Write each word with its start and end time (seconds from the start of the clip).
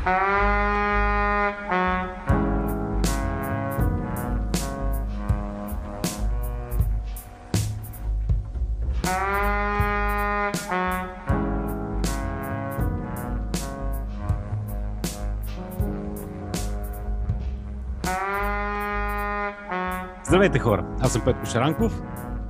Здравейте 0.00 0.16
хора, 20.58 20.84
аз 21.00 21.12
съм 21.12 21.22
Петко 21.24 21.46
Шаранков 21.46 22.02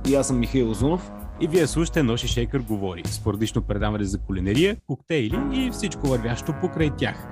И 0.07 0.15
аз 0.15 0.27
съм 0.27 0.39
Михаил 0.39 0.69
Озунов. 0.69 1.11
И 1.41 1.47
вие 1.47 1.67
слушате 1.67 2.03
Ноши 2.03 2.27
Шейкър 2.27 2.59
говори, 2.59 3.03
спорадично 3.05 3.61
предаване 3.61 4.03
за 4.03 4.21
кулинария, 4.21 4.77
коктейли 4.87 5.39
и 5.53 5.71
всичко 5.71 6.07
вървящо 6.07 6.53
покрай 6.61 6.89
тях. 6.97 7.27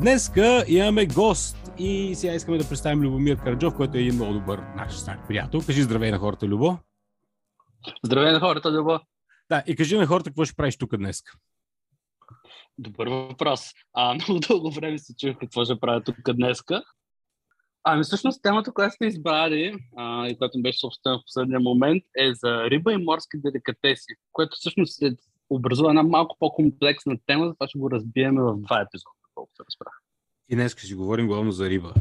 Днеска 0.00 0.64
имаме 0.68 1.06
гост 1.06 1.56
и 1.78 2.14
сега 2.14 2.34
искаме 2.34 2.58
да 2.58 2.68
представим 2.68 3.00
Любомир 3.00 3.36
Караджов, 3.36 3.74
който 3.76 3.96
е 3.96 4.00
един 4.00 4.14
много 4.14 4.32
добър 4.32 4.62
наш 4.76 4.92
стар 4.92 5.26
приятел. 5.28 5.60
Кажи 5.66 5.82
здравей 5.82 6.10
на 6.10 6.18
хората, 6.18 6.46
Любо. 6.46 6.78
Здравей 8.04 8.32
на 8.32 8.40
хората, 8.40 8.72
Любо. 8.72 8.98
Да, 9.50 9.62
и 9.66 9.76
кажи 9.76 9.98
на 9.98 10.06
хората 10.06 10.30
какво 10.30 10.44
ще 10.44 10.56
правиш 10.56 10.76
тук 10.76 10.96
днес. 10.96 11.22
Добър 12.78 13.08
въпрос. 13.08 13.70
А, 13.94 14.14
много 14.28 14.40
дълго 14.48 14.70
време 14.70 14.98
се 14.98 15.16
чух 15.16 15.36
какво 15.40 15.64
ще 15.64 15.80
правя 15.80 16.02
тук 16.02 16.16
днеска. 16.32 16.82
Ами 17.88 18.02
всъщност 18.02 18.42
темата, 18.42 18.72
която 18.72 18.94
сте 18.94 19.06
избрали 19.06 19.74
а, 19.96 20.28
и 20.28 20.38
която 20.38 20.62
беше 20.62 20.78
съобщена 20.78 21.18
в 21.18 21.22
последния 21.26 21.60
момент 21.60 22.04
е 22.18 22.34
за 22.34 22.70
риба 22.70 22.92
и 22.92 22.96
морски 22.96 23.40
деликатеси, 23.40 24.14
което 24.32 24.56
всъщност 24.56 25.02
е 25.02 25.16
образува 25.50 25.88
една 25.90 26.02
малко 26.02 26.36
по-комплексна 26.38 27.16
тема, 27.26 27.46
затова 27.48 27.68
ще 27.68 27.78
го 27.78 27.90
разбиеме 27.90 28.42
в 28.42 28.56
два 28.56 28.80
епизода, 28.80 29.10
колкото 29.34 29.64
разбрах. 29.70 30.02
И 30.48 30.56
днес 30.56 30.72
ще 30.72 30.86
си 30.86 30.94
говорим 30.94 31.26
главно 31.26 31.52
за 31.52 31.70
риба. 31.70 31.94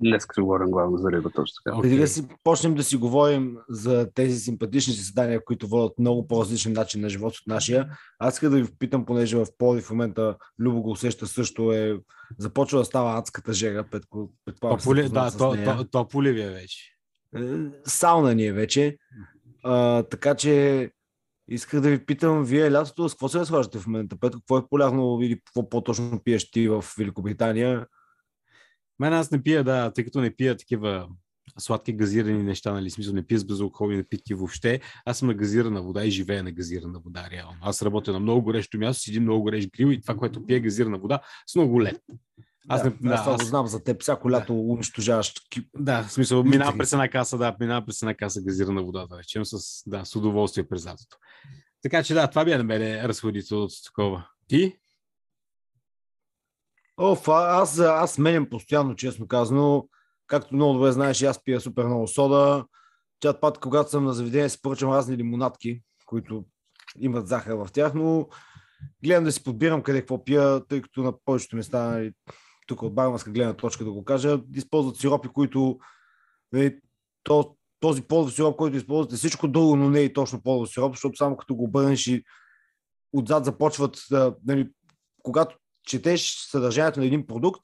Днес 0.00 0.24
ще 0.32 0.40
говорим 0.40 0.70
главно 0.70 0.98
за 0.98 1.12
риба, 1.12 1.30
точно 1.30 1.54
така. 1.64 1.80
Преди 1.80 1.98
да 1.98 2.08
си 2.08 2.28
почнем 2.44 2.74
да 2.74 2.84
си 2.84 2.96
говорим 2.96 3.56
за 3.68 4.10
тези 4.14 4.38
симпатични 4.38 4.92
заседания, 4.92 5.44
които 5.44 5.68
водят 5.68 5.98
много 5.98 6.26
по-различен 6.26 6.72
начин 6.72 7.00
на 7.00 7.08
живот 7.08 7.36
от 7.36 7.46
нашия, 7.46 7.88
аз 8.18 8.34
искам 8.34 8.50
да 8.50 8.56
ви 8.56 8.68
питам, 8.78 9.04
понеже 9.04 9.36
в 9.36 9.46
Поли 9.58 9.80
в 9.80 9.90
момента 9.90 10.36
Любо 10.58 10.82
го 10.82 10.90
усеща 10.90 11.26
също 11.26 11.72
е 11.72 11.98
започва 12.38 12.78
да 12.78 12.84
става 12.84 13.18
адската 13.18 13.52
жега, 13.52 13.84
Петко, 13.84 14.32
предполагам, 14.44 14.78
Тополи, 14.78 15.08
да, 15.08 15.30
то, 15.38 15.56
то, 15.64 15.84
тополи 15.84 16.32
ви 16.32 16.42
е 16.42 16.50
вече. 16.50 16.96
Е, 17.36 17.40
Сауна 17.84 18.34
ни 18.34 18.46
е 18.46 18.52
вече. 18.52 18.96
А, 19.64 20.02
така 20.02 20.34
че 20.34 20.90
исках 21.48 21.80
да 21.80 21.90
ви 21.90 22.06
питам, 22.06 22.44
вие 22.44 22.72
лятото 22.72 23.08
с 23.08 23.12
какво 23.12 23.28
се 23.28 23.38
разхождате 23.38 23.78
в 23.78 23.86
момента? 23.86 24.16
Петко, 24.20 24.40
какво 24.40 24.58
е 24.58 24.68
полярно 24.68 25.18
или 25.22 25.40
какво 25.44 25.68
по-точно 25.68 26.20
пиеш 26.24 26.50
ти 26.50 26.68
в 26.68 26.84
Великобритания? 26.98 27.86
Мен 28.98 29.12
аз 29.12 29.30
не 29.30 29.42
пия, 29.42 29.64
да, 29.64 29.90
тъй 29.90 30.04
като 30.04 30.20
не 30.20 30.36
пия 30.36 30.56
такива 30.56 31.08
сладки 31.58 31.92
газирани 31.92 32.42
неща, 32.42 32.72
нали, 32.72 32.90
смисъл 32.90 33.14
не 33.14 33.26
пия 33.26 33.38
с 33.38 33.44
безалкохолни 33.44 33.96
напитки 33.96 34.34
въобще. 34.34 34.80
Аз 35.04 35.18
съм 35.18 35.28
на 35.28 35.34
газирана 35.34 35.82
вода 35.82 36.04
и 36.04 36.10
живея 36.10 36.42
на 36.42 36.52
газирана 36.52 37.00
вода, 37.00 37.28
реално. 37.32 37.56
Аз 37.62 37.82
работя 37.82 38.12
на 38.12 38.20
много 38.20 38.42
горещо 38.42 38.78
място, 38.78 39.02
с 39.02 39.08
един 39.08 39.22
много 39.22 39.42
горещ 39.42 39.70
грил 39.72 39.86
и 39.86 40.00
това, 40.00 40.14
което 40.16 40.46
пия 40.46 40.60
газирана 40.60 40.98
вода, 40.98 41.20
с 41.46 41.54
много 41.54 41.82
лед. 41.82 42.00
Аз 42.68 42.82
да, 42.82 42.88
не- 42.90 42.96
аз 43.12 43.18
да, 43.18 43.22
това 43.22 43.32
аз- 43.34 43.40
го 43.40 43.46
знам 43.46 43.66
за 43.66 43.84
теб. 43.84 44.02
Всяко 44.02 44.30
лято 44.30 44.60
унищожаваш 44.60 45.34
ки- 45.50 45.68
Да, 45.78 46.02
в 46.02 46.12
смисъл, 46.12 46.38
Литри. 46.38 46.50
минавам 46.50 46.78
през 46.78 46.92
една 46.92 47.08
каса, 47.08 47.38
да, 47.38 47.56
минавам 47.60 47.86
през 47.86 48.02
една 48.02 48.14
каса 48.14 48.42
газирана 48.42 48.82
вода, 48.82 49.06
да 49.06 49.18
речем, 49.18 49.44
с, 49.44 49.82
да, 49.86 50.04
с 50.04 50.16
удоволствие 50.16 50.68
през 50.68 50.86
лятото. 50.86 51.16
Така 51.82 52.02
че 52.02 52.14
да, 52.14 52.26
това 52.28 52.44
би 52.44 52.50
на 52.50 52.64
мен 52.64 53.04
разходителното 53.04 53.74
такова. 53.84 54.28
Ти? 54.48 54.76
Оф, 56.96 57.28
аз, 57.28 57.78
аз 57.78 58.12
сменям 58.12 58.48
постоянно, 58.50 58.94
честно 58.94 59.28
казано. 59.28 59.88
Както 60.26 60.54
много 60.54 60.74
добре 60.74 60.92
знаеш, 60.92 61.22
аз 61.22 61.44
пия 61.44 61.60
супер 61.60 61.84
много 61.84 62.08
сода. 62.08 62.66
Чат 63.20 63.40
пат, 63.40 63.58
когато 63.58 63.90
съм 63.90 64.04
на 64.04 64.12
заведение, 64.12 64.48
си 64.48 64.62
поръчам 64.62 64.92
разни 64.92 65.16
лимонадки, 65.16 65.82
които 66.06 66.44
имат 66.98 67.28
захар 67.28 67.52
в 67.52 67.68
тях, 67.72 67.94
но 67.94 68.28
гледам 69.04 69.24
да 69.24 69.32
си 69.32 69.44
подбирам 69.44 69.82
къде 69.82 70.00
какво 70.00 70.24
пия, 70.24 70.66
тъй 70.66 70.82
като 70.82 71.02
на 71.02 71.12
повечето 71.24 71.56
места, 71.56 71.90
нали, 71.90 72.12
тук 72.66 72.82
от 72.82 72.94
барманска 72.94 73.30
гледна 73.30 73.54
точка 73.54 73.84
да 73.84 73.92
го 73.92 74.04
кажа, 74.04 74.40
използват 74.54 74.96
сиропи, 74.96 75.28
които 75.28 75.78
нали, 76.52 76.78
то, 77.22 77.56
този 77.80 78.02
полов 78.02 78.32
сироп, 78.32 78.56
който 78.56 78.76
използвате, 78.76 79.16
всичко 79.16 79.48
друго, 79.48 79.76
но 79.76 79.90
не 79.90 80.00
и 80.00 80.12
точно 80.12 80.42
полов 80.42 80.68
сироп, 80.68 80.92
защото 80.92 81.16
само 81.16 81.36
като 81.36 81.54
го 81.54 81.64
обърнеш 81.64 82.06
и 82.06 82.24
отзад 83.12 83.44
започват, 83.44 83.98
нали, 84.46 84.70
когато 85.22 85.56
четеш 85.86 86.20
съдържанието 86.40 87.00
на 87.00 87.06
един 87.06 87.26
продукт, 87.26 87.62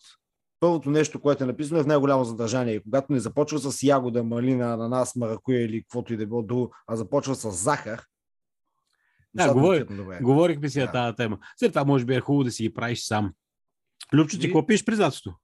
първото 0.61 0.91
нещо, 0.91 1.21
което 1.21 1.45
е 1.45 1.47
написано 1.47 1.81
е 1.81 1.85
в 1.85 1.87
най-голямо 1.87 2.25
съдържание. 2.25 2.75
И 2.75 2.83
когато 2.83 3.13
не 3.13 3.21
започва 3.21 3.59
с 3.61 3.83
ягода, 3.83 4.25
малина, 4.25 4.73
ананас, 4.73 5.17
маракуя 5.17 5.63
или 5.63 5.83
каквото 5.83 6.13
и 6.13 6.17
да 6.17 6.27
било 6.27 6.43
друго, 6.43 6.75
а 6.87 6.97
започва 6.97 7.35
с 7.35 7.51
захар, 7.51 8.03
Да, 9.35 9.43
нещата 9.43 9.55
говори- 9.55 9.79
не 9.79 9.81
текат 9.81 9.97
добре. 9.97 10.19
Говорихме 10.23 10.69
си 10.69 10.79
на 10.79 10.87
Да. 10.87 10.93
тази 10.93 11.17
тема. 11.17 11.39
След 11.57 11.73
това 11.73 11.85
може 11.85 12.05
би 12.05 12.15
е 12.15 12.21
хубаво 12.21 12.45
да 12.45 12.51
си 12.51 12.63
ги 12.63 12.75
правиш 12.75 13.05
сам. 13.05 13.33
Любчо, 14.13 14.39
ти 14.39 14.47
И- 14.47 14.49
какво 14.49 14.67
пиеш 14.67 14.85
през 14.85 15.01
лятото? 15.01 15.35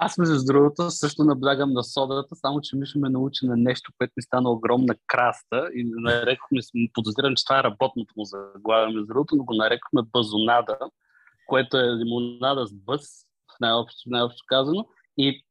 Аз 0.00 0.18
между 0.18 0.44
другото 0.44 0.90
също 0.90 1.24
наблягам 1.24 1.72
на 1.72 1.84
содата, 1.84 2.36
само 2.36 2.60
че 2.60 2.76
Мишо 2.76 2.98
ме 2.98 3.08
научи 3.10 3.46
на 3.46 3.56
нещо, 3.56 3.92
което 3.98 4.12
ми 4.16 4.22
стана 4.22 4.50
огромна 4.50 4.94
краста 5.06 5.68
и 5.74 5.84
нарекохме, 5.96 6.60
подозирам, 6.94 7.34
че 7.36 7.44
това 7.44 7.58
е 7.58 7.62
работното 7.62 8.14
му 8.16 8.24
заглавие 8.24 8.86
между 8.86 9.06
другото, 9.06 9.36
но 9.36 9.44
го 9.44 9.54
нарекохме 9.54 10.02
базонада, 10.02 10.78
което 11.48 11.78
е 11.78 11.96
лимонада 11.96 12.66
с 12.66 12.74
бъз, 12.74 13.02
най-общо, 13.60 14.02
най-общо 14.06 14.44
казано, 14.46 14.88
и 15.16 15.44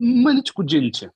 мъничко 0.00 0.64
джинче, 0.64 1.10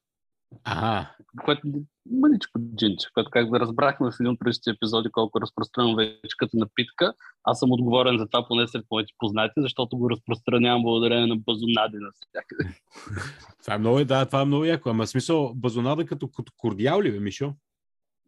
Ага. 0.65 1.11
което 1.45 1.69
мъничко 2.11 2.59
джинче, 2.77 3.09
което 3.15 3.31
как 3.31 3.51
да 3.51 3.61
разбрахме 3.61 4.11
в 4.11 4.15
един 4.21 4.33
от 4.33 4.39
предишните 4.39 4.71
епизоди 4.71 5.09
колко 5.13 5.39
е 5.39 5.41
разпространено 5.41 5.97
вече 5.97 6.37
като 6.37 6.57
напитка. 6.57 7.15
Аз 7.45 7.59
съм 7.59 7.73
отговорен 7.73 8.19
за 8.19 8.27
това 8.27 8.49
поне 8.49 8.69
сред 8.69 8.85
моите 8.91 9.13
познати, 9.19 9.53
защото 9.57 9.97
го 9.97 10.11
разпространявам 10.11 10.83
благодарение 10.83 11.27
на 11.27 11.37
базонади 11.37 11.97
навсякъде. 11.97 12.79
Това 13.63 13.75
е 13.75 13.79
много, 13.79 14.05
да, 14.05 14.27
това 14.27 14.41
е 14.41 14.45
много 14.45 14.65
яко. 14.65 14.91
Ама 14.91 15.07
смисъл, 15.07 15.53
базонада 15.55 16.07
като, 16.07 16.29
като 16.29 16.53
кордиал 16.57 17.03
ли, 17.03 17.13
бе, 17.13 17.21
Мишо? 17.21 17.55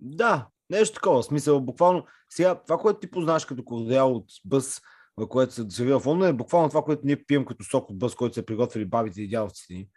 Да, 0.01 0.47
нещо 0.71 0.95
такова. 0.95 1.23
Смисъл, 1.23 1.61
буквално. 1.61 2.07
Сега, 2.29 2.63
това, 2.67 2.79
което 2.79 3.01
ти 3.01 3.11
познаш 3.11 3.45
като 3.45 3.65
кордиал 3.65 4.17
от 4.17 4.27
бъс, 4.45 4.81
което 5.29 5.55
се 5.55 5.65
сервира 5.69 6.01
в 6.01 6.07
Лондон, 6.07 6.29
е 6.29 6.33
буквално 6.33 6.69
това, 6.69 6.83
което 6.83 7.03
ние 7.05 7.25
пием 7.25 7.45
като 7.45 7.65
сок 7.65 7.91
от 7.91 7.99
бъс, 7.99 8.15
който 8.15 8.35
са 8.35 8.47
приготвили 8.47 8.85
бабите 8.85 9.23
и 9.23 9.29
дядовците 9.29 9.75
ни. 9.75 9.89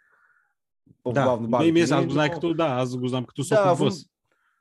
По-главно 1.02 1.46
да, 1.46 1.48
бабите 1.48 1.78
и 1.78 1.82
аз 1.82 2.04
го 2.04 2.10
знам 2.10 2.30
като, 2.30 2.54
да, 2.54 2.64
аз 2.66 2.96
го 2.96 3.08
знам 3.08 3.24
като 3.24 3.44
сок 3.44 3.58
Да, 3.58 3.72
от 3.72 3.78
бъс. 3.78 3.94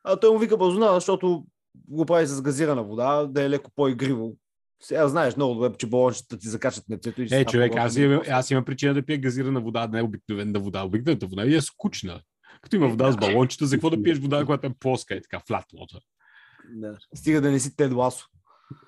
А 0.04 0.16
той 0.16 0.32
му 0.32 0.40
вика 0.40 0.58
базона, 0.58 0.94
защото 0.94 1.46
го 1.88 2.06
прави 2.06 2.28
с 2.28 2.42
газирана 2.42 2.84
вода, 2.84 3.26
да 3.26 3.44
е 3.44 3.50
леко 3.50 3.72
по-игриво. 3.76 4.36
Сега 4.80 5.08
знаеш 5.08 5.36
много 5.36 5.54
добре, 5.54 5.78
че 5.78 5.88
балончета 5.88 6.38
ти 6.38 6.48
закачат 6.48 6.90
мецето 6.90 7.22
и 7.22 7.28
Е, 7.32 7.46
човек, 7.46 7.74
аз 7.76 7.94
да 7.94 8.02
имам, 8.02 8.22
аз 8.30 8.52
имам 8.52 8.66
причина 8.66 8.94
да 8.94 9.06
пия 9.06 9.18
газирана 9.18 9.62
вода, 9.62 9.88
не 9.88 10.02
обикновена 10.02 10.60
вода. 10.60 10.84
Обикновената 10.84 11.28
вода 11.28 11.56
е 11.56 11.62
скучна. 11.62 12.22
Като 12.62 12.76
има 12.76 12.88
вода 12.88 13.12
с 13.12 13.18
балончета, 13.18 13.66
за 13.66 13.76
какво 13.76 13.90
да 13.90 14.04
пиеш 14.04 14.20
вода, 14.20 14.46
която 14.46 14.68
е 14.68 14.74
плоска 14.80 15.16
и 15.16 15.22
така, 15.22 15.40
флат 15.48 15.66
water? 15.74 16.00
Да. 16.70 16.98
Стига 17.16 17.42
да 17.42 17.52
не 17.52 17.60
си 17.60 17.76
Тед 17.76 17.94
Ласо. 17.94 18.28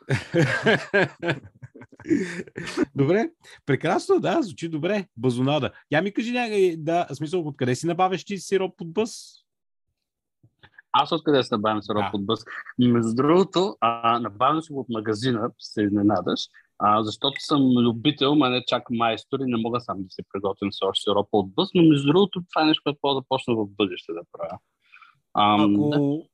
добре, 2.95 3.29
прекрасно, 3.65 4.19
да, 4.19 4.41
звучи 4.41 4.69
добре. 4.69 5.05
Базонада. 5.17 5.71
Я 5.91 6.01
ми 6.01 6.13
кажи 6.13 6.31
някъде, 6.31 6.75
да, 6.77 7.07
смисъл, 7.13 7.47
откъде 7.47 7.75
си 7.75 7.87
набавяш 7.87 8.25
ти 8.25 8.37
сироп 8.37 8.81
от 8.81 8.93
бъс? 8.93 9.11
Аз 10.91 11.11
откъде 11.11 11.43
се 11.43 11.55
набавям 11.55 11.83
сироп 11.83 12.03
Да. 12.03 12.11
от 12.13 12.25
бъс? 12.25 12.39
Между 12.79 13.15
другото, 13.15 13.75
а, 13.81 14.19
набавям 14.19 14.61
си 14.61 14.73
го 14.73 14.79
от 14.79 14.89
магазина, 14.89 15.51
се 15.59 15.83
изненадаш, 15.83 16.39
а, 16.79 17.03
защото 17.03 17.35
съм 17.39 17.61
любител, 17.61 18.35
ма 18.35 18.49
не 18.49 18.63
чак 18.67 18.83
майстор 18.89 19.39
и 19.39 19.43
не 19.45 19.57
мога 19.57 19.81
сам 19.81 20.03
да 20.03 20.09
си 20.09 20.21
приготвям 20.33 20.71
все 20.71 20.85
още 20.85 21.03
сиропа 21.03 21.29
от 21.31 21.53
бъс, 21.53 21.69
но 21.75 21.83
между 21.83 22.07
другото 22.07 22.41
това 22.53 22.63
е 22.63 22.65
нещо, 22.65 22.83
което 22.83 22.99
мога 23.03 23.21
да 23.21 23.25
почна 23.29 23.55
в 23.55 23.67
бъдеще 23.77 24.13
да 24.13 24.21
правя. 24.31 24.57
Ам, 25.37 25.73
да. 25.73 25.95
Ако, 25.95 26.25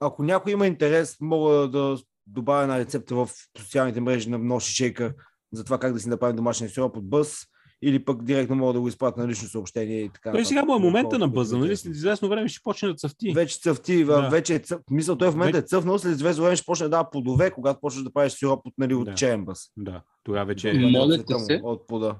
ако 0.00 0.22
някой 0.22 0.52
има 0.52 0.66
интерес, 0.66 1.16
мога 1.20 1.68
да 1.68 1.96
добавя 2.26 2.62
една 2.62 2.78
рецепта 2.78 3.14
в 3.14 3.28
социалните 3.58 4.00
мрежи 4.00 4.30
на 4.30 4.38
Ноши 4.38 4.74
Шейкър 4.74 5.14
за 5.52 5.64
това 5.64 5.78
как 5.78 5.92
да 5.92 6.00
си 6.00 6.08
направим 6.08 6.36
домашния 6.36 6.70
сироп 6.70 6.96
от 6.96 7.08
бъс 7.08 7.38
или 7.82 8.04
пък 8.04 8.24
директно 8.24 8.56
мога 8.56 8.72
да 8.72 8.80
го 8.80 8.88
изпратя 8.88 9.20
на 9.20 9.28
лично 9.28 9.48
съобщение 9.48 10.00
и 10.00 10.08
така. 10.08 10.32
Той 10.32 10.44
сега 10.44 10.64
му 10.64 10.76
е 10.76 10.78
момента 10.78 11.18
на 11.18 11.28
бъза, 11.28 11.58
нали? 11.58 11.76
След 11.76 11.94
известно 11.94 12.28
време 12.28 12.48
ще 12.48 12.62
почне 12.62 12.88
да 12.88 12.94
цъфти. 12.94 13.32
Вече 13.34 13.58
цъфти, 13.60 14.04
Да. 14.04 14.28
вече 14.28 14.54
е 14.54 14.58
цъф... 14.58 14.80
Мисъл, 14.90 15.16
той 15.16 15.30
в 15.30 15.34
момента 15.34 15.58
е 15.58 15.62
цъфнал, 15.62 15.98
след 15.98 16.14
известно 16.14 16.44
време 16.44 16.56
ще 16.56 16.66
почне 16.66 16.84
да 16.84 16.90
дава 16.90 17.10
плодове, 17.10 17.50
когато 17.50 17.80
почнеш 17.80 18.04
да 18.04 18.12
правиш 18.12 18.32
сироп 18.32 18.66
от, 18.66 18.74
нали, 18.78 18.94
от 18.94 19.04
Да. 19.04 19.14
черен 19.14 19.44
бъс. 19.44 19.58
Да, 19.76 20.02
тогава 20.24 20.44
вече 20.44 20.70
е. 20.70 20.74
Моля 20.74 21.14
Цвета 21.14 21.24
те 21.26 21.34
му 21.34 21.40
се. 21.40 21.60
От 21.64 21.86
плода. 21.86 22.16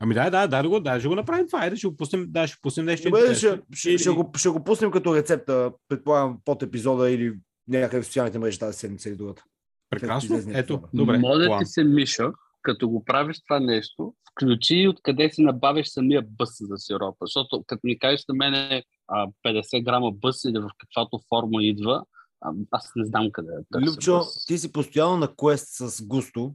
Ами 0.00 0.14
да, 0.14 0.30
да, 0.30 0.46
да, 0.46 0.62
да, 0.62 0.68
го, 0.68 0.80
да, 0.80 0.98
ще 0.98 1.08
го 1.08 1.14
направим 1.14 1.46
това. 1.46 1.60
Айде, 1.60 1.76
ще 1.76 1.86
го 1.88 1.96
пуснем, 1.96 2.26
да, 2.28 2.46
ще 2.46 2.58
пуснем 2.62 2.86
нещо. 2.86 3.10
Добре, 3.10 3.34
ще, 3.34 3.60
ще, 3.72 3.98
ще, 3.98 4.10
го, 4.10 4.30
ще 4.36 4.48
го 4.48 4.64
пуснем 4.64 4.90
като 4.90 5.16
рецепта, 5.16 5.72
предполагам, 5.88 6.38
под 6.44 6.62
епизода 6.62 7.10
или 7.10 7.32
някъде 7.68 8.02
в 8.02 8.06
социалните 8.06 8.38
мрежи 8.38 8.58
тази 8.58 8.78
седмица 8.78 9.08
или 9.08 9.16
другата. 9.16 9.44
Прекрасно. 9.90 10.40
Ето, 10.48 10.82
добре. 10.94 11.18
Моля 11.18 11.46
план. 11.46 11.58
ти 11.58 11.66
се, 11.66 11.84
Мишо, 11.84 12.32
като 12.62 12.88
го 12.88 13.04
правиш 13.04 13.42
това 13.42 13.60
нещо, 13.60 14.14
включи 14.30 14.88
откъде 14.88 15.30
си 15.30 15.42
набавиш 15.42 15.88
самия 15.88 16.22
бъс 16.22 16.50
за 16.60 16.76
сиропа. 16.76 17.16
Защото 17.20 17.64
като 17.66 17.80
ми 17.84 17.98
кажеш 17.98 18.24
на 18.28 18.34
мене 18.34 18.82
а, 19.08 19.26
50 19.46 19.84
грама 19.84 20.10
бъс 20.12 20.44
или 20.44 20.58
в 20.58 20.68
каквато 20.78 21.20
форма 21.28 21.62
идва, 21.62 22.04
а, 22.40 22.52
аз 22.70 22.92
не 22.96 23.04
знам 23.04 23.28
къде 23.32 23.48
е. 23.52 23.80
Любчо, 23.86 24.18
бъс. 24.18 24.46
ти 24.46 24.58
си 24.58 24.72
постоянно 24.72 25.16
на 25.16 25.28
квест 25.36 25.66
с 25.70 26.06
густо. 26.06 26.54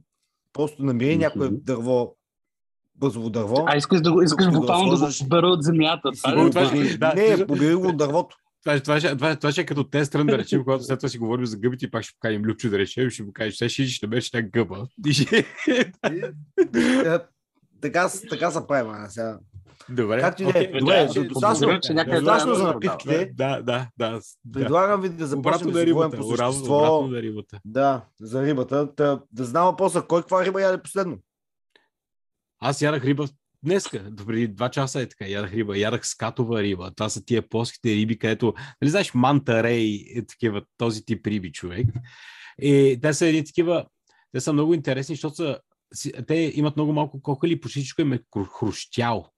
Просто 0.52 0.82
намери 0.82 1.16
някое 1.16 1.46
Мгм. 1.46 1.56
дърво, 1.62 2.16
бъзово 2.94 3.30
дърво. 3.30 3.64
А 3.66 3.76
искаш, 3.76 4.00
да 4.00 4.12
го, 4.12 4.22
искаш 4.22 4.44
Тук 4.44 4.52
да 4.52 4.58
го 4.58 4.60
буквално 4.60 4.96
да 4.96 5.06
го 5.06 5.28
бера 5.28 5.46
от 5.46 5.62
земята. 5.62 6.14
си 6.14 6.22
Това 6.22 6.50
да, 6.98 7.14
Не, 7.14 7.46
побери 7.46 7.74
го 7.74 7.88
от 7.88 7.96
дървото. 7.96 8.36
Това, 8.64 8.80
това, 8.80 9.00
ще, 9.00 9.16
това, 9.16 9.36
това 9.36 9.52
ще 9.52 9.60
е 9.60 9.66
като 9.66 9.84
тест 9.84 10.14
рън, 10.14 10.26
да 10.26 10.38
речем, 10.38 10.64
когато 10.64 10.84
след 10.84 10.98
това 10.98 11.08
си 11.08 11.18
говорим 11.18 11.46
за 11.46 11.56
гъбите 11.56 11.84
и 11.86 11.90
пак 11.90 12.02
ще 12.02 12.14
поканим 12.14 12.42
Любчо 12.42 12.70
да 12.70 12.78
речем, 12.78 13.10
ще 13.10 13.22
му 13.22 13.32
кажеш, 13.32 13.56
сега 13.56 13.68
ще 13.68 13.82
идиш 13.82 13.98
да 14.00 14.08
беше 14.08 14.30
една 14.34 14.48
гъба. 14.50 14.86
Е, 17.04 17.18
Така, 17.80 18.08
така 18.30 18.50
се 18.50 18.66
прави, 18.66 18.88
ма, 18.88 19.10
сега. 19.10 19.38
Добре. 19.88 20.20
Както 20.20 20.42
и 20.42 20.46
да 20.46 20.58
е. 20.58 20.66
Добре, 20.66 21.08
Да, 21.14 21.24
достатъчно- 21.24 21.80
че 21.80 21.94
някъде 21.94 22.20
достатъчно 22.20 22.44
трябва 22.46 22.56
за 22.56 22.66
да 22.66 22.72
напитките. 22.72 23.32
Да, 23.34 23.62
да, 23.62 23.88
да. 23.98 24.20
да. 24.44 24.60
Предлагам 24.60 25.00
ви 25.02 25.08
да 25.08 25.26
започнем 25.26 25.72
да 25.72 25.86
рибата. 25.86 26.16
по 26.16 26.22
същество. 26.22 26.76
обратно 26.78 27.06
на 27.08 27.22
рибата. 27.22 27.60
Да, 27.64 28.04
за 28.20 28.42
рибата. 28.46 28.94
Та, 28.94 29.20
да 29.32 29.44
знам 29.44 29.64
въпроса, 29.64 30.02
кой 30.02 30.20
каква 30.22 30.44
риба 30.44 30.62
яде 30.62 30.82
последно? 30.82 31.18
Аз 32.60 32.82
ядах 32.82 33.04
риба 33.04 33.26
днеска, 33.64 34.10
преди 34.26 34.48
два 34.48 34.70
часа 34.70 35.00
е 35.00 35.08
така, 35.08 35.26
ядах 35.26 35.52
риба, 35.52 35.78
ядах 35.78 36.06
скатова 36.06 36.62
риба. 36.62 36.92
Това 36.96 37.08
са 37.08 37.24
тия 37.24 37.48
плоските 37.48 37.94
риби, 37.94 38.18
където, 38.18 38.54
нали 38.82 38.90
знаеш, 38.90 39.14
манта 39.14 39.62
рей, 39.62 40.04
е 40.14 40.26
такива, 40.26 40.62
този 40.76 41.04
тип 41.04 41.26
риби, 41.26 41.52
човек. 41.52 41.86
И 42.62 42.98
те 43.02 43.14
са 43.14 43.26
едни 43.26 43.44
такива, 43.44 43.86
те 44.32 44.40
са 44.40 44.52
много 44.52 44.74
интересни, 44.74 45.14
защото 45.14 45.34
са, 45.34 45.60
те 46.26 46.52
имат 46.54 46.76
много 46.76 46.92
малко 46.92 47.22
кокали, 47.22 47.60
почти 47.60 47.80
всичко 47.80 48.00
им 48.00 48.12
е 48.12 48.20
хрущяло. 48.58 49.28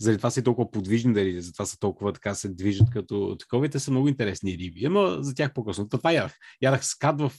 Заради 0.00 0.18
това 0.18 0.30
са 0.30 0.40
и 0.40 0.42
толкова 0.42 0.70
подвижни 0.70 1.12
да 1.12 1.24
риби, 1.24 1.40
затова 1.40 1.66
са 1.66 1.78
толкова 1.78 2.12
така 2.12 2.34
се 2.34 2.48
движат 2.48 2.90
като 2.90 3.36
такова 3.40 3.66
и 3.66 3.70
те 3.70 3.78
са 3.78 3.90
много 3.90 4.08
интересни 4.08 4.58
риби. 4.58 4.84
Ама 4.84 5.16
за 5.20 5.34
тях 5.34 5.52
по-късно. 5.52 5.88
Това 5.88 6.12
ядах. 6.12 6.38
Ядах 6.62 6.86
скат 6.86 7.20
в, 7.20 7.32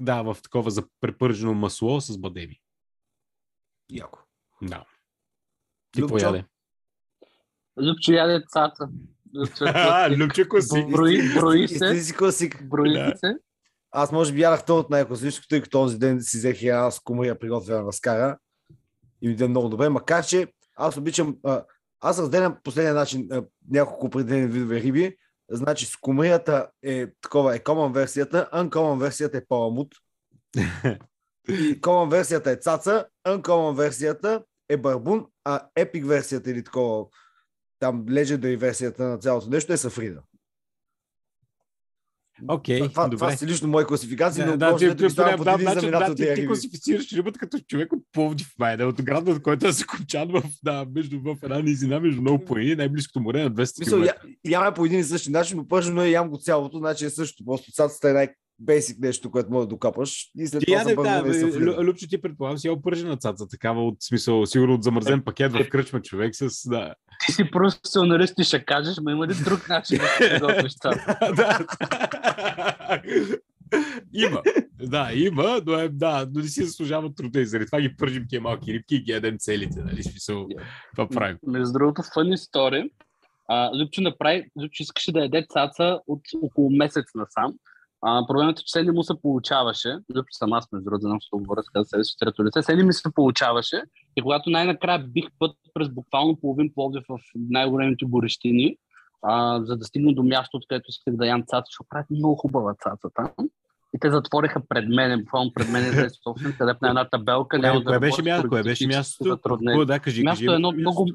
да, 0.00 0.22
в 0.22 0.36
такова 0.42 0.70
за 0.70 0.84
препържено 1.00 1.54
масло 1.54 2.00
с 2.00 2.18
бадеми. 2.18 2.60
Яко. 3.90 4.18
Да. 4.62 4.84
Ти 5.96 6.02
Любчо? 6.02 6.14
какво 6.14 6.26
яде? 6.26 6.44
Любчо 7.80 8.12
яде 8.12 8.44
цаца. 8.48 8.88
Любчо 10.16 10.40
е 10.40 10.48
Косик. 10.48 10.90
Брои, 10.90 11.34
брои 11.34 11.68
се. 11.68 11.74
Истински 11.74 12.16
класик. 12.16 12.64
Брои 12.64 12.92
Да. 12.92 13.12
се. 13.16 13.36
Аз 13.90 14.12
може 14.12 14.32
би 14.32 14.40
ядах 14.40 14.64
тън 14.64 14.78
от 14.78 14.90
най-класическо, 14.90 15.48
тъй 15.48 15.60
като 15.60 15.70
този 15.70 15.98
ден 15.98 16.22
си 16.22 16.36
взех 16.38 16.62
една 16.62 16.90
с 16.90 17.00
кумария 17.00 17.38
приготвена 17.38 17.82
на 17.82 17.92
скара. 17.92 18.38
И 19.22 19.28
ми 19.28 19.36
даде 19.36 19.48
много 19.48 19.68
добре, 19.68 19.88
макар 19.88 20.26
че 20.26 20.46
аз 20.76 20.96
обичам... 20.96 21.36
А, 21.44 21.64
аз 22.00 22.18
разделям 22.18 22.54
по 22.54 22.62
последния 22.62 22.94
начин 22.94 23.28
а, 23.32 23.44
няколко 23.70 24.06
определени 24.06 24.46
видове 24.46 24.80
риби. 24.80 25.16
Значи 25.50 25.86
с 25.86 25.96
кумарията 25.96 26.68
е 26.82 27.06
такова, 27.20 27.56
е 27.56 27.58
common 27.58 27.92
версията, 27.92 28.48
uncommon 28.54 29.00
версията 29.00 29.38
е 29.38 29.46
паламут. 29.48 29.94
И 31.48 31.80
common 31.80 32.10
версията 32.10 32.50
е 32.50 32.56
цаца, 32.56 33.06
uncommon 33.28 33.76
версията 33.76 34.42
е 34.68 34.76
барбун, 34.76 35.26
а 35.44 35.60
epic 35.76 36.04
версията 36.04 36.50
или 36.50 36.64
такова 36.64 37.06
там 37.78 38.06
legendary 38.06 38.56
версията 38.56 39.04
на 39.04 39.18
цялото 39.18 39.50
нещо 39.50 39.72
е 39.72 39.76
сафрида. 39.76 40.22
Окей, 42.48 42.78
това, 42.78 42.88
това, 42.88 43.10
това 43.10 43.26
добре. 43.26 43.36
са 43.36 43.46
лично 43.46 43.68
мои 43.68 43.84
класификации, 43.84 44.44
но 44.44 44.56
Да, 44.56 44.76
ти, 44.76 44.86
да 44.86 44.96
ти, 44.96 45.10
ставам 45.10 45.44
да, 45.44 45.58
да, 45.58 45.80
за 45.80 45.90
да, 45.90 46.14
ти, 46.14 46.34
ти 46.34 46.46
класифицираш 46.46 47.12
рибата 47.12 47.38
като 47.38 47.58
човек 47.58 47.92
от 47.92 48.02
Пловдив, 48.12 48.48
май, 48.58 48.76
да, 48.76 48.86
от 48.86 49.02
града, 49.02 49.30
от 49.30 49.42
който 49.42 49.66
аз 49.66 49.76
се 49.76 49.86
копчан 49.86 50.28
в, 50.28 50.42
да, 50.64 50.86
между, 50.94 51.20
в 51.20 51.36
една 51.42 51.58
низина, 51.58 52.00
между 52.00 52.20
много 52.20 52.44
планини, 52.44 52.74
най-близкото 52.74 53.20
море 53.20 53.42
на 53.42 53.50
200 53.50 53.78
Мисъл, 53.78 53.98
км. 53.98 54.06
я, 54.06 54.14
яме 54.50 54.74
по 54.74 54.86
един 54.86 54.98
и 54.98 55.04
същи 55.04 55.30
начин, 55.30 55.56
но 55.56 55.68
пържено 55.68 56.02
е 56.02 56.10
ям 56.10 56.30
го 56.30 56.38
цялото, 56.38 56.78
значи 56.78 57.04
е 57.04 57.10
също. 57.10 57.44
Просто 57.44 57.72
цацата 57.72 58.10
е 58.10 58.12
най-бейсик 58.60 58.98
нещо, 58.98 59.30
което 59.30 59.50
може 59.50 59.64
да 59.64 59.68
докапаш. 59.68 60.30
И 60.38 60.46
след 60.46 60.60
Ти 60.60 60.66
това 60.66 60.80
са 60.80 60.94
да, 60.94 61.22
да 61.22 61.82
Любчо 61.82 62.08
ти 62.08 62.22
предполагам 62.22 62.58
си 62.58 62.66
я 62.66 62.72
опържена 62.72 63.16
цаца, 63.16 63.48
такава 63.48 63.86
от 63.86 63.96
смисъл, 64.02 64.46
сигурно 64.46 64.74
от 64.74 64.82
замързен 64.82 65.22
пакет 65.22 65.52
в 65.52 65.68
кръчма 65.68 66.02
човек 66.02 66.34
с, 66.36 66.68
да. 66.68 66.94
Ти 67.26 67.32
си 67.32 67.50
професионалист 67.50 68.34
и 68.38 68.44
ще 68.44 68.64
кажеш, 68.64 68.96
ма 69.02 69.12
има 69.12 69.26
ли 69.26 69.34
друг 69.44 69.68
начин 69.68 69.98
да 69.98 70.68
се 70.70 70.78
цаца? 70.80 71.18
да. 71.36 71.66
има. 74.14 74.42
Да, 74.82 75.10
има, 75.14 75.60
но, 75.66 75.74
е, 75.74 75.88
да, 75.88 76.26
но 76.34 76.40
не 76.40 76.48
си 76.48 76.64
заслужава 76.64 77.14
труда 77.14 77.40
и 77.40 77.46
заради 77.46 77.66
това 77.66 77.80
ги 77.80 77.96
пържим 77.96 78.24
тия 78.28 78.40
малки 78.40 78.72
рибки 78.72 78.96
и 78.96 79.02
ги 79.02 79.12
ядем 79.12 79.36
целите, 79.38 79.80
нали, 79.80 80.02
смисъл, 80.02 80.48
това 80.96 81.08
правим. 81.08 81.38
Между 81.46 81.72
другото, 81.72 82.02
фън 82.14 82.32
история. 82.32 82.88
А, 83.48 83.70
Любчо 83.78 84.00
направи, 84.00 84.50
Любчо 84.62 84.82
искаше 84.82 85.12
да 85.12 85.20
яде 85.20 85.46
цаца 85.48 86.00
от 86.06 86.20
около 86.42 86.70
месец 86.70 87.04
насам. 87.14 87.54
А, 88.08 88.26
проблемът 88.26 88.58
е, 88.58 88.62
че 88.62 88.72
се 88.72 88.82
не 88.82 88.92
му 88.92 89.02
се 89.02 89.20
получаваше. 89.22 89.98
Любчо 90.14 90.32
съм 90.32 90.52
аз, 90.52 90.72
между 90.72 90.84
другото, 90.84 91.00
знам, 91.00 91.18
говоря 91.32 91.62
за 91.76 91.84
себе 91.84 92.04
си 92.04 92.16
трето 92.18 92.44
лице. 92.44 92.62
Се 92.62 92.76
не 92.76 92.84
ми 92.84 92.92
се 92.92 93.14
получаваше. 93.14 93.82
И 94.16 94.22
когато 94.22 94.50
най-накрая 94.50 94.98
бих 94.98 95.24
път 95.38 95.56
през 95.74 95.88
буквално 95.88 96.36
половин 96.36 96.72
Пловдив 96.74 97.02
в 97.08 97.18
най-големите 97.34 98.04
горещини, 98.04 98.76
а, 99.22 99.60
за 99.64 99.76
да 99.76 99.84
стигна 99.84 100.14
до 100.14 100.22
място, 100.22 100.56
откъдето 100.56 100.84
исках 100.88 101.16
да 101.16 101.26
ям 101.26 101.42
цаца, 101.46 101.64
защото 101.66 101.88
правят 101.88 102.10
много 102.10 102.34
хубава 102.34 102.74
цаца 102.80 103.08
там. 103.14 103.30
И 103.94 103.98
те 104.00 104.10
затвориха 104.10 104.62
пред 104.68 104.88
мен, 104.88 105.20
буквално 105.20 105.52
пред 105.54 105.70
мен 105.70 105.92
за 105.92 106.10
собствен, 106.24 106.54
където 106.58 106.78
на 106.82 106.88
една 106.88 107.08
табелка. 107.08 107.60
Кое, 107.60 107.72
да 107.72 107.84
кое 107.84 107.98
беше, 107.98 108.22
работи 108.22 108.30
мя... 108.30 108.48
кое 108.48 108.62
беше 108.62 108.86
мястото? 108.86 109.58
Кое, 109.58 109.86
да, 109.86 110.00
кажи, 110.00 110.22
Място 110.22 110.40
кажи. 110.40 110.52
е 110.52 110.54
едно 110.54 110.72
много... 110.72 111.06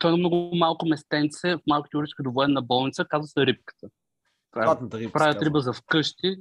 Това 0.00 0.10
е 0.10 0.12
едно 0.12 0.18
много 0.18 0.56
малко 0.56 0.86
местенце 0.86 1.56
в 1.56 1.60
малките 1.66 1.96
улички 1.96 2.22
до 2.22 2.30
военна 2.30 2.62
болница, 2.62 3.04
казва 3.04 3.26
се 3.26 3.46
Рибката. 3.46 3.88
Правят, 4.52 4.68
Златната 4.68 4.98
риба. 4.98 5.12
правят 5.12 5.42
риба 5.42 5.60
за 5.60 5.72
вкъщи. 5.72 6.36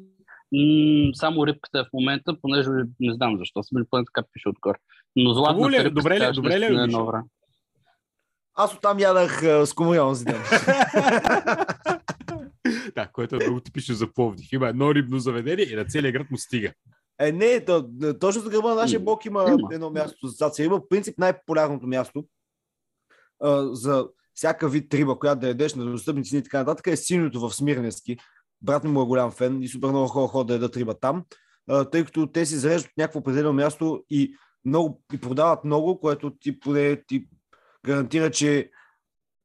М- 0.52 1.12
само 1.14 1.48
рибката 1.48 1.80
е 1.80 1.84
в 1.84 1.94
момента, 1.94 2.36
понеже 2.42 2.70
не 3.00 3.14
знам 3.14 3.38
защо, 3.38 3.64
съм 3.64 3.82
ли 3.82 3.86
поне 3.90 4.04
така 4.06 4.28
пише 4.34 4.50
отгоре. 4.50 4.78
Но 5.16 5.34
Хубаво 5.34 5.50
ли 5.50 5.56
златната 5.56 5.82
е? 5.82 5.86
рибка 5.86 6.02
Добре 6.02 6.20
ли- 6.20 6.26
се 6.26 6.32
добре 6.32 6.60
ли 6.60 6.64
е, 6.64 6.68
едно 6.68 7.06
време. 7.06 7.24
Аз 8.56 8.74
оттам 8.74 9.00
ядах 9.00 9.44
а, 9.44 9.66
с 9.66 9.74
онзи 9.80 10.26
ден. 10.26 10.42
да, 12.96 13.08
което 13.08 13.36
е 13.36 13.40
много 13.40 13.60
типично 13.60 13.96
за 13.96 14.14
Пловдив. 14.14 14.52
Има 14.52 14.68
едно 14.68 14.96
рибно 14.96 15.20
заведение 15.20 15.66
и 15.66 15.76
на 15.76 15.86
целия 15.86 16.12
град 16.12 16.32
му 16.32 16.38
стига. 16.38 16.74
Е, 17.20 17.32
не, 17.32 17.66
то, 17.66 17.90
точно 18.20 18.42
за 18.42 18.50
гърба 18.50 18.70
на 18.70 18.76
нашия 18.76 18.98
Има. 18.98 19.06
блок 19.06 19.26
има, 19.26 19.46
Има. 19.48 19.70
едно 19.72 19.90
място 19.90 20.28
за 20.28 20.34
цаца 20.34 20.64
риба. 20.64 20.78
В 20.78 20.90
принцип 20.90 21.18
най-популярното 21.18 21.88
място 21.88 22.26
а, 23.44 23.76
за 23.76 24.08
всяка 24.40 24.70
вид 24.70 24.94
риба, 24.94 25.20
която 25.20 25.40
да 25.40 25.48
ядеш 25.48 25.76
на 25.76 25.86
достъпни 25.86 26.26
цени 26.26 26.40
и 26.40 26.44
така 26.44 26.58
нататък 26.58 26.88
е 26.88 26.96
синьото 26.96 27.40
в 27.40 27.54
Смирненски. 27.54 28.18
Брат 28.62 28.84
ми 28.84 28.92
му 28.92 29.02
е 29.02 29.06
голям 29.06 29.32
фен 29.32 29.64
и 29.64 29.68
супер 29.68 29.88
много 29.88 30.08
хора 30.08 30.28
ходят 30.28 30.48
да 30.48 30.54
ядат 30.54 30.78
риба 30.78 31.00
там, 31.00 31.24
тъй 31.92 32.06
като 32.06 32.28
те 32.28 32.46
си 32.46 32.56
зареждат 32.56 32.92
някакво 32.98 33.20
определено 33.20 33.54
място 33.54 34.04
и, 34.10 34.36
много, 34.66 35.02
и 35.14 35.18
продават 35.22 35.64
много, 35.64 36.00
което 36.00 36.32
ти 36.40 36.60
поне 36.60 37.04
ти 37.08 37.26
гарантира, 37.86 38.32
че 38.32 38.70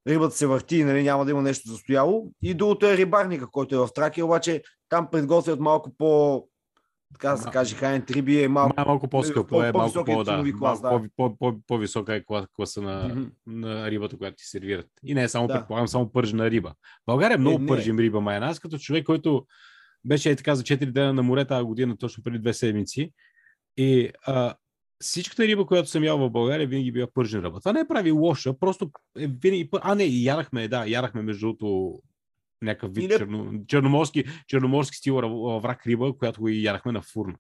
рибата 0.09 0.37
се 0.37 0.47
върти 0.47 0.77
и 0.77 0.85
нали, 0.85 1.03
няма 1.03 1.25
да 1.25 1.31
има 1.31 1.43
нещо 1.43 1.71
застояло. 1.71 2.33
И 2.43 2.55
другото 2.55 2.87
е 2.87 2.97
рибарника, 2.97 3.51
който 3.51 3.75
е 3.75 3.79
в 3.79 3.89
Тракия, 3.95 4.25
обаче 4.25 4.63
там 4.89 5.09
предготвят 5.13 5.61
малко 5.61 5.97
по 5.99 6.43
така 7.15 7.31
да 7.31 7.37
се 7.37 7.51
каже, 7.51 7.75
хранените 7.75 8.15
риби 8.15 8.43
е 8.43 8.49
малко. 8.49 8.75
Малко, 8.87 9.09
по-скъпо 9.09 9.63
е, 9.63 9.73
малко 9.73 9.79
по-високия 9.79 10.17
по, 10.17 10.25
да, 10.25 10.53
клас, 10.59 10.81
да. 10.81 10.91
по, 10.91 11.03
по, 11.17 11.37
по, 11.39 11.61
по-висока 11.67 12.15
е 12.15 12.25
клас, 12.25 12.47
класа 12.57 12.83
на, 12.83 13.09
Мгм. 13.09 13.25
на 13.47 13.91
рибата, 13.91 14.19
която 14.19 14.37
ти 14.37 14.45
сервират. 14.45 14.87
И 15.05 15.15
не 15.15 15.23
е 15.23 15.29
само, 15.29 15.47
Да. 15.47 15.55
предполагам, 15.55 15.89
само 15.89 16.13
пържена 16.13 16.51
риба. 16.51 16.71
В 16.71 17.07
България 17.07 17.39
много 17.39 17.59
не. 17.59 17.67
пържим 17.67 17.99
риба, 17.99 18.21
май. 18.21 18.39
Аз 18.39 18.61
като 18.61 18.79
човек, 18.79 19.05
който 19.05 19.47
беше 20.05 20.31
е 20.31 20.37
така 20.37 20.55
за 20.55 20.63
4 20.63 20.93
дена 20.93 21.13
на 21.13 21.23
море 21.23 21.45
тази 21.45 21.65
година, 21.65 21.97
точно 21.97 22.23
преди 22.23 22.39
две 22.39 22.55
седмици. 22.55 23.13
И 23.77 24.11
а, 24.27 24.55
всичката 25.01 25.47
риба, 25.47 25.67
която 25.67 25.89
съм 25.89 26.05
ял 26.05 26.19
в 26.19 26.31
България, 26.31 26.67
винаги 26.67 26.93
била 26.93 27.07
пържена 27.15 27.43
риба. 27.49 27.61
Това 27.61 27.73
не 27.73 27.81
е 27.81 27.89
прави 27.89 28.11
лоша, 28.11 28.59
просто 28.59 28.91
е 29.19 29.27
винаги... 29.27 29.69
А, 29.83 29.95
не, 29.95 30.05
ядахме, 30.05 30.69
да, 30.69 30.87
ядахме 30.87 31.23
между 31.23 31.47
другото 31.47 32.01
някакъв 32.65 32.95
вид 32.95 33.05
Или- 33.05 33.19
черно, 33.19 33.53
черноморски, 33.67 34.25
черноморски 34.47 34.97
стил 34.97 35.15
враг 35.63 35.87
риба, 35.87 36.19
която 36.19 36.41
го 36.41 36.49
и 36.49 36.63
ядахме 36.63 36.93
на 36.93 37.03
фурно. 37.03 37.35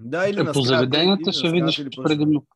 Да, 0.00 0.28
или 0.28 0.40
Е, 0.40 0.42
на 0.42 0.52
По 0.52 0.60
заведенията 0.62 1.22
на 1.26 1.32
ще 1.32 1.50
видиш 1.50 1.84
предимно 2.04 2.46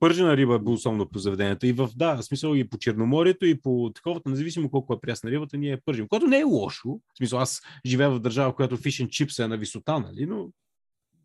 пържена 0.00 0.36
риба 0.36 0.54
е 0.54 0.70
особено 0.70 1.08
по 1.08 1.18
заведението. 1.18 1.66
И 1.66 1.72
в, 1.72 1.90
да, 1.96 2.16
в 2.16 2.22
смисъл 2.22 2.54
и 2.54 2.68
по 2.68 2.78
Черноморието, 2.78 3.46
и 3.46 3.60
по 3.60 3.90
такова, 3.94 4.20
независимо 4.26 4.70
колко 4.70 4.92
е 4.92 5.00
прясна 5.00 5.30
рибата, 5.30 5.56
ние 5.56 5.70
я 5.70 5.78
пържим. 5.84 6.08
Което 6.08 6.26
не 6.26 6.38
е 6.38 6.44
лошо. 6.44 6.88
В 6.88 7.16
смисъл, 7.18 7.38
аз 7.38 7.62
живея 7.86 8.10
в 8.10 8.20
държава, 8.20 8.52
в 8.52 8.54
която 8.54 8.76
фиш 8.76 8.98
and 8.98 9.08
chips 9.08 9.44
е 9.44 9.48
на 9.48 9.56
висота, 9.56 9.98
нали? 9.98 10.26
Но 10.26 10.48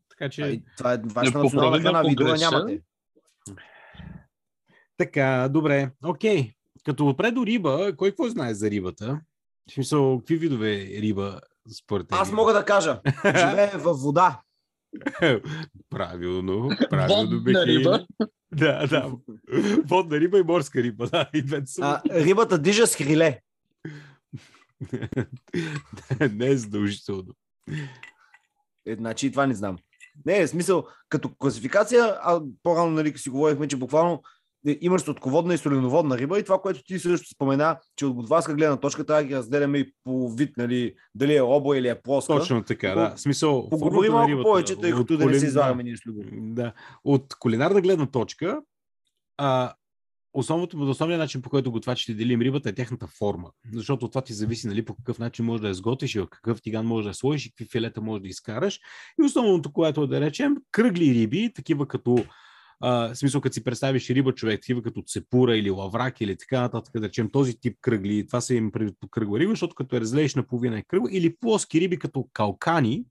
така 0.10 0.30
че... 0.30 0.42
Ай, 0.42 0.62
Това 0.78 0.94
е 0.94 0.98
вашата 1.06 1.38
Не 1.38 1.44
национална 1.44 1.80
храна, 1.82 2.00
ако 2.00 2.10
ви 2.10 2.16
друга 2.16 2.32
греша. 2.32 2.52
нямате. 2.52 2.82
Така, 4.98 5.50
добре. 5.52 5.92
Окей. 6.06 6.54
Като 6.84 7.08
опре 7.08 7.32
до 7.32 7.46
риба, 7.46 7.94
кой 7.98 8.10
какво 8.12 8.30
знае 8.30 8.54
за 8.54 8.72
рибата? 8.72 9.22
В 9.70 9.74
смисъл, 9.74 10.20
какви 10.20 10.38
видове 10.38 10.72
риба 10.78 11.40
според? 11.78 12.08
Аз 12.12 12.32
мога 12.32 12.54
да 12.54 12.66
кажа. 12.66 13.02
Живее 13.26 13.72
във 13.78 14.02
вода. 14.02 14.42
Правилно, 15.90 16.70
правилно, 16.90 17.30
Водна 17.30 17.66
риба. 17.66 18.06
Да, 18.52 18.88
да. 18.88 19.12
Водна 19.86 20.20
риба 20.20 20.40
и 20.40 20.44
морска 20.44 20.84
риба, 20.84 21.08
да. 21.08 21.30
И. 21.34 21.44
А, 21.82 22.02
рибата 22.12 22.58
дижа 22.58 22.88
с 22.88 22.96
хриле. 22.96 23.42
не 26.32 26.48
е 26.48 26.58
задължително. 26.58 27.34
Е, 28.86 28.96
значи 28.96 29.28
и 29.28 29.32
това 29.32 29.48
не 29.48 29.54
знам. 29.54 29.78
Не, 30.26 30.46
в 30.46 30.50
смисъл, 30.50 30.88
като 31.10 31.36
класификация, 31.36 32.18
а 32.22 32.42
по-рано 32.64 32.92
нали, 32.92 33.18
си 33.18 33.30
говорихме, 33.30 33.68
че 33.68 33.78
буквално 33.78 34.14
е, 34.14 34.20
имаш 34.82 35.02
сладководна 35.02 35.54
и 35.54 35.58
соленоводна 35.58 36.18
риба 36.18 36.40
и 36.40 36.44
това, 36.44 36.62
което 36.62 36.84
ти 36.84 37.00
също 37.00 37.30
спомена, 37.30 37.80
че 37.96 38.06
от 38.06 38.14
готварска 38.14 38.54
гледна 38.54 38.78
точка 38.78 39.06
трябва 39.06 39.22
да 39.22 39.28
ги 39.28 39.36
разделяме 39.36 39.78
и 39.78 39.94
по 40.04 40.30
вид, 40.30 40.58
нали, 40.58 40.94
дали 41.16 41.36
е 41.36 41.42
обла 41.42 41.78
или 41.78 41.88
е 41.88 42.02
плоска. 42.02 42.34
Точно 42.34 42.64
така, 42.64 42.90
да. 42.90 43.14
В 43.16 43.20
смисъл, 43.20 43.70
Поговори 43.70 44.10
малко 44.10 44.30
рибата, 44.30 44.44
повече, 44.44 44.76
тъй 44.76 44.92
като 44.92 45.18
да 45.18 45.26
не 45.26 45.40
се 45.40 45.46
излагаме 45.46 45.84
ние 45.84 45.98
с. 45.98 46.02
Да. 46.32 46.74
От 47.04 47.36
кулинарна 47.40 47.82
гледна 47.82 48.06
точка, 48.06 48.62
а, 49.38 49.74
основното, 50.34 50.90
основният 50.90 51.20
начин, 51.20 51.42
по 51.42 51.50
който 51.50 51.72
готвачите 51.72 52.14
делим 52.14 52.42
рибата 52.42 52.70
е 52.70 52.74
тяхната 52.74 53.08
форма. 53.08 53.52
Защото 53.74 54.06
от 54.06 54.12
това 54.12 54.22
ти 54.22 54.34
зависи 54.34 54.68
нали, 54.68 54.86
по 54.86 54.96
какъв 54.96 55.20
начин 55.20 55.46
можеш 55.46 55.62
да 55.62 55.68
я 55.68 55.74
сготвиш 55.74 56.16
и 56.16 56.20
в 56.20 56.28
какъв 56.28 56.62
тиган 56.62 56.86
можеш 56.86 57.08
да 57.08 57.14
сложиш 57.14 57.46
и 57.46 57.50
какви 57.50 57.66
филета 57.72 58.02
можеш 58.02 58.22
да 58.22 58.28
изкараш. 58.28 58.80
И 59.22 59.26
основното, 59.26 59.74
което 59.74 60.04
е 60.04 60.08
да 60.08 60.22
речем, 60.22 60.56
кръгли 60.72 61.14
риби, 61.14 61.54
такива 61.56 61.88
като 61.88 62.26
а, 62.80 63.16
смисъл, 63.16 63.42
като 63.42 63.54
си 63.54 63.64
представиш 63.64 64.10
риба 64.10 64.34
човек, 64.34 64.62
такива 64.62 64.82
като 64.82 65.02
цепура 65.02 65.58
или 65.58 65.70
лаврак 65.70 66.22
или 66.22 66.38
така 66.38 66.62
нататък, 66.62 67.00
да 67.02 67.08
речем 67.08 67.30
този 67.32 67.60
тип 67.60 67.78
кръгли, 67.82 68.28
това 68.28 68.42
се 68.42 68.56
им 68.56 68.72
предвид 68.72 68.96
по 69.00 69.08
кръгла 69.08 69.40
риба, 69.40 69.52
защото 69.52 69.76
като 69.76 69.96
я 69.96 70.02
разлееш 70.02 70.36
на 70.36 70.44
половина 70.44 70.78
е 70.78 70.84
кръгла, 70.88 71.10
или 71.12 71.36
плоски 71.36 71.82
риби 71.82 72.00
като 72.00 72.28
калкани, 72.34 73.04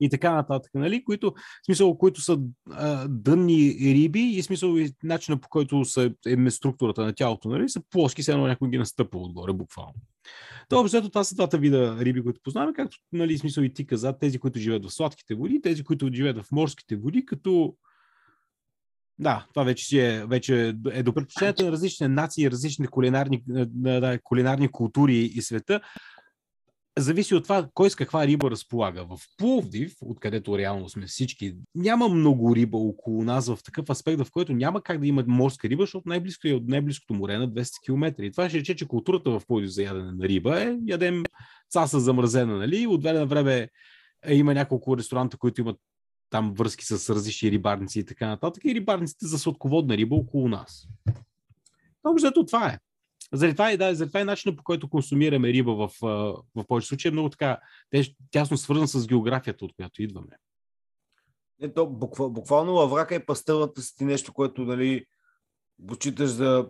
и 0.00 0.08
така 0.08 0.32
нататък, 0.32 0.70
нали? 0.74 1.04
които, 1.04 1.34
смисъл, 1.64 1.98
които 1.98 2.20
са 2.20 2.38
а, 2.70 3.08
дънни 3.08 3.76
риби 3.80 4.20
и 4.20 4.42
смисъл 4.42 4.76
и 4.76 4.92
начина 5.02 5.36
по 5.40 5.48
който 5.48 5.84
са, 5.84 6.14
е 6.26 6.50
структурата 6.50 7.04
на 7.04 7.12
тялото, 7.12 7.48
нали? 7.48 7.68
са 7.68 7.80
плоски, 7.90 8.22
все 8.22 8.32
едно 8.32 8.46
някой 8.46 8.70
ги 8.70 8.78
настъпва 8.78 9.18
отгоре, 9.18 9.52
буквално. 9.52 9.94
То, 10.68 10.80
общо, 10.80 11.08
това 11.08 11.24
са 11.24 11.34
двата 11.34 11.58
вида 11.58 11.96
риби, 12.00 12.22
които 12.22 12.40
познаваме, 12.44 12.72
както 12.72 12.96
нали, 13.12 13.38
смисъл 13.38 13.62
и 13.62 13.72
ти 13.72 13.86
каза, 13.86 14.18
тези, 14.18 14.38
които 14.38 14.58
живеят 14.58 14.84
в 14.84 14.92
сладките 14.92 15.34
води, 15.34 15.60
тези, 15.62 15.84
които 15.84 16.10
живеят 16.12 16.38
в 16.38 16.52
морските 16.52 16.96
води, 16.96 17.26
като 17.26 17.76
да, 19.18 19.46
това 19.54 19.64
вече, 19.64 20.14
е, 20.14 20.26
вече 20.26 20.74
е 20.92 21.02
до 21.02 21.14
предпочитанията 21.14 21.64
на 21.64 21.72
различни 21.72 22.08
нации, 22.08 22.50
различни 22.50 22.86
кулинарни, 22.86 23.42
да, 23.46 24.00
да, 24.00 24.18
кулинарни 24.24 24.68
култури 24.68 25.16
и 25.16 25.42
света. 25.42 25.80
Зависи 26.98 27.34
от 27.34 27.42
това 27.42 27.68
кой 27.74 27.90
с 27.90 27.96
каква 27.96 28.26
риба 28.26 28.50
разполага. 28.50 29.04
В 29.04 29.18
Пловдив, 29.38 29.94
откъдето 30.00 30.58
реално 30.58 30.88
сме 30.88 31.06
всички, 31.06 31.56
няма 31.74 32.08
много 32.08 32.56
риба 32.56 32.78
около 32.78 33.24
нас 33.24 33.48
в 33.48 33.58
такъв 33.64 33.90
аспект, 33.90 34.24
в 34.24 34.30
който 34.30 34.52
няма 34.52 34.82
как 34.82 35.00
да 35.00 35.06
има 35.06 35.24
морска 35.26 35.68
риба, 35.68 35.82
защото 35.82 36.08
най-близко 36.08 36.48
е 36.48 36.52
от 36.52 36.68
най-близкото 36.68 37.14
море 37.14 37.38
на 37.38 37.48
200 37.48 37.84
км. 37.84 38.24
И 38.24 38.32
това 38.32 38.48
ще 38.48 38.58
рече, 38.58 38.76
че 38.76 38.88
културата 38.88 39.30
в 39.30 39.42
Пловдив 39.46 39.70
за 39.70 39.82
ядене 39.82 40.12
на 40.12 40.28
риба 40.28 40.62
е 40.62 40.76
ядем 40.86 41.22
цаса 41.70 42.00
замразена, 42.00 42.56
нали? 42.56 42.86
От 42.86 43.02
време 43.02 43.18
на 43.18 43.26
време 43.26 43.68
е, 44.24 44.34
има 44.34 44.54
няколко 44.54 44.96
ресторанта, 44.96 45.36
които 45.36 45.60
имат 45.60 45.76
там 46.30 46.54
връзки 46.54 46.84
с 46.84 47.14
различни 47.14 47.50
рибарници 47.50 48.00
и 48.00 48.04
така 48.04 48.28
нататък, 48.28 48.64
и 48.64 48.74
рибарниците 48.74 49.26
за 49.26 49.38
сладководна 49.38 49.96
риба 49.96 50.16
около 50.16 50.48
нас. 50.48 50.88
Общо 52.04 52.28
ето 52.28 52.46
това 52.46 52.66
е. 52.68 52.78
Заради 53.32 53.54
това, 53.54 53.70
е, 53.70 53.76
да, 53.76 53.94
заради 53.94 54.10
това 54.10 54.20
е 54.20 54.24
начинът 54.24 54.56
по 54.56 54.64
който 54.64 54.88
консумираме 54.88 55.52
риба 55.52 55.74
в, 55.74 55.90
в 56.54 56.64
повече 56.68 56.88
случаи 56.88 57.08
е 57.08 57.12
много 57.12 57.30
така 57.30 57.60
теж- 57.90 58.16
тясно 58.30 58.56
свързан 58.56 58.88
с 58.88 59.06
географията, 59.06 59.64
от 59.64 59.72
която 59.76 60.02
идваме. 60.02 60.36
Не, 61.60 61.74
то, 61.74 61.86
буква, 61.86 62.30
буквално 62.30 62.72
лаврака 62.72 63.14
и 63.14 63.26
пастълната 63.26 63.82
си 63.82 63.96
ти 63.96 64.04
нещо, 64.04 64.32
което 64.32 64.62
нали, 64.62 65.04
го 65.78 65.96
читаш 65.96 66.30
за 66.30 66.68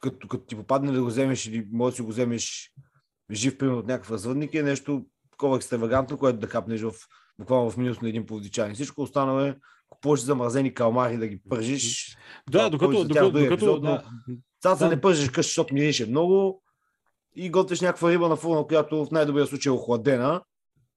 като, 0.00 0.28
като 0.28 0.44
ти 0.44 0.56
попадне 0.56 0.92
да 0.92 1.02
го 1.02 1.06
вземеш 1.06 1.46
или 1.46 1.68
може 1.72 1.92
да 1.92 1.96
си 1.96 2.02
го 2.02 2.08
вземеш 2.08 2.72
жив, 3.32 3.58
примерно 3.58 3.78
от 3.78 3.86
някакъв 3.86 4.10
развъдник, 4.10 4.54
е 4.54 4.62
нещо 4.62 5.06
такова 5.30 5.56
екстравагантно, 5.56 6.18
което 6.18 6.38
да 6.38 6.46
хапнеш 6.46 6.80
в, 6.80 6.92
буквално 7.40 7.70
в 7.70 7.76
минус 7.76 8.00
на 8.00 8.08
един 8.08 8.26
пловдичанин. 8.26 8.74
Всичко 8.74 9.02
останало 9.02 9.40
е 9.40 9.56
купуваш 9.88 10.20
замразени 10.20 10.74
калмари 10.74 11.16
да 11.16 11.28
ги 11.28 11.40
пържиш. 11.48 12.16
Да, 12.50 12.58
Това 12.58 12.70
докато, 12.70 13.04
докато, 13.04 13.30
докато 13.30 13.54
епизод, 13.54 13.82
да, 13.82 14.02
Цаца 14.60 14.84
Да. 14.84 14.90
не 14.90 15.00
пържиш 15.00 15.28
къщи, 15.28 15.48
защото 15.48 15.74
мирише 15.74 16.06
много 16.06 16.62
и 17.36 17.50
готвиш 17.50 17.80
някаква 17.80 18.10
риба 18.10 18.28
на 18.28 18.36
фурна, 18.36 18.66
която 18.66 19.04
в 19.04 19.10
най-добрия 19.10 19.46
случай 19.46 19.70
е 19.70 19.72
охладена 19.72 20.42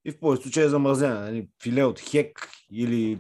и 0.06 0.12
в 0.12 0.20
повече 0.20 0.44
случаи 0.44 0.64
е 0.64 0.70
замразена. 0.70 1.20
Нали? 1.20 1.48
Филе 1.64 1.84
от 1.84 2.00
хек 2.00 2.50
или 2.72 3.20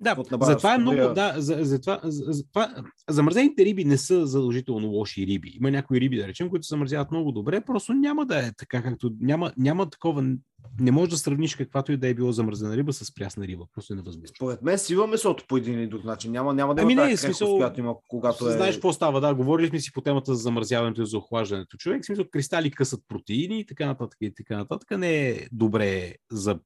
Да, 0.00 0.16
затова 0.40 0.74
е 0.74 0.78
много, 0.78 1.14
да, 1.14 1.34
за, 1.36 1.58
за, 1.60 1.80
това, 1.80 2.00
за, 2.04 2.32
за 2.32 2.48
това, 2.48 2.74
замразените 3.08 3.64
риби 3.64 3.84
не 3.84 3.98
са 3.98 4.26
задължително 4.26 4.88
лоши 4.88 5.26
риби. 5.26 5.52
Има 5.56 5.70
някои 5.70 6.00
риби, 6.00 6.16
да 6.16 6.28
речем, 6.28 6.50
които 6.50 6.66
се 6.66 6.72
замразяват 6.72 7.10
много 7.10 7.32
добре, 7.32 7.60
просто 7.60 7.92
няма 7.92 8.26
да 8.26 8.46
е 8.46 8.52
така, 8.58 8.82
както 8.82 9.12
няма, 9.20 9.52
няма 9.56 9.90
такова, 9.90 10.34
не 10.80 10.90
можеш 10.90 11.10
да 11.10 11.16
сравниш 11.16 11.56
каквато 11.56 11.92
и 11.92 11.96
да 11.96 12.08
е 12.08 12.14
било 12.14 12.32
замразена 12.32 12.76
риба 12.76 12.92
с 12.92 13.14
прясна 13.14 13.46
риба. 13.46 13.64
Просто 13.74 13.92
е 13.92 13.96
невъзможно. 13.96 14.28
Според 14.36 14.62
мен 14.62 14.78
сива 14.78 15.06
месото 15.06 15.44
по 15.48 15.56
един 15.56 15.74
или 15.74 15.86
друг 15.86 16.04
начин. 16.04 16.32
Няма, 16.32 16.54
няма 16.54 16.74
да 16.74 16.82
има 16.82 16.92
Ами 16.92 17.10
не, 17.10 17.16
в 17.16 17.20
смисъл, 17.20 17.56
която 17.56 17.80
има, 17.80 17.94
когато 18.08 18.48
е... 18.48 18.52
Знаеш 18.52 18.74
какво 18.74 18.92
става, 18.92 19.20
да, 19.20 19.34
говорили 19.34 19.68
сме 19.68 19.80
си 19.80 19.92
по 19.92 20.00
темата 20.00 20.34
за 20.34 20.42
замразяването 20.42 21.02
и 21.02 21.06
за 21.06 21.18
охлаждането. 21.18 21.76
Човек, 21.76 22.02
в 22.02 22.06
смисъл, 22.06 22.24
кристали 22.30 22.70
късат 22.70 23.00
протеини 23.08 23.60
и 23.60 23.66
така 23.66 23.86
нататък 23.86 24.18
и 24.20 24.34
така 24.34 24.56
нататък. 24.56 24.98
Не 24.98 25.28
е 25.28 25.46
добре 25.52 26.14
за 26.30 26.58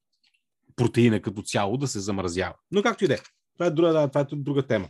протеина 0.76 1.20
като 1.20 1.42
цяло 1.42 1.76
да 1.76 1.88
се 1.88 2.00
замразява. 2.00 2.54
Но 2.70 2.82
както 2.82 3.04
и 3.04 3.08
да 3.08 3.14
е. 3.14 3.18
Това 3.54 3.66
е 3.66 3.70
друга, 3.70 3.92
да, 3.92 4.08
това 4.08 4.20
е 4.20 4.24
друга 4.32 4.62
тема. 4.62 4.88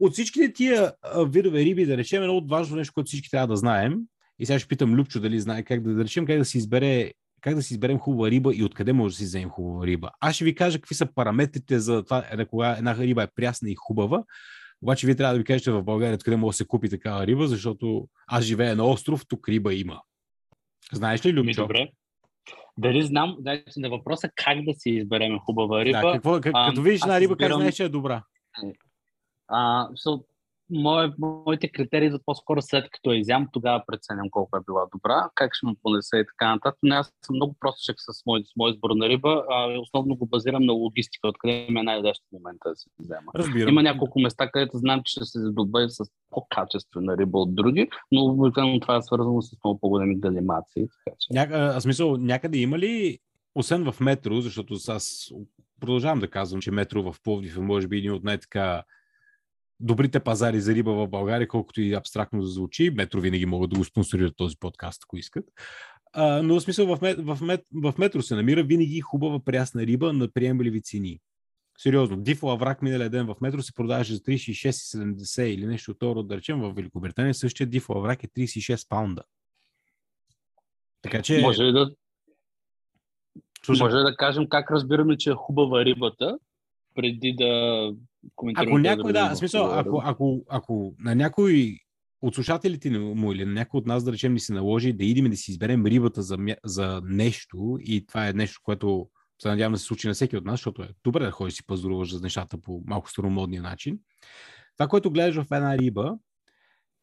От 0.00 0.12
всичките 0.12 0.52
тия 0.52 0.92
видове 1.26 1.64
риби, 1.64 1.86
да 1.86 1.96
речем, 1.96 2.22
едно 2.22 2.36
от 2.36 2.50
важно 2.50 2.76
нещо, 2.76 2.94
което 2.94 3.08
всички 3.08 3.30
трябва 3.30 3.46
да 3.46 3.56
знаем, 3.56 3.98
и 4.38 4.46
сега 4.46 4.58
ще 4.58 4.68
питам 4.68 4.94
Любчо 4.94 5.20
дали 5.20 5.40
знае 5.40 5.62
как 5.62 5.82
да, 5.82 5.94
да 5.94 6.04
речем, 6.04 6.26
как 6.26 6.38
да 6.38 6.44
си 6.44 6.58
избере 6.58 7.12
как 7.40 7.54
да 7.54 7.62
си 7.62 7.74
изберем 7.74 7.98
хубава 7.98 8.30
риба 8.30 8.54
и 8.54 8.64
откъде 8.64 8.92
може 8.92 9.12
да 9.12 9.18
си 9.18 9.24
вземем 9.24 9.48
хубава 9.48 9.86
риба. 9.86 10.10
Аз 10.20 10.34
ще 10.34 10.44
ви 10.44 10.54
кажа 10.54 10.78
какви 10.78 10.94
са 10.94 11.14
параметрите 11.14 11.78
за 11.78 12.04
това, 12.04 12.24
е, 12.30 12.44
кога 12.44 12.76
една 12.78 12.96
риба 12.96 13.22
е 13.22 13.28
прясна 13.36 13.70
и 13.70 13.74
хубава. 13.74 14.24
Обаче 14.82 15.06
вие 15.06 15.14
трябва 15.14 15.34
да 15.34 15.38
ви 15.38 15.44
кажете 15.44 15.70
в 15.70 15.82
България 15.82 16.14
откъде 16.14 16.36
може 16.36 16.54
да 16.54 16.56
се 16.56 16.66
купи 16.66 16.88
такава 16.88 17.26
риба, 17.26 17.46
защото 17.46 18.08
аз 18.26 18.44
живея 18.44 18.76
на 18.76 18.84
остров, 18.84 19.24
тук 19.28 19.48
риба 19.48 19.74
има. 19.74 20.00
Знаеш 20.92 21.26
ли, 21.26 21.32
Ми, 21.32 21.38
Любчо? 21.38 21.62
добре. 21.62 21.90
Дали 22.78 23.02
знам, 23.02 23.36
значи 23.40 23.62
на 23.76 23.90
въпроса 23.90 24.30
как 24.34 24.64
да 24.64 24.74
си 24.74 24.90
изберем 24.90 25.38
хубава 25.38 25.84
риба. 25.84 26.00
Да, 26.00 26.12
какво, 26.12 26.40
как, 26.40 26.52
а, 26.54 26.68
като 26.68 26.82
видиш 26.82 27.00
една 27.02 27.20
риба, 27.20 27.36
как 27.36 27.52
знаеш, 27.52 27.74
че 27.74 27.84
е 27.84 27.88
добра? 27.88 28.22
А, 29.48 29.88
so, 29.88 30.24
мое, 30.70 31.12
моите 31.18 31.68
критерии 31.68 32.10
за 32.10 32.20
по-скоро 32.26 32.62
след 32.62 32.90
като 32.90 33.12
я 33.12 33.18
изям, 33.18 33.48
тогава 33.52 33.82
преценям 33.86 34.30
колко 34.30 34.56
е 34.56 34.60
била 34.66 34.86
добра, 34.92 35.28
как 35.34 35.54
ще 35.54 35.66
ме 35.66 35.72
понесе 35.82 36.16
и 36.16 36.26
така 36.26 36.54
нататък. 36.54 36.78
Но 36.82 36.94
аз 36.94 37.12
съм 37.26 37.36
много 37.36 37.56
простичък 37.60 37.96
с 37.98 38.26
мой, 38.26 38.44
с 38.44 38.56
мой 38.56 38.70
избор 38.70 38.90
на 38.90 39.08
риба. 39.08 39.44
А, 39.50 39.78
основно 39.80 40.16
го 40.16 40.26
базирам 40.26 40.64
на 40.64 40.72
логистика, 40.72 41.28
откъде 41.28 41.66
ми 41.70 41.80
е 41.80 42.02
в 42.02 42.14
момента 42.32 42.68
да 42.68 42.76
се 42.76 42.90
взема. 42.98 43.32
Разбирам. 43.34 43.68
Има 43.68 43.82
няколко 43.82 44.20
места, 44.20 44.50
където 44.50 44.78
знам, 44.78 45.02
че 45.04 45.10
ще 45.10 45.24
се 45.24 45.40
задобавя 45.40 45.90
с 45.90 46.04
по-качествена 46.30 47.16
риба 47.16 47.38
от 47.38 47.54
други, 47.54 47.88
но 48.12 48.24
обикновено 48.24 48.80
това 48.80 48.96
е 48.96 49.02
свързано 49.02 49.42
с 49.42 49.56
много 49.64 49.80
по-големи 49.80 50.20
делимации. 50.20 50.86
Така 51.04 51.16
че... 51.20 51.28
Ня... 51.30 51.46
А, 51.50 51.80
смисъл, 51.80 52.16
някъде 52.16 52.58
има 52.58 52.78
ли, 52.78 53.18
освен 53.54 53.92
в 53.92 54.00
метро, 54.00 54.40
защото 54.40 54.74
аз 54.88 55.32
продължавам 55.80 56.18
да 56.18 56.30
казвам, 56.30 56.60
че 56.60 56.70
метро 56.70 57.02
в 57.02 57.16
Пловдив 57.24 57.56
е 57.56 57.60
може 57.60 57.88
би 57.88 57.98
един 57.98 58.12
от 58.12 58.24
най-така 58.24 58.82
добрите 59.80 60.20
пазари 60.20 60.60
за 60.60 60.74
риба 60.74 60.92
в 60.92 61.08
България, 61.08 61.48
колкото 61.48 61.80
и 61.80 61.94
абстрактно 61.94 62.40
да 62.40 62.46
звучи. 62.46 62.90
Метро 62.90 63.20
винаги 63.20 63.46
могат 63.46 63.70
да 63.70 63.78
го 63.78 63.84
спонсорират 63.84 64.36
този 64.36 64.56
подкаст, 64.60 65.02
ако 65.04 65.16
искат. 65.16 65.44
А, 66.12 66.42
но 66.42 66.54
в 66.54 66.60
смисъл 66.60 66.96
в, 66.96 67.00
мет, 67.02 67.18
в, 67.20 67.38
мет, 67.42 67.60
в 67.74 67.94
метро 67.98 68.22
се 68.22 68.34
намира 68.34 68.62
винаги 68.62 69.00
хубава 69.00 69.40
прясна 69.44 69.86
риба 69.86 70.12
на 70.12 70.28
приемливи 70.28 70.82
цени. 70.82 71.20
Сериозно, 71.78 72.16
диф 72.16 72.42
лаврак 72.42 72.82
миналия 72.82 73.10
ден 73.10 73.26
в 73.26 73.36
метро 73.40 73.62
се 73.62 73.74
продаваше 73.74 74.14
за 74.14 74.20
36,70 74.20 75.42
или 75.42 75.66
нещо 75.66 75.90
от 75.90 75.98
това, 75.98 76.22
да 76.22 76.36
речем 76.36 76.60
в 76.60 76.72
Великобритания, 76.72 77.34
същия 77.34 77.66
диф 77.66 77.88
лаврак 77.88 78.24
е 78.24 78.28
36 78.28 78.88
паунда. 78.88 79.22
Така 81.02 81.22
че... 81.22 81.40
Може 81.40 81.62
ли 81.62 81.72
да, 81.72 81.90
слушай, 83.64 83.84
може 83.84 83.96
ли 83.96 84.02
да 84.02 84.16
кажем 84.16 84.48
как 84.48 84.70
разбираме, 84.70 85.16
че 85.16 85.30
е 85.30 85.34
хубава 85.34 85.84
рибата, 85.84 86.38
преди 86.94 87.32
да 87.38 87.92
коментираме. 88.36 88.70
Ако 88.70 88.72
кой 88.72 88.82
някой, 88.82 89.12
да, 89.12 89.34
в 89.34 89.36
смисъл, 89.36 89.78
ако, 89.78 90.02
ако, 90.04 90.44
ако 90.48 90.94
на 90.98 91.14
някой 91.14 91.78
от 92.22 92.34
слушателите 92.34 92.90
му 92.90 93.32
или 93.32 93.44
на 93.44 93.52
някой 93.52 93.78
от 93.78 93.86
нас, 93.86 94.04
да 94.04 94.12
речем, 94.12 94.32
ни 94.32 94.40
се 94.40 94.52
наложи 94.52 94.92
да 94.92 95.04
идем 95.04 95.30
да 95.30 95.36
си 95.36 95.50
изберем 95.50 95.86
рибата 95.86 96.22
за, 96.22 96.38
за 96.64 97.00
нещо 97.04 97.78
и 97.80 98.06
това 98.06 98.28
е 98.28 98.32
нещо, 98.32 98.60
което 98.64 99.08
се 99.42 99.48
надявам 99.48 99.72
да 99.72 99.78
се 99.78 99.84
случи 99.84 100.08
на 100.08 100.14
всеки 100.14 100.36
от 100.36 100.44
нас, 100.44 100.52
защото 100.52 100.82
е 100.82 100.88
добре 101.04 101.24
да 101.24 101.30
ходиш 101.30 101.54
си 101.54 101.66
пазаруваш 101.66 102.14
за 102.14 102.20
нещата 102.20 102.58
по 102.58 102.82
малко 102.86 103.10
старомодния 103.10 103.62
начин. 103.62 103.98
Това, 104.76 104.88
което 104.88 105.10
гледаш 105.10 105.34
в 105.34 105.52
една 105.52 105.78
риба, 105.78 106.18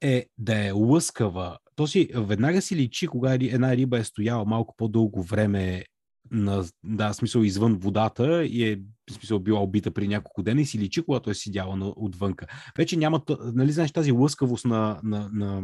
е 0.02 0.26
да 0.38 0.66
е 0.66 0.72
лъскава. 0.72 1.58
То 1.76 1.88
си 1.88 2.10
веднага 2.16 2.62
си 2.62 2.76
личи, 2.76 3.08
кога 3.08 3.34
една 3.34 3.78
риба 3.78 4.00
е 4.00 4.04
стояла 4.04 4.46
малко 4.46 4.76
по-дълго 4.78 5.24
време 5.24 5.84
на, 6.32 6.66
да, 6.84 7.14
смисъл 7.14 7.42
извън 7.42 7.76
водата 7.76 8.46
и 8.46 8.70
е 8.70 8.80
смисъл 9.12 9.40
била 9.40 9.62
убита 9.62 9.92
при 9.92 10.08
няколко 10.08 10.44
дена 10.44 10.62
и 10.62 10.66
си 10.66 10.80
личи, 10.80 11.02
когато 11.02 11.30
е 11.30 11.34
сидяла 11.34 11.76
на, 11.76 11.94
отвънка. 11.96 12.48
Вече 12.78 12.98
няма, 12.98 13.22
нали 13.54 13.72
знаеш, 13.72 13.92
тази 13.92 14.12
лъскавост 14.12 14.66
на, 14.66 15.00
на, 15.04 15.30
на 15.34 15.64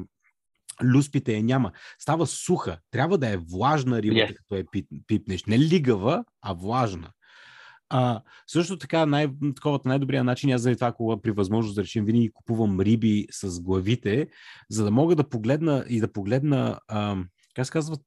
люспите 0.83 1.33
я 1.33 1.43
няма. 1.43 1.71
Става 1.99 2.27
суха. 2.27 2.77
Трябва 2.91 3.17
да 3.17 3.29
е 3.29 3.37
влажна 3.37 4.01
рибата, 4.01 4.33
yeah. 4.33 4.35
като 4.35 4.55
е 4.55 4.63
пипнеш. 5.07 5.45
Не 5.45 5.59
лигава, 5.59 6.23
а 6.41 6.53
влажна. 6.53 7.09
А, 7.93 8.21
също 8.47 8.77
така, 8.77 9.05
най- 9.05 9.27
таковата 9.55 9.89
най-добрия 9.89 10.23
начин, 10.23 10.51
аз 10.51 10.61
заради 10.61 10.77
това, 10.77 10.91
когато 10.91 11.21
при 11.21 11.31
възможност 11.31 11.75
да 11.75 11.83
решим, 11.83 12.05
винаги 12.05 12.31
купувам 12.33 12.79
риби 12.79 13.27
с 13.31 13.61
главите, 13.61 14.27
за 14.69 14.83
да 14.83 14.91
мога 14.91 15.15
да 15.15 15.29
погледна 15.29 15.85
и 15.89 15.99
да 15.99 16.11
погледна, 16.11 16.79
а, 16.87 17.17
как 17.55 17.65
се 17.65 17.71
казват, 17.71 18.01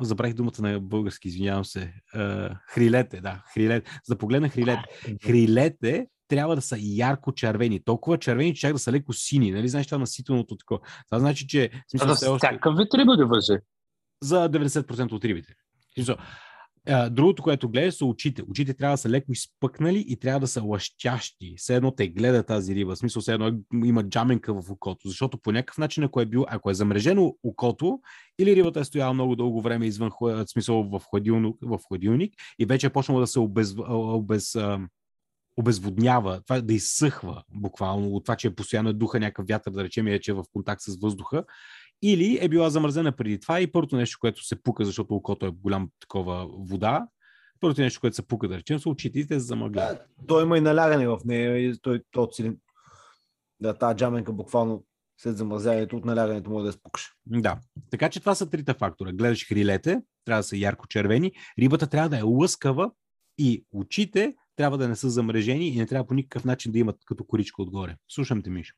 забравих 0.00 0.34
думата 0.34 0.52
на 0.58 0.80
български, 0.80 1.28
извинявам 1.28 1.64
се, 1.64 1.94
а, 2.14 2.54
хрилете, 2.68 3.20
да, 3.20 3.42
хрилете, 3.54 3.90
за 4.04 4.14
да 4.14 4.18
погледна 4.18 4.48
хрилете. 4.48 4.82
Хрилете 5.24 6.06
трябва 6.28 6.56
да 6.56 6.62
са 6.62 6.76
ярко 6.80 7.32
червени, 7.32 7.84
толкова 7.84 8.18
червени, 8.18 8.54
че 8.54 8.60
чак 8.60 8.72
да 8.72 8.78
са 8.78 8.92
леко 8.92 9.12
сини, 9.12 9.50
нали 9.50 9.68
знаеш 9.68 9.86
това 9.86 9.98
насителното 9.98 10.56
такова. 10.56 10.80
Това 11.10 11.18
значи, 11.18 11.46
че... 11.46 11.70
Смисъл, 11.90 12.10
а 12.10 12.14
за 12.14 12.36
всякакъв 12.36 12.76
вид 12.76 12.94
риба 12.94 13.16
да 13.16 13.26
въже? 13.26 13.58
За 14.22 14.50
90% 14.50 15.12
от 15.12 15.24
рибите. 15.24 15.54
А, 16.88 17.10
другото, 17.10 17.42
което 17.42 17.68
гледа, 17.68 17.92
са 17.92 18.04
очите. 18.04 18.42
Очите 18.48 18.74
трябва 18.74 18.94
да 18.94 18.98
са 18.98 19.08
леко 19.08 19.32
изпъкнали 19.32 20.04
и 20.08 20.16
трябва 20.16 20.40
да 20.40 20.46
са 20.46 20.62
лъщящи. 20.62 21.54
Все 21.56 21.76
едно 21.76 21.90
те 21.90 22.08
гледа 22.08 22.42
тази 22.42 22.74
риба. 22.74 22.94
В 22.94 22.98
смисъл, 22.98 23.22
все 23.22 23.32
едно 23.32 23.52
има 23.84 24.08
джаменка 24.08 24.62
в 24.62 24.70
окото. 24.70 25.08
Защото 25.08 25.38
по 25.38 25.52
някакъв 25.52 25.78
начин, 25.78 26.04
ако 26.04 26.20
е, 26.20 26.26
бил, 26.26 26.44
ако 26.48 26.70
е 26.70 26.74
замрежено 26.74 27.36
окото, 27.42 28.00
или 28.38 28.56
рибата 28.56 28.80
е 28.80 28.84
стояла 28.84 29.14
много 29.14 29.36
дълго 29.36 29.62
време 29.62 29.86
извън 29.86 30.10
в 30.20 30.44
смисъл 30.46 30.82
в 30.82 31.00
хладилник, 31.10 31.56
в 31.62 31.78
хладилник 31.88 32.34
и 32.58 32.66
вече 32.66 32.86
е 32.86 32.90
почнала 32.90 33.20
да 33.20 33.26
се 33.26 33.38
обез, 33.38 33.74
обез, 33.88 34.56
обезводнява, 35.56 36.40
това 36.46 36.60
да 36.60 36.74
изсъхва 36.74 37.42
буквално 37.54 38.08
от 38.08 38.24
това, 38.24 38.36
че 38.36 38.48
е 38.48 38.54
постоянно 38.54 38.92
духа 38.92 39.20
някакъв 39.20 39.46
вятър, 39.46 39.70
да 39.70 39.84
речем, 39.84 40.06
е, 40.06 40.20
че 40.20 40.30
е 40.30 40.34
в 40.34 40.44
контакт 40.52 40.82
с 40.82 40.96
въздуха 41.00 41.44
или 42.02 42.38
е 42.40 42.48
била 42.48 42.70
замразена 42.70 43.12
преди 43.12 43.40
това 43.40 43.60
и 43.60 43.72
първото 43.72 43.96
нещо, 43.96 44.18
което 44.20 44.44
се 44.44 44.62
пука, 44.62 44.84
защото 44.84 45.14
окото 45.14 45.46
е 45.46 45.50
голям 45.50 45.90
такова 46.00 46.48
вода, 46.58 47.06
първото 47.60 47.80
нещо, 47.80 48.00
което 48.00 48.16
се 48.16 48.26
пука, 48.26 48.48
да 48.48 48.58
речем, 48.58 48.78
са 48.78 48.88
очите 48.88 49.18
и 49.18 49.26
те 49.26 49.34
се 49.34 49.46
замъгляват. 49.46 49.98
Да, 49.98 50.26
той 50.26 50.42
има 50.42 50.58
и 50.58 50.60
налягане 50.60 51.08
в 51.08 51.18
нея 51.24 51.58
и 51.58 51.78
той, 51.82 52.02
той 52.10 52.26
цели... 52.32 52.56
Да, 53.60 53.74
тази 53.74 53.96
джаменка 53.96 54.32
буквално 54.32 54.84
след 55.18 55.36
замразяването 55.36 55.96
от 55.96 56.04
налягането 56.04 56.50
може 56.50 56.66
да 56.66 56.72
спукаш. 56.72 57.12
Да. 57.26 57.58
Така 57.90 58.08
че 58.08 58.20
това 58.20 58.34
са 58.34 58.50
трите 58.50 58.74
фактора. 58.74 59.12
Гледаш 59.12 59.48
хрилете, 59.48 60.02
трябва 60.24 60.38
да 60.38 60.44
са 60.44 60.56
ярко 60.56 60.88
червени, 60.88 61.32
рибата 61.58 61.86
трябва 61.86 62.08
да 62.08 62.18
е 62.18 62.22
лъскава 62.22 62.90
и 63.38 63.64
очите 63.72 64.34
трябва 64.56 64.78
да 64.78 64.88
не 64.88 64.96
са 64.96 65.10
замрежени 65.10 65.68
и 65.68 65.76
не 65.76 65.86
трябва 65.86 66.06
по 66.06 66.14
никакъв 66.14 66.44
начин 66.44 66.72
да 66.72 66.78
имат 66.78 66.96
като 67.06 67.24
коричка 67.24 67.62
отгоре. 67.62 67.96
Слушам 68.08 68.42
те, 68.42 68.50
Мишо. 68.50 68.74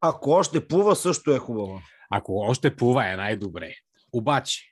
Ако 0.00 0.30
още 0.30 0.68
плува, 0.68 0.96
също 0.96 1.34
е 1.34 1.38
хубаво. 1.38 1.80
Ако 2.10 2.32
още 2.38 2.76
плува 2.76 3.12
е 3.12 3.16
най-добре. 3.16 3.74
Обаче, 4.12 4.62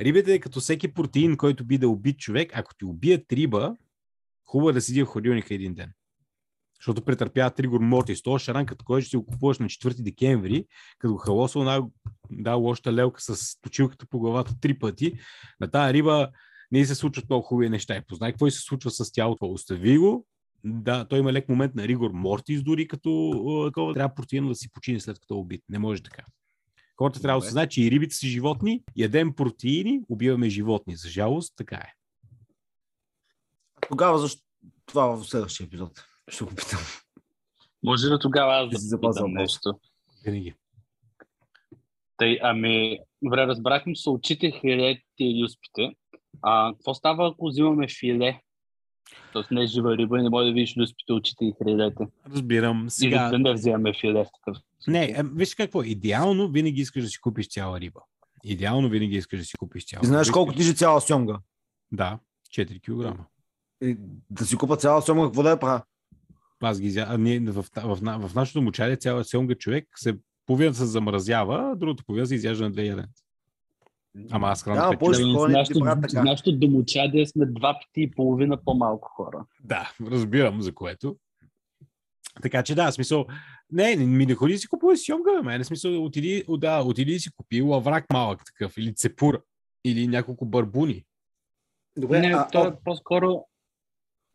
рибите 0.00 0.34
е 0.34 0.40
като 0.40 0.60
всеки 0.60 0.94
протеин, 0.94 1.36
който 1.36 1.64
би 1.64 1.78
да 1.78 1.88
убит 1.88 2.18
човек. 2.18 2.50
Ако 2.54 2.74
ти 2.74 2.84
убият 2.84 3.32
риба, 3.32 3.76
хубаво 4.44 4.70
е 4.70 4.72
да 4.72 4.80
седи 4.80 5.02
в 5.02 5.06
ходилника 5.06 5.54
един 5.54 5.74
ден. 5.74 5.92
Защото 6.80 7.04
претърпяват 7.04 7.60
ригор 7.60 7.80
мортис. 7.80 8.22
Това 8.22 8.38
шаранката, 8.38 8.84
който 8.84 9.06
ще 9.06 9.16
го 9.16 9.26
купуваш 9.26 9.58
на 9.58 9.66
4 9.66 10.02
декември, 10.02 10.66
като 10.98 11.16
халосва 11.16 11.60
една 11.60 11.82
да, 12.30 12.54
лоша 12.54 12.92
лелка 12.92 13.20
с 13.20 13.60
точилката 13.60 14.06
по 14.06 14.18
главата 14.18 14.54
три 14.60 14.78
пъти, 14.78 15.18
на 15.60 15.70
тази 15.70 15.94
риба 15.94 16.30
не 16.72 16.86
се 16.86 16.94
случват 16.94 17.28
много 17.28 17.42
хубави 17.42 17.68
неща. 17.68 17.96
И 17.96 18.02
познай 18.06 18.32
какво 18.32 18.50
се 18.50 18.60
случва 18.60 18.90
с 18.90 19.12
тялото. 19.12 19.46
Остави 19.46 19.98
го, 19.98 20.26
да, 20.64 21.04
той 21.04 21.18
има 21.18 21.32
лек 21.32 21.48
момент 21.48 21.74
на 21.74 21.88
ригор 21.88 22.10
мортис, 22.10 22.62
дори 22.62 22.88
като 22.88 23.32
такова, 23.66 23.94
трябва 23.94 24.14
протеин 24.14 24.48
да 24.48 24.54
си 24.54 24.72
почине 24.72 25.00
след 25.00 25.20
като 25.20 25.34
е 25.34 25.38
убит. 25.38 25.64
Не 25.68 25.78
може 25.78 26.02
така. 26.02 26.24
Хората 26.96 27.22
трябва 27.22 27.40
да 27.40 27.46
се 27.46 27.52
знае, 27.52 27.68
че 27.68 27.82
и 27.82 27.90
рибите 27.90 28.14
са 28.14 28.26
животни, 28.26 28.82
ядем 28.96 29.34
протеини, 29.34 30.00
убиваме 30.08 30.48
животни. 30.48 30.96
За 30.96 31.08
жалост, 31.08 31.54
така 31.56 31.76
е. 31.76 31.92
Тогава 33.88 34.18
защо 34.18 34.42
това 34.86 35.06
в 35.06 35.24
следващия 35.24 35.64
епизод? 35.64 36.04
Ще 36.28 36.44
го 36.44 36.50
питам. 36.50 36.80
Може 37.82 38.06
ли 38.06 38.18
тогава 38.20 38.54
аз 38.54 38.70
да 38.70 38.78
си 38.78 38.86
запазвам 38.86 39.32
нещо? 39.32 39.80
Винаги. 40.24 40.54
Тъй, 42.16 42.38
ами, 42.42 42.98
добре, 43.22 43.46
разбрахме, 43.46 43.96
са 43.96 44.10
очите, 44.10 44.50
хилете 44.50 45.04
и 45.18 45.44
люспите. 45.44 45.94
А, 46.42 46.72
какво 46.72 46.94
става, 46.94 47.28
ако 47.28 47.48
взимаме 47.48 47.86
филе? 48.00 48.40
Тоест 49.32 49.50
не 49.50 49.62
е 49.62 49.66
жива 49.66 49.96
риба 49.96 50.18
и 50.18 50.22
не 50.22 50.30
може 50.30 50.46
да 50.46 50.52
видиш 50.52 50.76
люспите, 50.76 51.12
очите 51.12 51.44
и 51.44 51.54
хрилете. 51.62 52.06
Разбирам. 52.30 52.86
Сега... 52.88 53.26
И 53.26 53.30
да 53.30 53.38
не 53.38 53.54
вземаме 53.54 53.92
филе 54.00 54.24
в 54.24 54.26
такъв 54.34 54.62
Не, 54.86 55.04
е, 55.04 55.22
виж 55.34 55.54
какво, 55.54 55.82
идеално 55.82 56.48
винаги 56.48 56.80
искаш 56.80 57.02
да 57.02 57.08
си 57.08 57.20
купиш 57.20 57.48
цяла 57.48 57.80
риба. 57.80 58.00
Идеално 58.44 58.88
винаги 58.88 59.16
искаш 59.16 59.38
да 59.38 59.44
си 59.44 59.56
купиш 59.58 59.86
цяла. 59.86 60.00
И 60.04 60.06
знаеш 60.06 60.30
колко 60.30 60.52
тежи 60.52 60.74
цяла 60.74 61.00
сьомга? 61.00 61.38
Да, 61.92 62.18
4 62.56 62.80
кг. 62.80 63.20
И 63.82 63.96
да 64.30 64.46
си 64.46 64.56
купа 64.56 64.76
цяла 64.76 65.02
сьомга, 65.02 65.26
какво 65.26 65.42
да 65.42 65.50
я 65.50 65.60
правя? 65.60 65.82
Аз 66.60 66.80
ги 66.80 66.98
а 66.98 67.18
ние 67.18 67.40
в, 67.40 67.62
в, 67.62 67.98
в, 68.00 68.28
в 68.28 68.34
нашото 68.34 68.62
мучале 68.62 68.96
цяла 68.96 69.24
сьомга 69.24 69.54
човек 69.54 69.88
се 69.96 70.18
половината 70.46 70.78
се 70.78 70.86
замразява, 70.86 71.76
другото 71.76 72.04
половина 72.04 72.26
се 72.26 72.34
изяжда 72.34 72.64
на 72.64 72.70
две 72.70 72.84
яденца. 72.84 73.22
Ама 74.30 74.48
аз 74.48 74.62
храна 74.62 74.90
да, 74.90 74.98
повече 74.98 75.22
хора 75.22 75.52
нашото, 75.52 75.84
нашото 76.12 76.58
домочадие 76.58 77.26
сме 77.26 77.46
два 77.46 77.74
пъти 77.74 78.02
и 78.02 78.10
половина 78.10 78.56
по-малко 78.64 79.08
хора. 79.08 79.44
Да, 79.64 79.92
разбирам 80.10 80.62
за 80.62 80.74
което. 80.74 81.16
Така 82.42 82.62
че 82.62 82.74
да, 82.74 82.92
смисъл, 82.92 83.26
не, 83.72 83.96
ми 83.96 84.26
не 84.26 84.34
ходи 84.34 84.52
да 84.52 84.58
си 84.58 84.68
купува 84.68 84.96
сьомга, 84.96 85.42
ме, 85.42 85.58
не 85.58 85.64
смисъл, 85.64 86.04
отиди, 86.04 86.44
да, 86.48 86.82
отиди 86.82 87.12
да 87.12 87.20
си 87.20 87.30
купи 87.36 87.62
лаврак 87.62 88.04
малък 88.12 88.44
такъв, 88.44 88.76
или 88.76 88.94
цепур, 88.94 89.42
или 89.84 90.06
няколко 90.06 90.46
барбуни. 90.46 91.04
Добре, 91.96 92.20
не, 92.20 92.34
а, 92.34 92.48
то 92.48 92.66
е 92.66 92.72
по-скоро, 92.84 93.44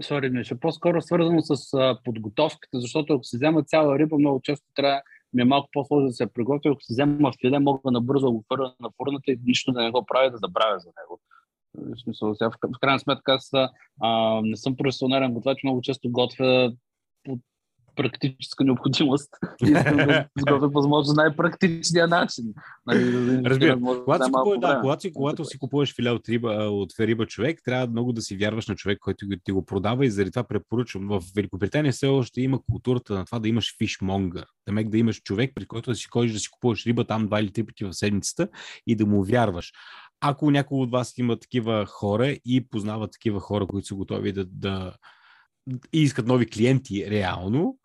Сори, 0.01 0.29
Миша, 0.29 0.59
по-скоро 0.59 1.01
свързано 1.01 1.41
с 1.41 1.73
а, 1.73 1.99
подготовката, 2.03 2.79
защото 2.79 3.13
ако 3.13 3.23
се 3.23 3.37
взема 3.37 3.63
цяла 3.63 3.99
риба, 3.99 4.17
много 4.17 4.41
често 4.41 4.65
трябва 4.75 5.01
ми 5.33 5.41
е 5.41 5.45
малко 5.45 5.69
по-сложно 5.73 6.07
да 6.07 6.13
се 6.13 6.33
приготвя. 6.33 6.71
Ако 6.71 6.81
си 6.81 6.93
взема 6.93 7.31
филе, 7.41 7.59
мога 7.59 7.91
набързо 7.91 8.25
да 8.25 8.31
го 8.31 8.43
хвърля 8.45 8.73
на 8.79 8.89
фурната 8.97 9.31
и 9.31 9.39
нищо 9.45 9.71
да 9.71 9.81
не 9.81 9.91
го 9.91 10.05
правя, 10.05 10.31
да 10.31 10.37
забравя 10.37 10.79
за 10.79 10.89
него. 11.01 11.19
В, 11.75 12.01
смисъл, 12.03 12.35
в 12.41 12.79
крайна 12.81 12.99
сметка 12.99 13.33
аз 13.33 13.49
а, 14.01 14.41
не 14.43 14.57
съм 14.57 14.75
професионален 14.75 15.33
готвач, 15.33 15.63
много 15.63 15.81
често 15.81 16.11
готвя 16.11 16.73
по 17.23 17.39
практическа 17.95 18.63
необходимост 18.63 19.29
искам 19.61 19.97
да 19.97 20.27
изготвя 20.37 20.67
възможно 20.67 21.13
най-практичния 21.13 22.07
начин. 22.07 22.45
Нали, 22.85 23.43
Разбирам. 23.45 23.81
Когато, 23.81 24.25
си 24.25 24.31
купуваш, 24.31 24.59
да, 24.59 24.79
когато, 24.81 25.01
си, 25.01 25.13
когато 25.13 25.45
си 25.45 25.59
купуваш 25.59 25.95
филе 25.95 26.09
от 26.09 26.29
риба, 26.29 26.49
от 26.51 26.89
риба 26.99 27.25
човек, 27.25 27.59
трябва 27.65 27.87
много 27.87 28.13
да 28.13 28.21
си 28.21 28.37
вярваш 28.37 28.67
на 28.67 28.75
човек, 28.75 28.99
който 29.01 29.25
ти 29.43 29.51
го 29.51 29.65
продава 29.65 30.05
и 30.05 30.11
заради 30.11 30.31
това 30.31 30.43
препоръчвам. 30.43 31.07
В 31.07 31.23
Великобритания 31.35 31.93
все 31.93 32.07
още 32.07 32.41
има 32.41 32.59
културата 32.71 33.13
на 33.13 33.25
това 33.25 33.39
да 33.39 33.47
имаш 33.47 33.75
фишмонгър. 33.77 34.45
Да 34.69 34.83
да 34.83 34.97
имаш 34.97 35.21
човек, 35.21 35.51
при 35.55 35.65
който 35.65 35.91
да 35.91 35.95
си 35.95 36.07
ходиш 36.07 36.33
да 36.33 36.39
си 36.39 36.49
купуваш 36.49 36.85
риба 36.85 37.03
там 37.03 37.27
два 37.27 37.39
или 37.39 37.51
три 37.51 37.65
пъти 37.65 37.85
в 37.85 37.93
седмицата 37.93 38.47
и 38.87 38.95
да 38.95 39.05
му 39.05 39.23
вярваш. 39.23 39.71
Ако 40.21 40.51
някой 40.51 40.79
от 40.79 40.91
вас 40.91 41.17
има 41.17 41.39
такива 41.39 41.85
хора 41.85 42.37
и 42.45 42.67
познава 42.69 43.07
такива 43.07 43.39
хора, 43.39 43.67
които 43.67 43.87
са 43.87 43.95
готови 43.95 44.31
да, 44.31 44.45
да 44.45 44.93
и 45.93 46.01
искат 46.01 46.27
нови 46.27 46.45
клиенти 46.45 47.11
реално, 47.11 47.77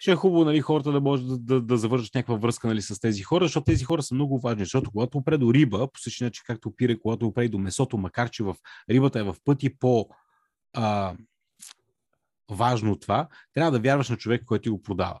ще 0.00 0.12
е 0.12 0.16
хубаво 0.16 0.44
нали, 0.44 0.60
хората 0.60 0.92
да 0.92 1.00
може 1.00 1.24
да, 1.24 1.38
да, 1.38 1.60
да 1.60 1.76
завържат 1.76 2.14
някаква 2.14 2.36
връзка 2.36 2.68
нали, 2.68 2.82
с 2.82 3.00
тези 3.00 3.22
хора, 3.22 3.44
защото 3.44 3.64
тези 3.64 3.84
хора 3.84 4.02
са 4.02 4.14
много 4.14 4.40
важни. 4.40 4.64
Защото 4.64 4.90
когато 4.90 5.18
опре 5.18 5.38
до 5.38 5.54
риба, 5.54 5.88
по 5.92 6.00
същия 6.00 6.26
начин 6.26 6.42
както 6.46 6.68
опира, 6.68 7.00
когато 7.00 7.26
опре 7.26 7.48
до 7.48 7.58
месото, 7.58 7.98
макар 7.98 8.30
че 8.30 8.42
в 8.42 8.56
рибата 8.90 9.20
е 9.20 9.22
в 9.22 9.36
пъти 9.44 9.78
по 9.78 10.08
а, 10.72 11.14
важно 12.50 12.96
това, 12.96 13.28
трябва 13.54 13.70
да 13.70 13.80
вярваш 13.80 14.08
на 14.08 14.16
човек, 14.16 14.44
който 14.44 14.62
ти 14.62 14.68
го 14.68 14.82
продава. 14.82 15.20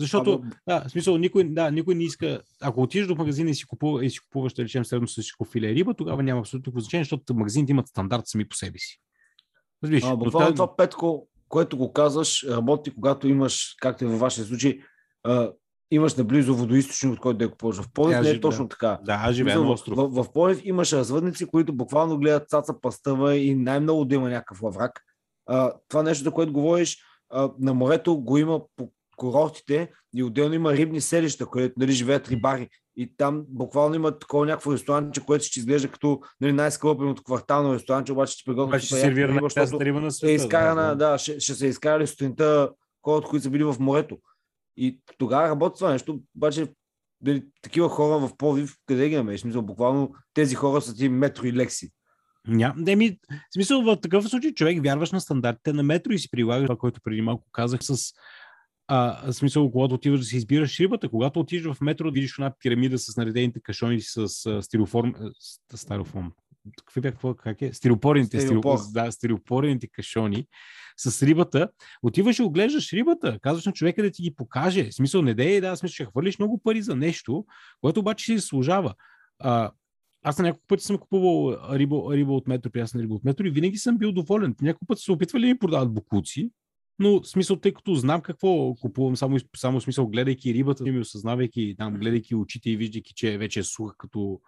Защото, 0.00 0.44
да, 0.68 0.84
в 0.88 0.90
смисъл, 0.90 1.18
никой, 1.18 1.44
да, 1.44 1.70
никой 1.70 1.94
не 1.94 2.04
иска. 2.04 2.42
Ако 2.60 2.82
отидеш 2.82 3.06
до 3.06 3.14
магазина 3.14 3.50
и 3.50 3.54
си, 3.54 3.64
купува, 3.64 4.04
и 4.04 4.10
си 4.10 4.20
купуваш, 4.20 4.52
да 4.52 4.64
речем, 4.64 4.84
средно 4.84 5.08
с 5.08 5.22
филе 5.52 5.74
риба, 5.74 5.94
тогава 5.94 6.22
няма 6.22 6.40
абсолютно 6.40 6.80
значение, 6.80 7.04
защото 7.04 7.34
магазините 7.34 7.72
имат 7.72 7.88
стандарт 7.88 8.22
сами 8.26 8.48
по 8.48 8.56
себе 8.56 8.78
си. 8.78 9.00
Разбираш, 9.82 10.04
а, 10.04 10.16
буквално 10.16 10.54
това, 10.54 10.76
Петко, 10.76 11.28
което 11.52 11.76
го 11.76 11.92
казваш, 11.92 12.46
работи, 12.48 12.94
когато 12.94 13.28
имаш, 13.28 13.76
както 13.80 14.04
е 14.04 14.08
във 14.08 14.20
вашия 14.20 14.44
случай, 14.44 14.78
имаш 15.90 16.14
наблизо 16.14 16.54
водоисточник, 16.54 17.12
от 17.12 17.20
който 17.20 17.38
да 17.38 17.44
я 17.44 17.50
купуваш. 17.50 17.76
В 17.76 17.92
Полив 17.92 18.20
не 18.20 18.30
е 18.30 18.40
точно 18.40 18.68
така. 18.68 18.98
Да, 19.04 19.20
аз 19.24 19.34
живея 19.34 19.60
на 19.60 19.70
остров. 19.70 19.96
В, 19.96 20.08
в, 20.08 20.24
в 20.24 20.32
Полив 20.32 20.60
имаш 20.64 20.92
развъдници, 20.92 21.46
които 21.46 21.72
буквално 21.72 22.18
гледат 22.18 22.48
цаца 22.48 22.80
пастъва 22.80 23.36
и 23.36 23.54
най-много 23.54 24.04
да 24.04 24.14
има 24.14 24.28
някакъв 24.28 24.62
лаврак. 24.62 25.00
А, 25.46 25.72
това 25.88 26.02
нещо, 26.02 26.24
за 26.24 26.30
което 26.30 26.52
говориш, 26.52 26.98
а, 27.30 27.50
на 27.58 27.74
морето 27.74 28.16
го 28.16 28.38
има 28.38 28.60
по 28.76 28.92
курортите 29.16 29.90
и 30.14 30.22
отделно 30.22 30.54
има 30.54 30.72
рибни 30.72 31.00
селища, 31.00 31.46
където 31.46 31.74
нали, 31.76 31.92
живеят 31.92 32.28
рибари. 32.28 32.68
И 32.96 33.16
там 33.16 33.44
буквално 33.48 33.94
има 33.94 34.18
такова 34.18 34.46
някакво 34.46 34.72
ресторанче, 34.72 35.24
което 35.24 35.44
ще 35.44 35.60
изглежда 35.60 35.88
като 35.88 36.20
нали, 36.40 36.52
най-скъпеното 36.52 37.22
квартално 37.22 37.74
ресторанче, 37.74 38.12
обаче 38.12 38.32
ще 38.32 38.50
приготвя 38.50 38.78
ще 38.78 38.94
сервира 38.94 39.34
на 39.34 39.50
част 39.50 39.74
риба 39.80 40.00
на 40.00 40.06
е 40.06 40.10
света. 40.10 40.32
изкарана, 40.32 40.96
да, 40.96 41.18
ще, 41.18 41.40
ще 41.40 41.54
се 41.54 41.66
изкарали 41.66 42.06
сутринта 42.06 42.70
хората, 43.02 43.28
които 43.28 43.42
са 43.42 43.50
били 43.50 43.64
в 43.64 43.76
морето. 43.80 44.18
И 44.76 45.00
тогава 45.18 45.48
работи 45.48 45.78
това 45.78 45.92
нещо, 45.92 46.20
обаче 46.36 46.66
дали, 47.20 47.44
такива 47.62 47.88
хора 47.88 48.18
в 48.18 48.36
Пловдив, 48.36 48.76
къде 48.86 49.08
ги 49.08 49.16
намериш? 49.16 49.40
Смисъл, 49.40 49.62
буквално 49.62 50.14
тези 50.34 50.54
хора 50.54 50.80
са 50.80 50.94
ти 50.94 51.08
метро 51.08 51.46
и 51.46 51.52
лекси. 51.52 51.90
Ня, 52.48 52.74
не 52.76 52.96
ми, 52.96 53.18
в 53.30 53.54
смисъл, 53.54 53.82
в 53.82 53.96
такъв 53.96 54.28
случай 54.28 54.54
човек 54.54 54.82
вярваш 54.82 55.12
на 55.12 55.20
стандартите 55.20 55.72
на 55.72 55.82
метро 55.82 56.12
и 56.12 56.18
си 56.18 56.30
прилагаш 56.30 56.66
това, 56.66 56.76
което 56.76 57.00
преди 57.04 57.22
малко 57.22 57.46
казах 57.52 57.80
с 57.82 58.12
а, 58.88 59.26
в 59.26 59.32
смисъл, 59.32 59.70
когато 59.70 59.94
отиваш 59.94 60.20
да 60.20 60.26
си 60.26 60.36
избираш 60.36 60.80
рибата, 60.80 61.08
когато 61.08 61.40
отидеш 61.40 61.64
в 61.66 61.80
метро, 61.80 62.04
да 62.04 62.10
видиш 62.10 62.38
една 62.38 62.52
пирамида 62.60 62.98
с 62.98 63.16
наредените 63.16 63.60
кашони 63.60 64.00
с 64.00 64.16
а, 64.46 64.62
стироформ, 64.62 65.14
а, 65.20 65.30
с- 65.38 65.78
стироформ. 65.78 66.32
Какви 66.78 67.02
какво- 67.02 67.34
как 67.34 67.62
е? 67.62 67.72
Стиропорените, 67.72 68.40
Стиропор. 68.40 68.76
стиропор. 68.78 68.92
да, 69.04 69.12
стиропорените 69.12 69.86
кашони 69.86 70.46
с 70.96 71.22
рибата. 71.22 71.68
Отиваш 72.02 72.38
и 72.38 72.42
оглеждаш 72.42 72.92
рибата. 72.92 73.38
Казваш 73.42 73.66
на 73.66 73.72
човека 73.72 74.02
да 74.02 74.10
ти 74.10 74.22
ги 74.22 74.34
покаже. 74.34 74.84
В 74.90 74.94
смисъл, 74.94 75.22
не 75.22 75.34
дей, 75.34 75.60
да, 75.60 75.76
смисъл, 75.76 75.94
ще 75.94 76.04
хвърлиш 76.04 76.38
много 76.38 76.58
пари 76.58 76.82
за 76.82 76.96
нещо, 76.96 77.44
което 77.80 78.00
обаче 78.00 78.24
си 78.24 78.38
служава. 78.40 78.94
А, 79.38 79.70
аз 80.24 80.38
на 80.38 80.44
няколко 80.44 80.66
пъти 80.66 80.84
съм 80.84 80.98
купувал 80.98 81.58
риба, 81.72 81.96
риба 82.10 82.32
от 82.32 82.48
метро, 82.48 82.70
прясна 82.70 83.02
риба 83.02 83.14
от 83.14 83.24
метро 83.24 83.44
и 83.46 83.50
винаги 83.50 83.76
съм 83.78 83.98
бил 83.98 84.12
доволен. 84.12 84.54
Няколко 84.62 84.86
пъти 84.86 85.00
са 85.00 85.04
се 85.04 85.12
опитвали 85.12 85.42
да 85.42 85.52
ми 85.52 85.58
продават 85.58 85.94
букуци, 85.94 86.50
но 86.98 87.20
в 87.20 87.26
смисъл, 87.26 87.56
тъй 87.56 87.74
като 87.74 87.94
знам 87.94 88.20
какво 88.20 88.74
купувам, 88.74 89.16
само, 89.16 89.36
само 89.56 89.80
смисъл, 89.80 90.06
гледайки 90.06 90.54
рибата, 90.54 90.84
ми 90.84 90.98
осъзнавайки, 90.98 91.74
там, 91.78 91.94
гледайки 91.94 92.34
очите 92.34 92.70
и 92.70 92.76
виждайки, 92.76 93.14
че 93.14 93.38
вече 93.38 93.60
е 93.60 93.64
суха 93.64 93.94
като 93.98 94.40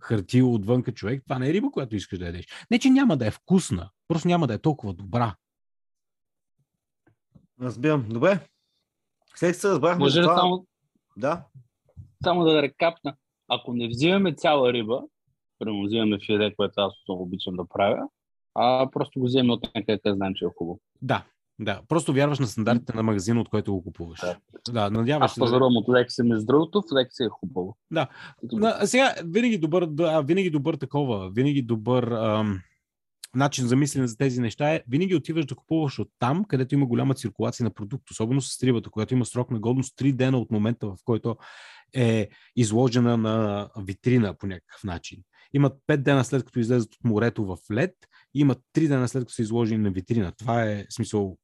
хартия 0.00 0.46
отвънка 0.46 0.92
човек, 0.92 1.22
това 1.26 1.38
не 1.38 1.50
е 1.50 1.52
риба, 1.52 1.70
която 1.70 1.96
искаш 1.96 2.18
да 2.18 2.26
ядеш. 2.26 2.46
Не, 2.70 2.78
че 2.78 2.90
няма 2.90 3.16
да 3.16 3.26
е 3.26 3.30
вкусна, 3.30 3.90
просто 4.08 4.28
няма 4.28 4.46
да 4.46 4.54
е 4.54 4.58
толкова 4.58 4.92
добра. 4.92 5.34
Разбирам. 7.60 8.08
Добре. 8.08 8.40
След 9.34 9.56
се 9.56 9.68
разбрахме 9.68 9.98
Може 9.98 10.20
ли 10.20 10.22
това... 10.22 10.36
само, 10.36 10.66
Да. 11.16 11.44
само 12.24 12.44
да 12.44 12.62
рекапна? 12.62 13.16
Ако 13.48 13.74
не 13.74 13.88
взимаме 13.88 14.34
цяла 14.34 14.72
риба, 14.72 15.02
примерно 15.58 15.84
взимаме 15.86 16.18
филе, 16.26 16.54
което 16.54 16.80
аз 16.80 16.92
много 17.08 17.22
обичам 17.22 17.56
да 17.56 17.68
правя, 17.68 18.02
а 18.54 18.90
просто 18.92 19.20
го 19.20 19.26
вземем 19.26 19.50
от 19.50 19.62
някъде, 19.74 19.98
къде 19.98 20.16
знаем, 20.16 20.34
че 20.34 20.44
е 20.44 20.48
хубаво. 20.56 20.80
Да, 21.02 21.24
да. 21.58 21.80
Просто 21.88 22.12
вярваш 22.12 22.38
на 22.38 22.46
стандартите 22.46 22.92
на 22.96 23.02
магазина, 23.02 23.40
от 23.40 23.48
който 23.48 23.72
го 23.72 23.82
купуваш. 23.82 24.20
Да. 24.20 24.36
Да, 24.72 24.90
надяваш 24.90 25.24
Аз 25.24 25.34
се. 25.34 25.40
да- 25.40 25.44
пазарувам 25.46 25.76
от 25.76 25.88
Лекси, 25.88 26.22
между 26.22 26.46
другото, 26.46 26.82
в 26.82 26.94
Лекси 26.94 27.22
е 27.22 27.28
хубаво. 27.28 27.76
Да. 27.90 28.08
На, 28.52 28.86
сега, 28.86 29.14
винаги 29.24 29.58
добър, 29.58 29.86
да, 29.86 30.20
винаги 30.20 30.50
добър 30.50 30.74
такова, 30.74 31.30
винаги 31.30 31.62
добър 31.62 32.02
ам, 32.10 32.60
начин 33.34 33.66
за 33.66 33.76
мислене 33.76 34.06
за 34.06 34.16
тези 34.16 34.40
неща 34.40 34.74
е, 34.74 34.82
винаги 34.88 35.14
отиваш 35.14 35.46
да 35.46 35.54
купуваш 35.54 35.98
от 35.98 36.08
там, 36.18 36.44
където 36.44 36.74
има 36.74 36.86
голяма 36.86 37.14
циркулация 37.14 37.64
на 37.64 37.70
продукт, 37.70 38.10
особено 38.10 38.40
с 38.40 38.62
рибата, 38.62 38.90
която 38.90 39.14
има 39.14 39.24
срок 39.24 39.50
на 39.50 39.60
годност 39.60 39.98
3 39.98 40.12
дена 40.12 40.38
от 40.38 40.50
момента, 40.50 40.86
в 40.86 40.96
който 41.04 41.36
е 41.94 42.28
изложена 42.56 43.16
на 43.16 43.68
витрина 43.78 44.34
по 44.34 44.46
някакъв 44.46 44.84
начин. 44.84 45.22
Имат 45.52 45.72
5 45.88 45.96
дена 45.96 46.24
след 46.24 46.44
като 46.44 46.58
излезат 46.58 46.94
от 46.94 47.04
морето 47.04 47.44
в 47.44 47.56
лед, 47.72 47.94
имат 48.34 48.58
3 48.74 48.88
дена 48.88 49.08
след 49.08 49.22
като 49.22 49.32
са 49.32 49.42
изложени 49.42 49.82
на 49.82 49.90
витрина. 49.90 50.32
Това 50.38 50.64
е 50.64 50.84
смисъл 50.90 51.36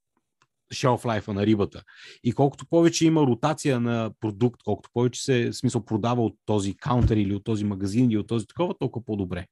shelf 0.73 1.03
life 1.03 1.27
на 1.27 1.45
рибата. 1.45 1.83
И 2.23 2.31
колкото 2.31 2.65
повече 2.69 3.05
има 3.05 3.21
ротация 3.21 3.79
на 3.79 4.11
продукт, 4.19 4.61
колкото 4.63 4.89
повече 4.93 5.21
се 5.21 5.53
смисъл 5.53 5.85
продава 5.85 6.25
от 6.25 6.35
този 6.45 6.75
каунтер 6.75 7.17
или 7.17 7.35
от 7.35 7.43
този 7.43 7.65
магазин 7.65 8.11
или 8.11 8.17
от 8.17 8.27
този 8.27 8.47
такова, 8.47 8.73
толкова 8.79 9.05
по-добре. 9.05 9.45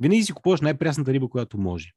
Винаги 0.00 0.22
си 0.22 0.32
купуваш 0.32 0.60
най-прясната 0.60 1.12
риба, 1.12 1.28
която 1.28 1.58
може. 1.58 1.90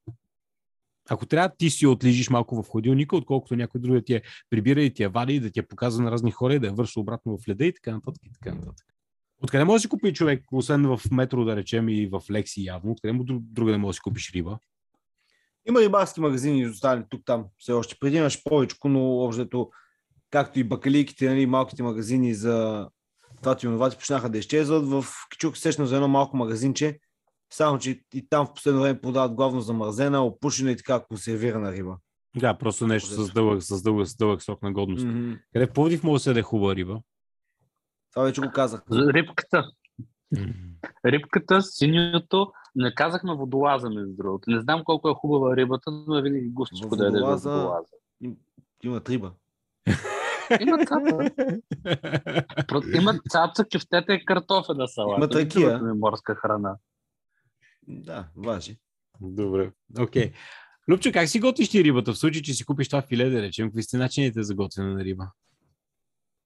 Ако 1.10 1.25
трябва, 1.25 1.55
ти 1.57 1.69
си 1.69 1.88
отлижиш 1.88 2.29
малко 2.29 2.63
в 2.63 2.69
хладилника, 2.69 3.17
отколкото 3.17 3.55
някой 3.55 3.81
друг 3.81 3.95
да 3.95 4.03
ти 4.03 4.13
я 4.13 4.21
прибира 4.49 4.81
и 4.81 4.93
ти 4.93 5.03
я 5.03 5.10
вади, 5.10 5.36
и 5.36 5.39
да 5.39 5.51
ти 5.51 5.60
я 5.60 5.67
показва 5.67 6.03
на 6.03 6.12
разни 6.12 6.31
хора 6.31 6.55
и 6.55 6.60
да 6.60 6.67
я 6.67 6.73
върши 6.73 6.99
обратно 6.99 7.38
в 7.38 7.47
леда 7.47 7.65
и 7.65 7.73
така 7.73 7.91
нататък 7.91 8.25
и 8.25 8.31
така 8.33 8.55
нататък. 8.55 8.86
Откъде 9.43 9.63
може 9.63 9.75
да 9.75 9.79
си 9.81 9.89
купи 9.89 10.13
човек, 10.13 10.43
освен 10.51 10.97
в 10.97 11.01
метро, 11.12 11.45
да 11.45 11.55
речем, 11.55 11.89
и 11.89 12.07
в 12.07 12.21
Лекси 12.31 12.63
явно, 12.63 12.91
откъде 12.91 13.12
му 13.12 13.23
друг, 13.23 13.43
друга 13.43 13.71
не 13.71 13.77
може 13.77 13.89
да 13.89 13.93
си 13.93 14.01
купиш 14.01 14.31
риба? 14.31 14.60
Има 15.69 15.82
рибарски 15.82 16.21
магазини, 16.21 16.62
изостанали 16.62 17.03
тук-там 17.10 17.45
все 17.58 17.71
още. 17.71 17.95
Преди 17.99 18.17
имаш 18.17 18.43
повече, 18.43 18.75
но 18.86 19.23
общото, 19.23 19.69
както 20.30 20.60
и 20.60 20.63
бакалийките, 20.63 21.30
нали, 21.30 21.45
малките 21.45 21.84
магазини 21.84 22.34
за 22.34 22.88
това 23.41 23.56
ти 23.56 23.67
онова 23.67 23.89
ти 23.89 23.97
почнаха 23.97 24.30
да 24.30 24.38
изчезват. 24.38 24.88
В 24.88 25.06
Кичук 25.32 25.58
се 25.58 25.62
сещам 25.62 25.86
за 25.86 25.95
едно 25.95 26.08
малко 26.08 26.38
магазинче, 26.38 26.99
само 27.53 27.80
че 27.80 28.01
и 28.13 28.30
там 28.30 28.45
в 28.45 28.53
последно 28.53 28.82
време 28.82 29.01
продават 29.01 29.34
главно 29.34 29.62
замързена, 29.62 30.25
опушена 30.25 30.71
и 30.71 30.77
така 30.77 30.99
консервирана 30.99 31.71
риба. 31.71 31.97
Да, 32.38 32.58
просто 32.58 32.88
нещо 32.88 33.08
с 33.08 33.34
дълъг, 33.34 33.63
с 33.63 33.82
дълъг, 33.82 34.08
с 34.08 34.15
дълъг 34.17 34.43
срок 34.43 34.62
на 34.62 34.73
годност. 34.73 35.06
Мгм. 35.06 35.34
Къде 35.53 35.65
в 35.65 35.73
Пловдив 35.73 36.03
може 36.03 36.19
да 36.19 36.23
се 36.23 36.30
яде 36.30 36.41
хубава 36.41 36.75
риба? 36.75 37.01
Това 38.13 38.23
вече 38.23 38.41
го 38.41 38.51
казах. 38.51 38.82
За 38.89 39.13
Рибката. 39.13 39.71
Рибката, 41.06 41.62
синьото, 41.62 42.52
не 42.76 42.95
казахме 42.95 43.36
водолаза, 43.36 43.89
между 43.89 44.13
другото. 44.13 44.50
Не 44.50 44.60
знам 44.60 44.84
колко 44.84 45.10
е 45.10 45.13
хубава 45.13 45.56
рибата, 45.58 45.91
но 46.08 46.17
е 46.17 46.21
винаги 46.21 46.50
густичко 46.50 46.95
да 46.95 47.06
ядеш 47.06 47.21
Водолаза- 47.21 47.50
водолаза. 47.52 47.91
Имат 48.84 49.10
риба. 49.10 49.32
Има 50.62 50.78
цаца. 50.78 51.32
Има 52.95 53.19
цаца, 53.30 53.65
кюфтета 53.73 54.13
и 54.13 54.26
картофена 54.26 54.88
салата. 54.88 55.41
Има. 55.41 55.45
Другата 55.45 55.84
ми 55.84 55.93
морска 55.93 56.36
храна. 56.36 56.76
Да, 57.88 58.28
важи. 58.38 58.78
Добре. 59.21 59.71
Окей. 60.00 60.32
Любчо, 60.89 61.12
как 61.13 61.30
си 61.30 61.39
готвиш 61.39 61.69
ти 61.69 61.84
рибата? 61.84 62.13
В 62.13 62.17
случай, 62.17 62.41
че 62.41 62.54
си 62.54 62.65
купиш 62.65 62.88
това 62.89 63.02
филе, 63.02 63.30
да 63.30 63.41
речем, 63.41 63.67
какви 63.67 63.84
сте 63.84 63.97
начините 63.97 64.43
за 64.43 64.56
готвене 64.56 64.93
на 64.93 65.04
риба? 65.04 65.28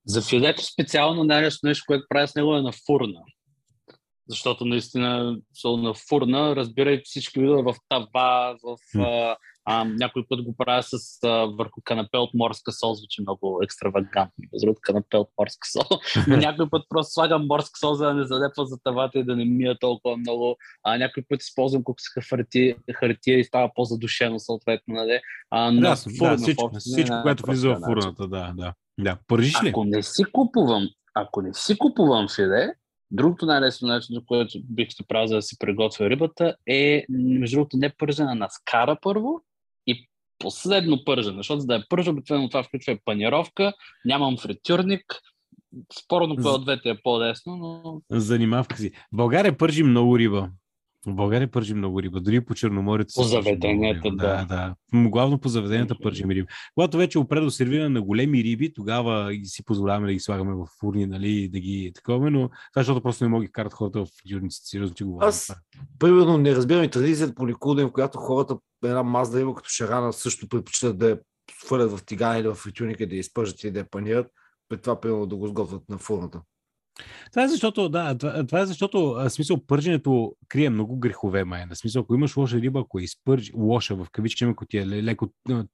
За 0.06 0.22
филето 0.22 0.64
специално 0.64 1.24
най-лесно 1.24 1.68
нещо, 1.68 1.84
което 1.88 2.06
правя 2.10 2.28
с 2.28 2.36
него 2.36 2.56
е 2.56 2.62
на 2.62 2.72
фурна. 2.86 3.20
Защото 4.30 4.66
наистина 4.66 5.38
сол 5.62 5.78
на 5.78 5.94
фурна, 5.94 6.56
разбирай 6.56 7.02
всички 7.04 7.40
видове 7.40 7.62
в 7.64 7.76
тава, 7.90 8.56
в 8.64 8.78
М. 8.96 9.36
а, 9.66 9.84
някой 9.86 10.26
път 10.30 10.44
го 10.44 10.56
правя 10.58 10.84
с 10.84 10.94
а, 11.24 11.30
върху 11.30 11.82
канапе 11.84 12.18
от 12.18 12.30
морска 12.34 12.72
сол, 12.72 12.94
звучи 12.94 13.22
много 13.22 13.60
екстравагантно. 13.64 14.44
Без 14.52 14.62
другото 14.62 14.80
канапе 14.84 15.18
от 15.18 15.30
морска 15.40 15.68
сол. 15.72 16.00
Но 16.28 16.38
някой 16.38 16.70
път 16.70 16.86
просто 16.90 17.14
слагам 17.14 17.48
морска 17.48 17.80
сол, 17.80 17.94
за 17.94 18.06
да 18.06 18.14
не 18.14 18.24
залепва 18.26 18.66
за 18.66 18.78
тавата 18.84 19.20
и 19.20 19.24
да 19.24 19.36
не 19.36 19.46
мия 19.46 19.80
толкова 19.80 20.18
много. 20.18 20.56
А, 20.84 20.98
някой 20.98 21.24
път 21.30 21.42
използвам 21.42 21.84
кукска 21.84 22.22
хартия, 22.22 22.76
хартия 22.94 23.40
и 23.40 23.44
става 23.44 23.72
по-задушено 23.76 24.40
съответно. 24.40 24.94
Нали? 24.96 25.20
А, 25.50 25.72
на 25.72 25.82
Да, 25.82 25.96
фурна, 25.96 26.32
да, 26.32 26.38
всичко, 26.38 26.70
в- 26.70 26.80
всичко 26.80 27.16
не, 27.16 27.22
което 27.22 27.44
влиза 27.46 27.68
в 27.68 27.72
начин. 27.72 27.86
фурната, 27.86 28.28
да, 28.28 28.54
да. 28.56 28.74
Да, 29.00 29.18
пържиш 29.28 29.64
ли? 29.64 29.70
Ако 29.70 29.84
не 29.84 30.04
си 30.04 30.24
купувам, 30.26 30.88
ако 31.14 31.42
не 31.42 31.54
си 31.54 31.78
купувам 31.78 32.28
филе, 32.30 32.74
другото 33.12 33.46
най-лесно 33.46 33.88
начин, 33.88 34.16
за 34.16 34.26
което 34.26 34.60
бих 34.64 34.88
се 34.92 35.08
правил 35.08 35.28
за 35.28 35.36
да 35.36 35.42
си 35.42 35.56
приготвя 35.60 36.10
рибата, 36.10 36.56
е 36.68 37.06
между 37.10 37.56
другото 37.56 37.78
не 37.78 37.90
пържена 37.90 38.36
на 38.36 38.50
скара 38.50 38.98
първо 39.02 39.42
и 39.88 40.08
последно 40.40 41.06
пържене, 41.06 41.38
защото 41.38 41.60
за 41.60 41.68
да 41.68 41.76
е 41.76 41.84
пържа, 41.90 42.12
обикновено 42.12 42.50
това 42.50 42.64
включва 42.64 42.98
панировка, 43.06 43.74
нямам 44.06 44.38
фритюрник, 44.38 45.22
спорно 46.04 46.36
кое 46.36 46.52
от 46.52 46.64
двете 46.64 46.90
е 46.90 47.02
по-лесно, 47.04 47.56
но 47.56 48.02
Занимавка 48.20 48.78
си. 48.78 48.92
В 48.92 49.16
България 49.16 49.58
пържи 49.58 49.84
много 49.84 50.20
риба. 50.20 50.50
В 51.08 51.14
България 51.14 51.52
пържи 51.52 51.74
много 51.74 52.02
риба. 52.02 52.22
Дори 52.22 52.42
по 52.42 52.54
Черноморието. 52.54 53.14
По 53.16 53.24
заведенията, 53.24 54.10
да. 54.12 54.16
да. 54.16 54.46
да. 54.46 54.76
Главно 55.10 55.40
по 55.40 55.50
заведенията 55.50 55.96
пържим 56.04 56.30
риба. 56.30 56.48
Когато 56.74 56.98
вече 56.98 57.20
опре 57.20 57.40
до 57.40 57.52
сервиране 57.52 57.90
на 57.90 58.02
големи 58.02 58.44
риби, 58.44 58.74
тогава 58.74 59.32
си 59.44 59.66
позволяваме 59.66 60.08
да 60.08 60.14
ги 60.14 60.20
слагаме 60.20 60.54
в 60.54 60.68
фурни, 60.80 61.06
нали, 61.06 61.50
да 61.50 61.60
ги 61.60 61.92
такова, 61.96 62.32
но 62.32 62.50
това 62.50 62.60
защото 62.76 63.02
просто 63.02 63.24
не 63.24 63.30
мога 63.30 63.42
да 63.42 63.46
ги 63.46 63.52
карат 63.52 63.74
хората 63.74 64.06
в 64.06 64.10
юрниците. 64.30 64.68
Сериозно 64.68 64.96
ти 64.96 65.04
говоря. 65.04 65.28
Аз, 65.28 65.56
примерно, 66.00 66.38
не 66.38 66.56
разбирам 66.56 66.84
и 66.84 66.90
традицията 66.90 67.36
по 67.36 67.46
Никулден, 67.46 67.88
в 67.88 67.92
която 67.92 68.18
хората 68.18 68.58
една 68.84 69.04
мазда 69.04 69.40
риба 69.40 69.56
като 69.56 69.70
шарана 69.70 70.14
също 70.14 70.48
предпочитат 70.48 70.98
да 70.98 71.10
я 71.10 71.20
свалят 71.66 71.92
в 71.92 72.06
тигана 72.06 72.38
или 72.38 72.48
в 72.48 72.56
фритюрника, 72.56 73.08
да 73.08 73.16
я 73.16 73.20
изпържат 73.20 73.64
и 73.64 73.72
да 73.72 73.80
я 73.80 73.90
панират, 73.90 74.28
пред 74.70 74.82
това, 74.82 75.00
примерно, 75.00 75.26
да 75.26 75.36
го 75.36 75.48
сготвят 75.48 75.90
на 75.90 75.98
фурната. 75.98 76.42
Това 77.32 77.44
е 77.44 77.48
защото, 77.48 77.90
да, 77.90 78.18
това, 78.18 78.46
това 78.46 78.60
е 78.60 78.66
защото, 78.66 79.12
а, 79.12 79.24
в 79.24 79.34
смисъл, 79.34 79.58
пърженето 79.68 80.36
крие 80.48 80.70
много 80.70 80.98
грехове, 80.98 81.44
май. 81.44 81.66
На 81.66 81.76
смисъл, 81.76 82.02
ако 82.02 82.16
имаш 82.16 82.38
лоша 82.38 82.58
риба, 82.58 82.80
ако 82.80 83.00
я 83.00 83.04
изпържи, 83.04 83.52
лоша 83.56 83.96
в 83.96 84.08
кавички, 84.12 84.44
ако 84.44 84.66
ти 84.66 84.78
е 84.78 84.86
ле- 84.86 85.04
леко 85.04 85.28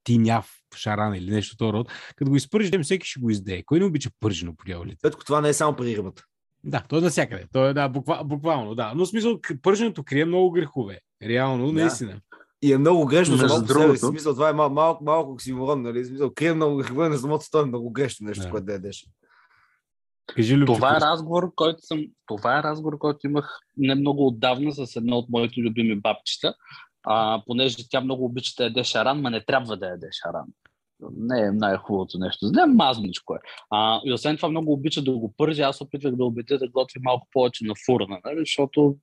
тиняв 0.03 0.51
шаран 0.75 1.15
или 1.15 1.31
нещо 1.31 1.65
от 1.65 1.73
род, 1.73 1.87
като 2.15 2.31
го 2.31 2.37
изпържиш, 2.37 2.69
дем, 2.71 2.83
всеки 2.83 3.07
ще 3.07 3.19
го 3.19 3.29
издее. 3.29 3.63
Кой 3.63 3.79
не 3.79 3.85
обича 3.85 4.09
пържено 4.19 4.55
по 4.55 4.65
дяволите? 4.65 4.97
Петко, 5.01 5.25
това 5.25 5.41
не 5.41 5.49
е 5.49 5.53
само 5.53 5.75
при 5.75 5.97
рибата. 5.97 6.23
Да, 6.63 6.83
то 6.89 6.97
е 6.97 7.01
навсякъде. 7.01 7.45
То 7.53 7.67
е, 7.67 7.73
да, 7.73 7.89
буква, 7.89 8.21
буквално, 8.25 8.75
да. 8.75 8.93
Но 8.95 9.05
в 9.05 9.09
смисъл, 9.09 9.39
пърженето 9.61 10.03
крие 10.03 10.25
много 10.25 10.51
грехове. 10.51 10.99
Реално, 11.23 11.67
Да. 11.67 11.73
наистина. 11.73 12.19
И 12.61 12.73
е 12.73 12.77
много 12.77 13.05
грешно 13.05 13.37
за 13.37 13.61
другото- 13.63 13.97
Смисъл, 13.97 14.33
това 14.33 14.49
е 14.49 14.53
мал, 14.53 14.69
малко, 14.69 15.03
малко 15.03 15.31
оксиморон, 15.31 15.81
нали? 15.81 16.03
В 16.03 16.07
Смисъл, 16.07 16.31
крие 16.35 16.53
много 16.53 16.77
грехове 16.77 17.09
на 17.09 17.17
самото 17.17 17.45
това 17.47 17.61
е 17.61 17.65
много 17.65 17.91
грешно 17.91 18.27
нещо, 18.27 18.43
Да. 18.43 18.49
което 18.49 18.65
да 18.65 18.73
ядеш. 18.73 19.05
Кажи, 20.27 20.57
Любче, 20.57 20.73
Това 20.73 20.97
е 20.97 21.01
разговор, 21.01 21.51
който 21.55 21.81
съм. 21.81 22.05
Това 22.25 22.59
е 22.59 22.63
разговор, 22.63 22.97
който 22.97 23.27
имах 23.27 23.59
не 23.77 23.95
много 23.95 24.27
отдавна 24.27 24.71
с 24.71 24.95
едно 24.95 25.17
от 25.17 25.29
моите 25.29 25.61
любими 25.61 25.95
бабчета. 25.95 26.53
А, 27.03 27.43
понеже 27.45 27.89
тя 27.89 28.01
много 28.01 28.25
обича 28.25 28.53
да 28.57 28.63
яде 28.63 28.83
шаран, 28.83 29.21
ма 29.21 29.29
не 29.29 29.45
трябва 29.45 29.77
да 29.77 29.87
яде 29.87 30.07
шаран. 30.23 30.45
Не 31.17 31.39
е 31.39 31.51
най-хубавото 31.51 32.19
нещо. 32.19 32.45
Не 32.45 32.65
мазничко 32.65 33.35
е. 33.35 33.37
А, 33.69 34.01
и 34.05 34.13
освен 34.13 34.37
това 34.37 34.49
много 34.49 34.73
обича 34.73 35.01
да 35.01 35.11
го 35.11 35.33
пържи. 35.37 35.61
Аз 35.61 35.81
опитвах 35.81 36.15
да 36.15 36.25
убедя 36.25 36.57
да 36.57 36.69
готви 36.69 36.99
малко 37.03 37.27
повече 37.31 37.65
на 37.65 37.73
фурна, 37.85 38.19
нали? 38.25 38.39
защото 38.39 38.97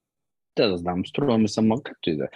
те 0.55 0.67
да 0.67 0.79
знам, 0.79 1.07
струва 1.07 1.39
ми 1.39 1.49
се, 1.49 1.61
ма 1.61 1.83
както 1.83 2.11
и 2.11 2.17
да 2.17 2.25
е. 2.25 2.29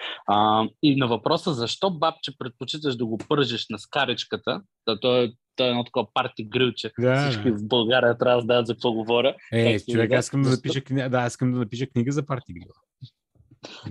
И 0.83 0.96
на 0.96 1.09
въпроса 1.09 1.53
защо 1.55 1.90
бабче 1.90 2.38
предпочиташ 2.38 2.96
да 2.96 3.07
го 3.07 3.18
пържиш 3.29 3.66
на 3.70 3.79
скаричката, 3.79 4.62
да 4.88 5.01
той, 5.01 5.24
е- 5.24 5.33
той 5.59 5.66
е 5.66 5.71
едно 5.71 5.85
такова 5.85 6.07
парти 6.14 6.44
грилче. 6.44 6.92
Да, 6.99 7.31
Всички 7.31 7.51
в 7.51 7.66
България 7.66 8.18
трябва 8.18 8.37
да 8.37 8.42
знаят 8.42 8.66
за 8.66 8.75
какво 8.75 8.92
говоря. 8.92 9.35
Е, 9.53 9.81
човек, 9.81 10.12
аз 10.12 10.25
искам 10.25 10.42
да 10.42 10.51
напиша 10.51 10.81
книга, 10.81 11.09
да, 11.09 11.18
аз 11.18 11.33
искам 11.33 11.53
да 11.53 11.59
напиша 11.59 11.87
книга 11.87 12.12
за 12.12 12.27
парти 12.27 12.53
грила. 12.53 12.75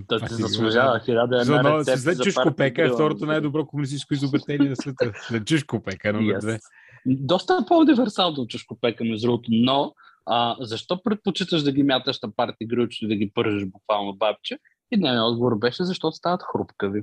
Той 0.08 0.20
ти 0.20 0.34
заслужава 0.34 1.00
хиляда 1.00 1.44
За 1.44 1.56
една 1.56 1.68
едно, 1.68 1.78
рецепта 1.78 2.00
след 2.00 2.22
чушко 2.22 2.54
пека 2.56 2.82
е 2.82 2.88
второто 2.88 3.26
най-добро 3.26 3.66
комунистическо 3.66 4.14
изобретение 4.14 4.68
на 4.68 4.76
света. 4.76 5.12
След 5.28 5.46
чушко 5.46 5.82
пека, 5.82 6.12
номер 6.12 6.34
Yes. 6.34 6.40
две. 6.40 6.58
Доста 7.06 7.64
по-универсално 7.68 8.36
от 8.42 8.48
чушкопека, 8.48 9.04
между 9.04 9.26
другото, 9.26 9.48
но 9.52 9.92
а, 10.26 10.56
защо 10.60 11.02
предпочиташ 11.02 11.62
да 11.62 11.72
ги 11.72 11.82
мяташ 11.82 12.20
на 12.20 12.32
парти 12.36 12.66
грилчето 12.66 13.04
и 13.04 13.08
да 13.08 13.16
ги 13.16 13.30
пържеш 13.34 13.64
буквално 13.66 14.16
бабче? 14.16 14.58
И 14.92 14.96
дневният 14.96 15.24
отговор 15.24 15.58
беше, 15.58 15.84
защото 15.84 16.16
стават 16.16 16.42
хрупкави. 16.52 17.02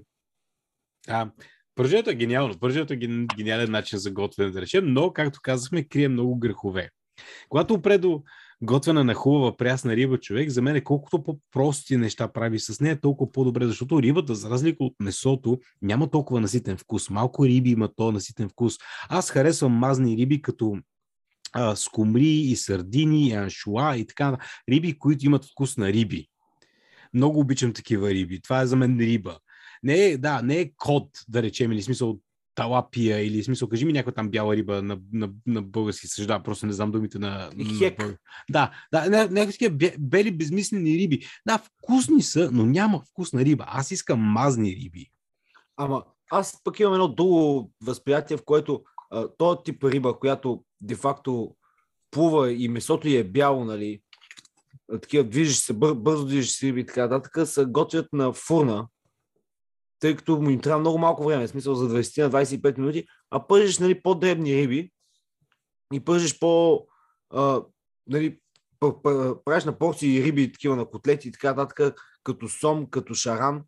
А, 1.07 1.29
пържето 1.75 2.09
е 2.09 2.15
гениално. 2.15 2.59
Пържето 2.59 2.93
е 2.93 2.97
ген- 2.97 3.27
гениален 3.37 3.71
начин 3.71 3.99
за 3.99 4.11
готвене, 4.11 4.51
да 4.51 4.61
речем, 4.61 4.93
но, 4.93 5.13
както 5.13 5.39
казахме, 5.43 5.83
крие 5.83 6.07
много 6.07 6.39
грехове. 6.39 6.89
Когато 7.49 7.73
опре 7.73 7.97
до 7.97 8.23
готвена 8.61 9.03
на 9.03 9.13
хубава 9.13 9.57
прясна 9.57 9.95
риба 9.95 10.17
човек, 10.17 10.49
за 10.49 10.61
мен 10.61 10.75
е 10.75 10.83
колкото 10.83 11.23
по-прости 11.23 11.97
неща 11.97 12.27
прави 12.27 12.59
с 12.59 12.79
нея, 12.79 13.01
толкова 13.01 13.31
по-добре, 13.31 13.67
защото 13.67 14.01
рибата, 14.01 14.35
за 14.35 14.49
разлика 14.49 14.83
от 14.83 14.93
месото, 14.99 15.59
няма 15.81 16.09
толкова 16.09 16.41
наситен 16.41 16.77
вкус. 16.77 17.09
Малко 17.09 17.45
риби 17.45 17.69
има 17.69 17.89
то 17.95 18.11
наситен 18.11 18.49
вкус. 18.49 18.75
Аз 19.09 19.31
харесвам 19.31 19.71
мазни 19.71 20.17
риби 20.17 20.41
като 20.41 20.77
а, 21.53 21.75
скумри 21.75 22.29
и 22.29 22.55
сардини, 22.55 23.27
и 23.27 23.33
аншуа 23.33 23.97
и 23.97 24.07
така. 24.07 24.37
Риби, 24.69 24.99
които 24.99 25.25
имат 25.25 25.45
вкус 25.45 25.77
на 25.77 25.93
риби. 25.93 26.27
Много 27.13 27.39
обичам 27.39 27.73
такива 27.73 28.09
риби. 28.09 28.41
Това 28.41 28.61
е 28.61 28.67
за 28.67 28.75
мен 28.75 28.97
риба. 28.99 29.37
Не 29.85 30.05
е, 30.05 30.17
да, 30.17 30.41
не 30.41 30.59
е 30.59 30.71
код, 30.77 31.09
да 31.27 31.43
речем, 31.43 31.71
или 31.71 31.81
смисъл 31.81 32.19
талапия, 32.55 33.19
или 33.19 33.43
смисъл, 33.43 33.69
кажи 33.69 33.85
ми 33.85 33.93
някаква 33.93 34.11
там 34.11 34.29
бяла 34.29 34.55
риба 34.55 34.81
на, 34.81 34.97
на, 35.13 35.29
на 35.45 35.61
български 35.61 36.07
съжда, 36.07 36.43
просто 36.43 36.65
не 36.65 36.73
знам 36.73 36.91
думите 36.91 37.19
на... 37.19 37.49
На 37.55 37.77
хек. 37.79 37.99
бъл- 37.99 38.15
Да, 38.49 38.71
да, 38.91 38.99
ня- 39.01 39.29
някакви 39.29 39.51
такива 39.51 39.75
бе- 39.75 39.95
бели 39.99 40.31
безмислени 40.31 40.97
риби. 40.97 41.19
Да, 41.47 41.57
вкусни 41.57 42.21
са, 42.21 42.49
но 42.51 42.65
няма 42.65 43.01
вкусна 43.01 43.45
риба. 43.45 43.65
Аз 43.67 43.91
искам 43.91 44.19
мазни 44.19 44.75
риби. 44.75 45.11
Ама 45.77 46.03
аз 46.31 46.61
пък 46.63 46.79
имам 46.79 46.93
едно 46.93 47.07
друго 47.07 47.71
възприятие, 47.83 48.37
в 48.37 48.45
което 48.45 48.83
а, 49.11 49.27
този 49.37 49.59
тип 49.65 49.83
риба, 49.83 50.19
която 50.19 50.63
де-факто 50.81 51.55
плува 52.11 52.51
и 52.53 52.67
месото 52.67 53.07
й 53.07 53.17
е 53.17 53.23
бяло, 53.23 53.65
нали, 53.65 54.01
такива 55.01 55.23
движиш 55.23 55.57
се, 55.57 55.73
бър, 55.73 55.93
бързо 55.93 56.25
движиш 56.25 56.51
се 56.51 56.67
риби 56.67 56.81
и 56.81 56.85
така 56.85 57.07
нататък, 57.07 57.47
се 57.47 57.65
готвят 57.65 58.13
на 58.13 58.33
фурна, 58.33 58.87
тъй 59.99 60.15
като 60.15 60.41
му 60.41 60.49
им 60.49 60.59
трябва 60.59 60.79
много 60.79 60.97
малко 60.97 61.23
време, 61.23 61.47
в 61.47 61.49
смисъл 61.49 61.75
за 61.75 61.89
20 61.89 62.23
на 62.23 62.31
25 62.31 62.77
минути, 62.77 63.05
а 63.31 63.47
пържиш 63.47 63.79
нали, 63.79 64.01
по-дребни 64.01 64.55
риби 64.55 64.91
и 65.93 65.99
пържиш 65.99 66.39
по... 66.39 66.85
А, 67.29 67.61
нали, 68.07 68.39
правиш 69.45 69.63
на 69.65 69.77
порции 69.77 70.23
риби, 70.23 70.51
такива 70.51 70.75
на 70.75 70.85
котлети 70.85 71.27
и 71.27 71.31
така 71.31 71.53
нататък, 71.53 72.01
като 72.23 72.49
сом, 72.49 72.85
като 72.89 73.13
шаран, 73.13 73.63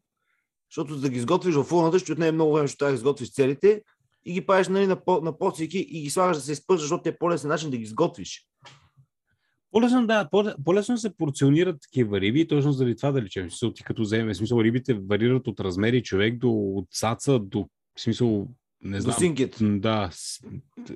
защото 0.71 0.93
за 0.93 1.01
да 1.01 1.09
ги 1.09 1.17
изготвиш 1.17 1.55
в 1.55 1.63
фурната, 1.63 1.99
ще 1.99 2.11
отнеме 2.11 2.31
много 2.31 2.53
време, 2.53 2.67
трябва 2.67 2.91
да 2.91 2.95
изготвиш 2.95 3.33
целите 3.33 3.83
и 4.25 4.33
ги 4.33 4.45
правиш 4.45 4.67
нали, 4.67 4.87
на, 4.87 5.01
на 5.07 5.37
порции 5.37 5.69
и 5.73 6.01
ги 6.01 6.09
слагаш 6.09 6.37
да 6.37 6.43
се 6.43 6.51
изпържат, 6.51 6.81
защото 6.81 7.09
е 7.09 7.17
по-лесен 7.17 7.49
начин 7.49 7.69
да 7.69 7.77
ги 7.77 7.83
изготвиш. 7.83 8.46
По-лесно, 9.71 10.07
да, 10.07 10.29
по- 10.31 10.63
по-лесно 10.65 10.97
се 10.97 11.15
порционират 11.17 11.81
такива 11.81 12.21
риби, 12.21 12.47
точно 12.47 12.71
заради 12.71 12.95
това 12.95 13.11
да 13.11 13.21
речем. 13.21 13.43
Смисъл, 13.43 13.73
ти 13.73 13.83
като 13.83 14.01
вземе, 14.01 14.35
смисъл, 14.35 14.61
рибите 14.61 14.93
варират 14.93 15.47
от 15.47 15.59
размери 15.59 16.03
човек 16.03 16.37
до 16.37 16.51
от 16.51 16.87
цаца 16.91 17.39
до, 17.39 17.69
смисъл, 17.99 18.47
не 18.81 18.97
До 18.97 19.03
знам, 19.03 19.15
синкет. 19.15 19.61
М, 19.61 19.79
Да, 19.79 20.09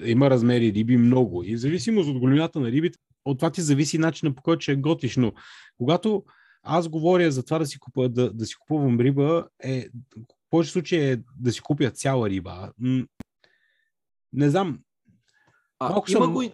има 0.04 0.30
размери 0.30 0.74
риби 0.74 0.98
много. 0.98 1.44
И 1.44 1.56
в 1.56 1.60
зависимост 1.60 2.10
от 2.10 2.20
големината 2.20 2.60
на 2.60 2.72
рибите, 2.72 3.00
от 3.26 3.38
това 3.38 3.50
ти 3.50 3.62
зависи 3.62 3.98
начина 3.98 4.36
по 4.36 4.44
който 4.44 4.62
ще 4.62 4.72
я 4.72 4.78
готвиш. 4.78 5.18
Но 5.18 5.32
когато 5.78 6.24
аз 6.64 6.90
говоря 6.90 7.32
за 7.32 7.44
това 7.46 7.60
да 7.60 7.66
си, 7.66 7.80
купа, 7.80 8.10
да, 8.10 8.34
да 8.34 8.46
си 8.46 8.56
купувам 8.56 9.00
риба, 9.00 9.48
е, 9.64 9.90
в 10.22 10.50
повече 10.50 10.72
случаи 10.72 11.00
е 11.02 11.18
да 11.40 11.52
си 11.52 11.62
купя 11.62 11.92
цяла 11.92 12.30
риба. 12.30 12.72
Не 14.34 14.50
знам. 14.50 14.80
А, 15.80 15.90
Малко 15.90 16.12
има 16.12 16.24
съм- 16.24 16.34
го 16.34 16.42
и, 16.42 16.52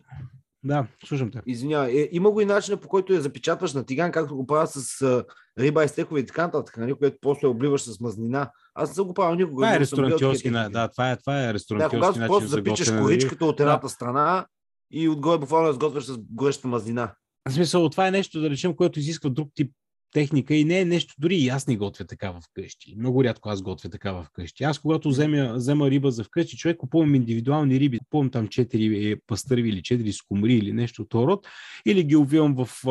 Да, 0.68 0.88
слушам 1.06 1.32
те. 1.32 1.42
извинявай, 1.46 1.92
е, 1.94 2.10
има 2.12 2.32
го 2.32 2.42
и 2.42 2.46
начина 2.46 2.78
по 2.78 2.88
който 2.88 3.14
я 3.14 3.22
запечатваш 3.22 3.74
на 3.74 3.86
тиган, 3.86 4.12
както 4.12 4.36
го 4.36 4.48
правят 4.48 4.70
с 4.70 5.02
а, 5.02 5.24
риба 5.60 5.84
и 5.84 5.88
стекове 5.88 6.20
и 6.20 6.26
така 6.26 6.42
нататък, 6.42 6.78
нали, 6.78 6.94
което 6.94 7.18
после 7.22 7.48
обливаш 7.48 7.82
с 7.82 8.00
мазнина. 8.00 8.52
Аз 8.76 8.90
не 8.90 8.96
съм 8.96 9.08
го 9.08 9.14
правил 9.14 9.36
никога. 9.36 9.62
Това 9.66 9.76
е 9.76 9.80
ресторантьорски, 9.80 10.50
на- 10.50 10.70
да, 10.70 10.88
това 10.88 11.12
е, 11.12 11.18
това 11.18 11.40
е 11.40 11.48
Да, 11.48 11.54
ресторантьорски 11.54 11.98
когато 11.98 12.20
начин 12.20 12.28
просто 12.28 12.48
за 12.48 12.56
запичаш 12.56 12.88
риба. 12.88 13.02
коричката 13.02 13.46
от 13.46 13.60
едната 13.60 13.90
страна 13.90 14.46
и 14.92 15.10
отгоре 15.10 15.38
буквално 15.38 15.68
я 15.68 15.74
сготвяш 15.74 16.04
с 16.06 16.18
гореща 16.32 16.68
мазнина. 16.68 17.14
В 17.50 17.54
смисъл, 17.54 17.90
това 17.90 18.08
е 18.08 18.12
нещо, 18.12 18.42
да 18.42 18.50
речем, 18.50 18.76
което 18.76 19.00
изисква 19.00 19.30
друг 19.30 19.50
тип 19.56 19.72
техника 20.14 20.56
и 20.56 20.66
не 20.66 20.80
е 20.80 20.86
нещо, 20.86 21.16
дори 21.20 21.36
и 21.36 21.50
аз 21.50 21.68
не 21.68 21.78
готвя 21.78 22.06
така 22.06 22.34
вкъщи. 22.42 22.96
Много 22.98 23.24
рядко 23.24 23.50
аз 23.50 23.62
готвя 23.62 23.90
така 23.90 24.24
вкъщи. 24.24 24.64
Аз 24.64 24.80
когато 24.80 25.10
взема, 25.10 25.54
взема 25.56 25.90
риба 25.90 26.12
за 26.12 26.24
вкъщи, 26.24 26.58
човек 26.58 26.78
купувам 26.78 27.16
индивидуални 27.16 27.80
риби, 27.80 28.00
купувам 28.00 28.30
там 28.30 28.48
4 28.48 29.22
пастърви 29.28 29.70
или 29.70 29.82
4 29.82 30.12
скумри 30.12 30.54
или 30.54 30.74
нещо 30.74 31.02
от 31.02 31.14
род, 31.14 31.48
или 31.86 32.04
ги 32.04 32.16
увивам 32.16 32.56
в, 32.56 32.84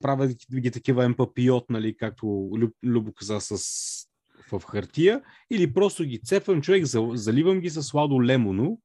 правя 0.00 0.28
ги 0.54 0.70
такива 0.70 1.04
емпапиот, 1.04 1.70
нали, 1.70 1.96
както 1.96 2.50
Люб, 2.56 2.72
Любо 2.84 3.12
каза 3.12 3.40
с 3.40 4.06
в 4.52 4.62
хартия, 4.66 5.20
или 5.50 5.72
просто 5.72 6.04
ги 6.04 6.20
цепвам 6.20 6.62
човек, 6.62 6.84
за- 6.84 7.10
заливам 7.14 7.60
ги 7.60 7.70
с 7.70 7.82
сладо 7.82 8.22
лемоно 8.22 8.80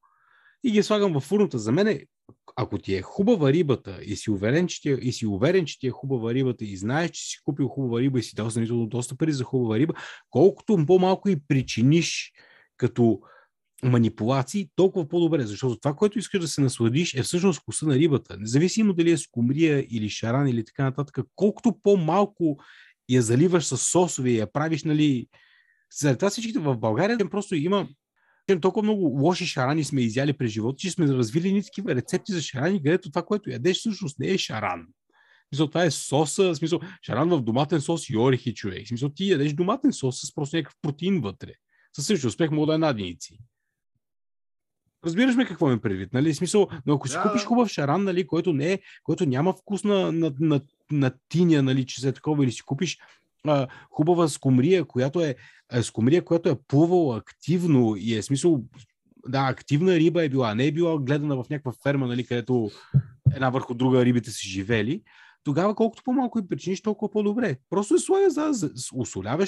и 0.64 0.70
ги 0.70 0.82
слагам 0.82 1.12
в 1.12 1.20
фурната. 1.20 1.58
За 1.58 1.72
мен 1.72 1.88
е 1.88 2.00
ако 2.56 2.78
ти 2.78 2.94
е 2.94 3.02
хубава 3.02 3.52
рибата 3.52 3.98
и 4.02 4.16
си 4.16 4.30
уверен, 4.30 4.66
че 4.66 4.82
ти 4.82 4.90
е, 4.90 4.94
и 4.94 5.12
си 5.12 5.26
уверен, 5.26 5.66
че 5.66 5.78
ти 5.78 5.86
е 5.86 5.90
хубава 5.90 6.34
рибата 6.34 6.64
и 6.64 6.76
знаеш, 6.76 7.10
че 7.10 7.22
си 7.22 7.38
купил 7.44 7.68
хубава 7.68 8.00
риба 8.00 8.18
и 8.18 8.22
си 8.22 8.34
дал 8.34 8.50
сравнително 8.50 8.86
доста 8.86 9.16
пари 9.16 9.32
за 9.32 9.44
хубава 9.44 9.78
риба, 9.78 9.94
колкото 10.30 10.86
по-малко 10.86 11.28
и 11.28 11.40
причиниш 11.48 12.32
като 12.76 13.20
манипулации, 13.82 14.68
толкова 14.76 15.08
по-добре, 15.08 15.46
защото 15.46 15.80
това, 15.80 15.94
което 15.94 16.18
искаш 16.18 16.40
да 16.40 16.48
се 16.48 16.60
насладиш, 16.60 17.14
е 17.14 17.22
всъщност 17.22 17.60
вкуса 17.60 17.86
на 17.86 17.94
рибата. 17.94 18.36
Независимо 18.38 18.92
дали 18.92 19.10
е 19.10 19.18
скумрия 19.18 19.86
или 19.90 20.08
шаран 20.08 20.48
или 20.48 20.64
така 20.64 20.84
нататък, 20.84 21.26
колкото 21.36 21.78
по-малко 21.82 22.56
я 23.08 23.22
заливаш 23.22 23.64
с 23.64 23.76
сосове 23.76 24.30
и 24.30 24.38
я 24.38 24.52
правиш, 24.52 24.84
нали, 24.84 25.26
заради 26.00 26.18
това 26.18 26.30
всичките 26.30 26.58
в 26.58 26.76
България 26.76 27.18
просто 27.30 27.54
има 27.54 27.88
толкова 28.60 28.82
много 28.82 29.02
лоши 29.22 29.46
шарани 29.46 29.84
сме 29.84 30.00
изяли 30.00 30.32
през 30.32 30.50
живота, 30.50 30.76
че 30.76 30.90
сме 30.90 31.06
развили 31.06 31.52
ни 31.52 31.62
такива 31.62 31.94
рецепти 31.94 32.32
за 32.32 32.42
шарани, 32.42 32.82
където 32.82 33.10
това, 33.10 33.22
което 33.22 33.50
ядеш, 33.50 33.78
всъщност 33.78 34.18
не 34.18 34.28
е 34.28 34.38
шаран. 34.38 34.86
Смисъл, 35.48 35.66
това 35.66 35.84
е 35.84 35.90
соса, 35.90 36.54
смисъл, 36.54 36.80
шаран 37.02 37.28
в 37.28 37.42
доматен 37.42 37.80
сос 37.80 38.10
и 38.10 38.16
орехи, 38.16 38.54
човек. 38.54 38.88
Смисъл, 38.88 39.08
ти 39.08 39.30
ядеш 39.30 39.52
доматен 39.52 39.92
сос 39.92 40.20
с 40.20 40.34
просто 40.34 40.56
някакъв 40.56 40.76
протеин 40.82 41.20
вътре. 41.20 41.52
Със 41.92 42.06
същия 42.06 42.28
успех 42.28 42.50
мога 42.50 42.66
да 42.66 42.74
е 42.74 42.78
наденици. 42.78 43.38
Разбираш 45.04 45.34
ме 45.36 45.46
какво 45.46 45.66
имам 45.66 45.80
предвид, 45.80 46.12
нали? 46.12 46.34
Смисъл, 46.34 46.68
но 46.86 46.94
ако 46.94 47.08
си 47.08 47.14
Да, 47.14 47.22
купиш 47.22 47.44
хубав 47.44 47.68
шаран, 47.68 48.04
нали, 48.04 48.26
който 48.26 48.52
не 48.52 48.72
е, 48.72 48.78
който 49.02 49.26
няма 49.26 49.52
вкус 49.52 49.84
на, 49.84 50.12
на, 50.12 50.32
на, 50.40 50.60
на 50.90 51.12
тиня, 51.28 51.62
нали, 51.62 51.86
че 51.86 52.00
се 52.00 52.08
е 52.08 52.12
такова, 52.12 52.44
или 52.44 52.52
си 52.52 52.62
купиш 52.62 52.98
а, 53.46 53.66
хубава 53.90 54.28
скумрия, 54.28 54.84
която 54.84 55.20
е, 55.20 55.34
е 55.72 55.82
скумрия, 55.82 56.24
която 56.24 56.48
е 56.48 56.58
плувала 56.68 57.16
активно 57.16 57.96
и 57.96 58.14
е 58.14 58.22
смисъл, 58.22 58.64
да, 59.28 59.48
активна 59.48 59.94
риба 59.94 60.24
е 60.24 60.28
била, 60.28 60.54
не 60.54 60.66
е 60.66 60.72
била 60.72 60.98
гледана 60.98 61.36
в 61.36 61.48
някаква 61.50 61.72
ферма, 61.82 62.06
нали, 62.06 62.24
където 62.26 62.70
една 63.34 63.50
върху 63.50 63.74
друга 63.74 64.04
рибите 64.04 64.30
са 64.30 64.40
живели, 64.42 65.02
тогава 65.44 65.74
колкото 65.74 66.02
по-малко 66.04 66.38
и 66.38 66.48
причиниш, 66.48 66.82
толкова 66.82 67.10
по-добре. 67.10 67.56
Просто 67.70 67.98
се 67.98 68.04
слага 68.04 68.30
за, 68.30 68.70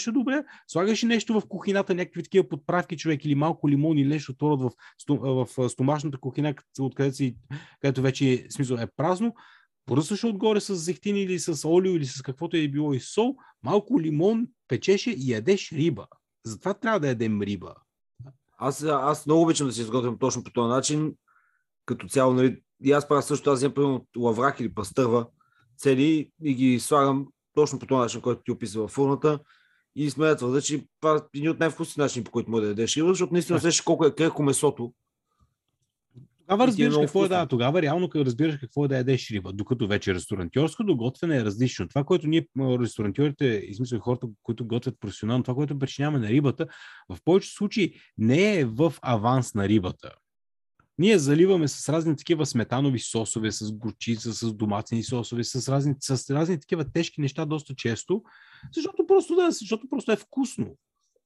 я 0.06 0.12
добре, 0.12 0.44
слагаш 0.68 1.02
и 1.02 1.06
нещо 1.06 1.40
в 1.40 1.48
кухината, 1.48 1.94
някакви 1.94 2.22
такива 2.22 2.48
подправки, 2.48 2.96
човек, 2.96 3.24
или 3.24 3.34
малко 3.34 3.68
лимон 3.68 3.98
или 3.98 4.08
нещо 4.08 4.34
от 4.40 4.72
в, 5.08 5.46
в 5.56 5.68
стомашната 5.68 6.18
кухина, 6.18 6.54
откъдето, 6.80 7.16
си, 7.16 7.36
където 7.80 8.02
вече 8.02 8.46
смисъл 8.50 8.76
е 8.76 8.86
празно, 8.96 9.34
поръсваш 9.86 10.24
отгоре 10.24 10.60
с 10.60 10.74
зехтин 10.74 11.16
или 11.16 11.38
с 11.38 11.68
олио 11.68 11.94
или 11.94 12.06
с 12.06 12.22
каквото 12.22 12.56
е 12.56 12.68
било 12.68 12.94
и 12.94 13.00
сол, 13.00 13.34
малко 13.62 14.00
лимон, 14.00 14.46
печеше 14.68 15.10
и 15.10 15.32
ядеш 15.32 15.72
риба. 15.72 16.06
Затова 16.44 16.74
трябва 16.74 17.00
да 17.00 17.08
ядем 17.08 17.42
риба. 17.42 17.74
Аз, 18.58 18.82
аз 18.84 19.26
много 19.26 19.42
обичам 19.42 19.66
да 19.66 19.72
си 19.72 19.80
изготвям 19.80 20.18
точно 20.18 20.44
по 20.44 20.50
този 20.50 20.68
начин. 20.68 21.14
Като 21.86 22.08
цяло, 22.08 22.34
нали, 22.34 22.62
и 22.84 22.92
аз 22.92 23.08
правя 23.08 23.22
също, 23.22 23.50
аз 23.50 23.58
вземам 23.58 23.74
примерно 23.74 24.06
лаврак 24.16 24.60
или 24.60 24.74
пастърва, 24.74 25.26
цели 25.76 26.30
и 26.42 26.54
ги 26.54 26.80
слагам 26.80 27.26
точно 27.54 27.78
по 27.78 27.86
този 27.86 27.98
начин, 27.98 28.20
който 28.20 28.42
ти 28.42 28.50
описва 28.50 28.82
във 28.82 28.90
фурната. 28.90 29.38
И 29.96 30.10
сме 30.10 30.26
да 30.26 30.36
твърда, 30.36 30.60
че 30.60 30.86
това 31.00 31.16
е 31.16 31.38
един 31.38 31.50
от 31.50 31.60
най-вкусните 31.60 32.00
начини, 32.00 32.24
по 32.24 32.30
който 32.30 32.50
може 32.50 32.62
да 32.62 32.68
ядеш 32.68 32.96
риба, 32.96 33.08
защото 33.08 33.32
наистина 33.32 33.56
усещаш 33.56 33.80
колко 33.80 34.06
е 34.06 34.14
крехко 34.14 34.42
месото. 34.42 34.92
Тогава 36.48 36.64
е 36.64 36.66
разбираш 36.66 36.94
какво 36.94 37.24
е 37.24 37.28
да, 37.28 37.46
тогава 37.46 37.82
реално 37.82 38.08
разбираш 38.14 38.56
какво 38.56 38.84
е 38.84 38.88
да 38.88 38.96
ядеш 38.96 39.30
риба, 39.30 39.52
докато 39.52 39.86
вече 39.88 40.14
ресторантьорското 40.14 40.96
готвене 40.96 41.36
е 41.36 41.44
различно. 41.44 41.88
Това, 41.88 42.04
което 42.04 42.26
ние 42.26 42.46
ресторантьорите, 42.58 43.44
измисля 43.44 43.98
хората, 43.98 44.26
които 44.42 44.66
готвят 44.66 45.00
професионално, 45.00 45.44
това, 45.44 45.54
което 45.54 45.78
причиняваме 45.78 46.18
на 46.18 46.28
рибата, 46.28 46.66
в 47.08 47.18
повечето 47.24 47.54
случаи 47.54 47.94
не 48.18 48.58
е 48.58 48.64
в 48.64 48.94
аванс 49.02 49.54
на 49.54 49.68
рибата. 49.68 50.10
Ние 50.98 51.18
заливаме 51.18 51.68
с 51.68 51.88
разни 51.88 52.16
такива 52.16 52.46
сметанови 52.46 52.98
сосове, 52.98 53.52
с 53.52 53.72
горчица, 53.72 54.32
с 54.32 54.52
доматени 54.52 55.02
сосове, 55.02 55.44
с 55.44 55.68
разни, 55.68 55.94
с 56.00 56.30
разни 56.30 56.60
такива 56.60 56.92
тежки 56.92 57.20
неща 57.20 57.44
доста 57.44 57.74
често, 57.74 58.22
защото 58.74 59.06
просто, 59.06 59.34
да, 59.34 59.50
защото 59.50 59.88
просто 59.90 60.12
е 60.12 60.16
вкусно. 60.16 60.76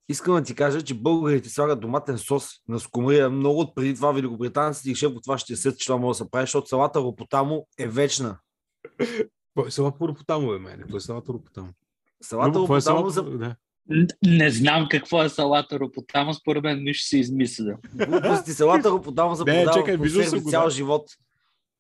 Искам 0.09 0.35
да 0.35 0.42
ти 0.42 0.55
кажа, 0.55 0.83
че 0.83 0.94
българите 0.94 1.49
слагат 1.49 1.81
доматен 1.81 2.18
сос 2.18 2.49
на 2.68 2.81
скумрия 2.81 3.31
много 3.31 3.61
от 3.61 3.75
преди 3.75 3.94
това 3.94 4.12
великобританците 4.12 4.90
и 4.90 4.94
шеф 4.94 5.11
от 5.11 5.23
това 5.23 5.38
ще 5.38 5.57
сет, 5.57 5.79
че 5.79 5.87
това 5.87 5.99
може 5.99 6.18
да 6.18 6.25
се 6.25 6.31
прави, 6.31 6.42
защото 6.42 6.68
салата 6.68 7.01
ропотамо 7.01 7.66
е 7.79 7.88
вечна. 7.88 8.38
Кой 9.55 9.68
е 9.68 9.71
салата 9.71 10.09
ропотамо, 10.09 10.49
бе, 10.49 10.59
мене? 10.59 10.85
Кой 10.90 10.97
е 10.97 11.01
салата 11.01 11.33
ропотамо? 11.33 11.68
Салата 12.23 12.59
е 12.59 12.62
ропотамо 12.62 12.81
салата? 12.81 13.11
за 13.11 13.23
Да. 13.23 13.57
Н- 13.90 14.07
Не 14.27 14.51
знам 14.51 14.87
какво 14.90 15.23
е 15.23 15.29
салата 15.29 15.81
ропотама, 15.81 16.35
според 16.35 16.62
мен 16.62 16.83
нищо 16.83 17.07
си 17.07 17.18
измисля. 17.18 17.77
глупости. 17.97 18.53
Салата 18.53 18.90
ропотамо 18.90 19.37
се 19.37 19.44
Не, 19.44 19.64
чакай, 19.64 19.97
виждал 19.97 20.25
съм 20.25 20.40
го, 20.40 20.51
цял 20.51 20.64
да. 20.64 20.71
живот. 20.71 21.11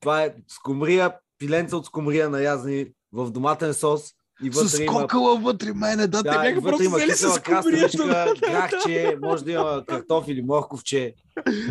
Това 0.00 0.22
е 0.22 0.34
скумрия, 0.48 1.14
пиленца 1.38 1.76
от 1.76 1.86
скумрия 1.86 2.30
нарязани 2.30 2.86
в 3.12 3.30
доматен 3.30 3.74
сос 3.74 4.14
и 4.44 4.50
вътре 4.50 4.84
има 4.84 5.06
вътре 5.40 5.72
мене, 5.72 6.06
да, 6.06 6.22
Да, 6.22 6.50
и 6.50 6.54
вътре 6.54 6.84
има 6.84 6.98
кисела 6.98 7.40
краставичка, 7.40 8.34
грахче, 8.40 9.16
може 9.22 9.44
да 9.44 9.52
има 9.52 9.84
картоф 9.86 10.28
или 10.28 10.42
морковче. 10.42 11.14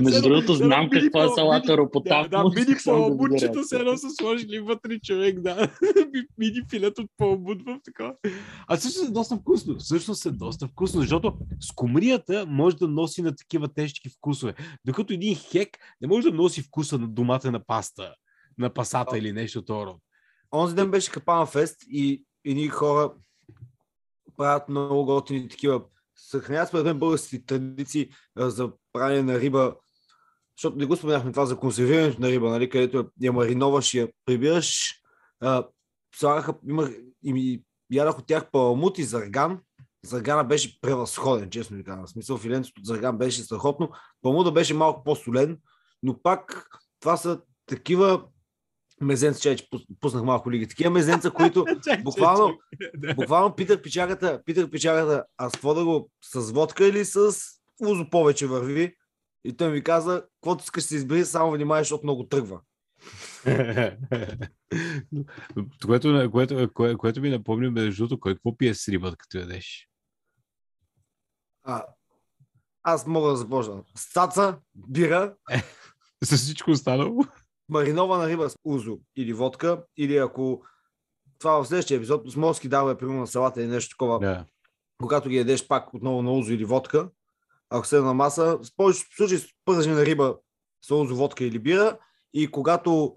Между 0.02 0.22
другото, 0.22 0.54
знам 0.54 0.90
какво 0.90 1.24
е 1.24 1.30
салата 1.36 1.68
Да, 1.68 1.78
ропотама. 1.78 2.30
да, 2.30 2.44
мини 2.44 2.56
видя. 2.56 3.64
се 3.64 3.76
едно 3.76 3.98
са 3.98 4.10
сложили 4.10 4.60
вътре 4.60 5.00
човек, 5.00 5.40
да. 5.40 5.72
мини 6.38 6.62
филет 6.70 7.00
от 7.00 7.10
палабут 7.18 7.62
в 7.66 7.80
такова. 7.84 8.14
А 8.68 8.78
също 8.78 9.06
е 9.06 9.12
доста 9.12 9.36
вкусно. 9.36 9.76
Всъщност 9.80 10.26
е 10.26 10.32
доста 10.32 10.68
вкусно, 10.68 11.02
защото 11.02 11.34
скумрията 11.60 12.46
може 12.48 12.78
да 12.78 12.88
носи 12.88 13.22
на 13.22 13.36
такива 13.36 13.68
тежки 13.68 14.10
вкусове. 14.10 14.54
Докато 14.86 15.14
един 15.14 15.36
хек 15.36 15.70
не 16.02 16.08
може 16.08 16.30
да 16.30 16.36
носи 16.36 16.62
вкуса 16.62 16.98
на 16.98 17.08
домата 17.08 17.52
на 17.52 17.66
паста, 17.66 18.14
на 18.58 18.74
пасата 18.74 19.18
или 19.18 19.32
нещо 19.32 19.62
второ. 19.62 19.96
Онзи 20.54 20.76
ден 20.76 20.92
беше 20.92 21.12
Капана 21.12 21.46
Фест 21.46 21.76
и 21.90 22.24
едни 22.48 22.68
хора 22.68 23.14
правят 24.38 24.70
много 24.70 25.06
готини 25.06 25.50
такива. 25.50 25.84
Съхраняват 26.16 26.68
според 26.70 26.86
мен 26.86 27.00
българските 27.00 27.46
традиции 27.46 28.10
а, 28.36 28.50
за 28.50 28.72
правене 28.94 29.22
на 29.22 29.40
риба, 29.40 29.76
защото 30.58 30.78
не 30.78 30.86
го 30.86 30.96
споменахме 30.96 31.32
това 31.32 31.46
за 31.46 31.58
консервирането 31.58 32.22
на 32.22 32.30
риба, 32.30 32.50
нали, 32.50 32.70
където 32.70 32.98
я- 32.98 33.06
я 33.22 33.32
мариноваш 33.32 33.94
я 33.94 34.08
прибираш. 34.26 34.94
Слагаха, 36.16 36.54
имах, 36.68 36.92
и 37.24 37.64
ядах 37.92 38.20
от 38.20 38.28
тях 38.28 38.52
паламут 38.52 38.98
и 38.98 39.04
зарган. 39.04 39.60
Заргана 40.06 40.44
беше 40.44 40.82
превъзходен, 40.82 41.50
честно 41.50 41.78
ви 41.78 41.84
казвам. 41.84 42.06
В 42.06 42.10
смисъл, 42.10 42.38
филенцето 42.38 42.80
от 42.80 42.86
зарган 42.86 43.18
беше 43.18 43.44
страхотно. 43.44 43.90
Паламуда 44.22 44.52
беше 44.52 44.74
малко 44.74 45.04
по-солен, 45.04 45.60
но 46.04 46.22
пак 46.22 46.68
това 47.00 47.18
са 47.18 47.42
такива 47.66 48.24
мезенца, 49.02 49.42
че 49.42 49.56
че 49.56 49.70
пус- 49.70 49.88
пуснах 50.00 50.24
малко 50.24 50.52
лиги. 50.52 50.68
Такива 50.68 50.90
мезенца, 50.90 51.32
които 51.32 51.66
буквално, 52.04 52.58
буквално 53.16 53.56
питах 53.56 53.82
печагата, 53.82 54.42
питах 54.46 54.70
печагата, 54.70 55.26
а 55.38 55.50
с 55.50 55.52
какво 55.52 55.74
да 55.74 55.86
го, 55.86 56.10
с 56.22 56.52
водка 56.52 56.88
или 56.88 57.06
с 57.06 57.38
узо 57.80 58.10
повече 58.10 58.48
върви? 58.48 58.96
И 59.44 59.58
той 59.58 59.72
ми 59.72 59.84
каза, 59.84 60.24
каквото 60.34 60.64
искаш 60.64 60.84
да 60.84 60.88
се 60.88 60.96
избери, 60.96 61.26
само 61.26 61.52
внимай, 61.52 61.82
защото 61.82 62.04
много 62.04 62.28
тръгва. 62.28 62.62
което, 65.86 66.30
което, 66.32 66.70
кое, 66.74 66.96
което 66.96 67.22
ми 67.22 67.30
напомня, 67.30 67.72
между 67.72 68.04
другото, 68.04 68.20
кой 68.20 68.34
какво 68.34 68.58
пие 68.58 68.74
с 68.74 68.88
рибата, 68.88 69.18
като 69.18 69.38
ядеш? 69.38 69.90
А, 71.64 71.84
аз 72.84 73.08
мога 73.08 73.30
да 73.30 73.36
започна. 73.36 73.84
С 73.96 74.14
цаца, 74.14 74.60
бира, 74.76 75.36
С 76.24 76.38
всичко 76.38 76.72
останало? 76.72 77.24
Маринована 77.70 78.28
риба 78.28 78.50
с 78.50 78.56
узо 78.64 79.00
или 79.16 79.34
водка, 79.34 79.84
или 79.98 80.18
ако 80.18 80.62
това 81.40 81.64
в 81.64 81.68
следващия 81.68 81.96
епизод 81.96 82.32
с 82.32 82.36
морски 82.36 82.70
даве, 82.70 82.98
примерно 82.98 83.20
на 83.20 83.28
салата 83.28 83.62
или 83.62 83.68
нещо 83.68 83.90
такова, 83.90 84.20
Да. 84.20 84.46
когато 85.02 85.30
ги 85.30 85.38
ядеш 85.38 85.68
пак 85.68 85.94
отново 85.94 86.22
на 86.22 86.32
узо 86.32 86.54
или 86.54 86.66
водка, 86.66 87.10
ако 87.70 87.88
се 87.88 88.02
на 88.02 88.14
маса, 88.14 88.60
в 88.64 88.76
повечето 88.78 89.16
случаи 89.16 89.40
пържена 89.66 90.06
риба 90.06 90.38
с 90.86 90.92
узо, 90.92 91.16
водка 91.16 91.44
или 91.44 91.60
бира 91.60 91.98
и 92.34 92.52
когато 92.52 93.16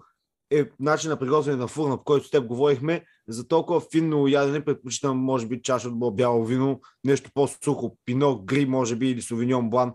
е 0.51 0.69
начин 0.79 1.09
на 1.09 1.19
приготвяне 1.19 1.57
на 1.57 1.67
фурна, 1.67 1.97
по 1.97 2.03
който 2.03 2.27
с 2.27 2.31
теб 2.31 2.47
говорихме, 2.47 3.05
за 3.27 3.47
толкова 3.47 3.81
финно 3.91 4.27
ядене 4.27 4.65
предпочитам, 4.65 5.17
може 5.17 5.47
би, 5.47 5.61
чаша 5.61 5.89
от 5.89 6.15
бяло 6.15 6.45
вино, 6.45 6.81
нещо 7.03 7.31
по-сухо, 7.33 7.97
пино, 8.05 8.41
гри, 8.45 8.65
може 8.65 8.95
би, 8.95 9.09
или 9.09 9.21
совиньон 9.21 9.69
блан, 9.69 9.93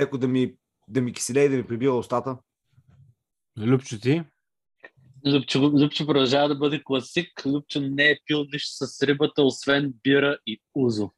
леко 0.00 0.18
да 0.18 0.28
ми, 0.28 0.54
да 0.88 1.00
ми 1.00 1.12
киселее 1.12 1.44
и 1.44 1.48
да 1.48 1.56
ми 1.56 1.66
прибира 1.66 1.92
устата. 1.92 2.36
Любчо 3.58 4.00
ти? 4.00 4.22
Любчо, 5.26 5.60
Любчо 5.60 6.06
продължава 6.06 6.48
да 6.48 6.54
бъде 6.54 6.82
класик. 6.84 7.28
Любчо 7.46 7.80
не 7.80 8.10
е 8.10 8.18
пил 8.26 8.44
нищо 8.52 8.86
с 8.86 9.02
рибата, 9.02 9.42
освен 9.42 9.94
бира 10.02 10.38
и 10.46 10.60
узо. 10.74 11.10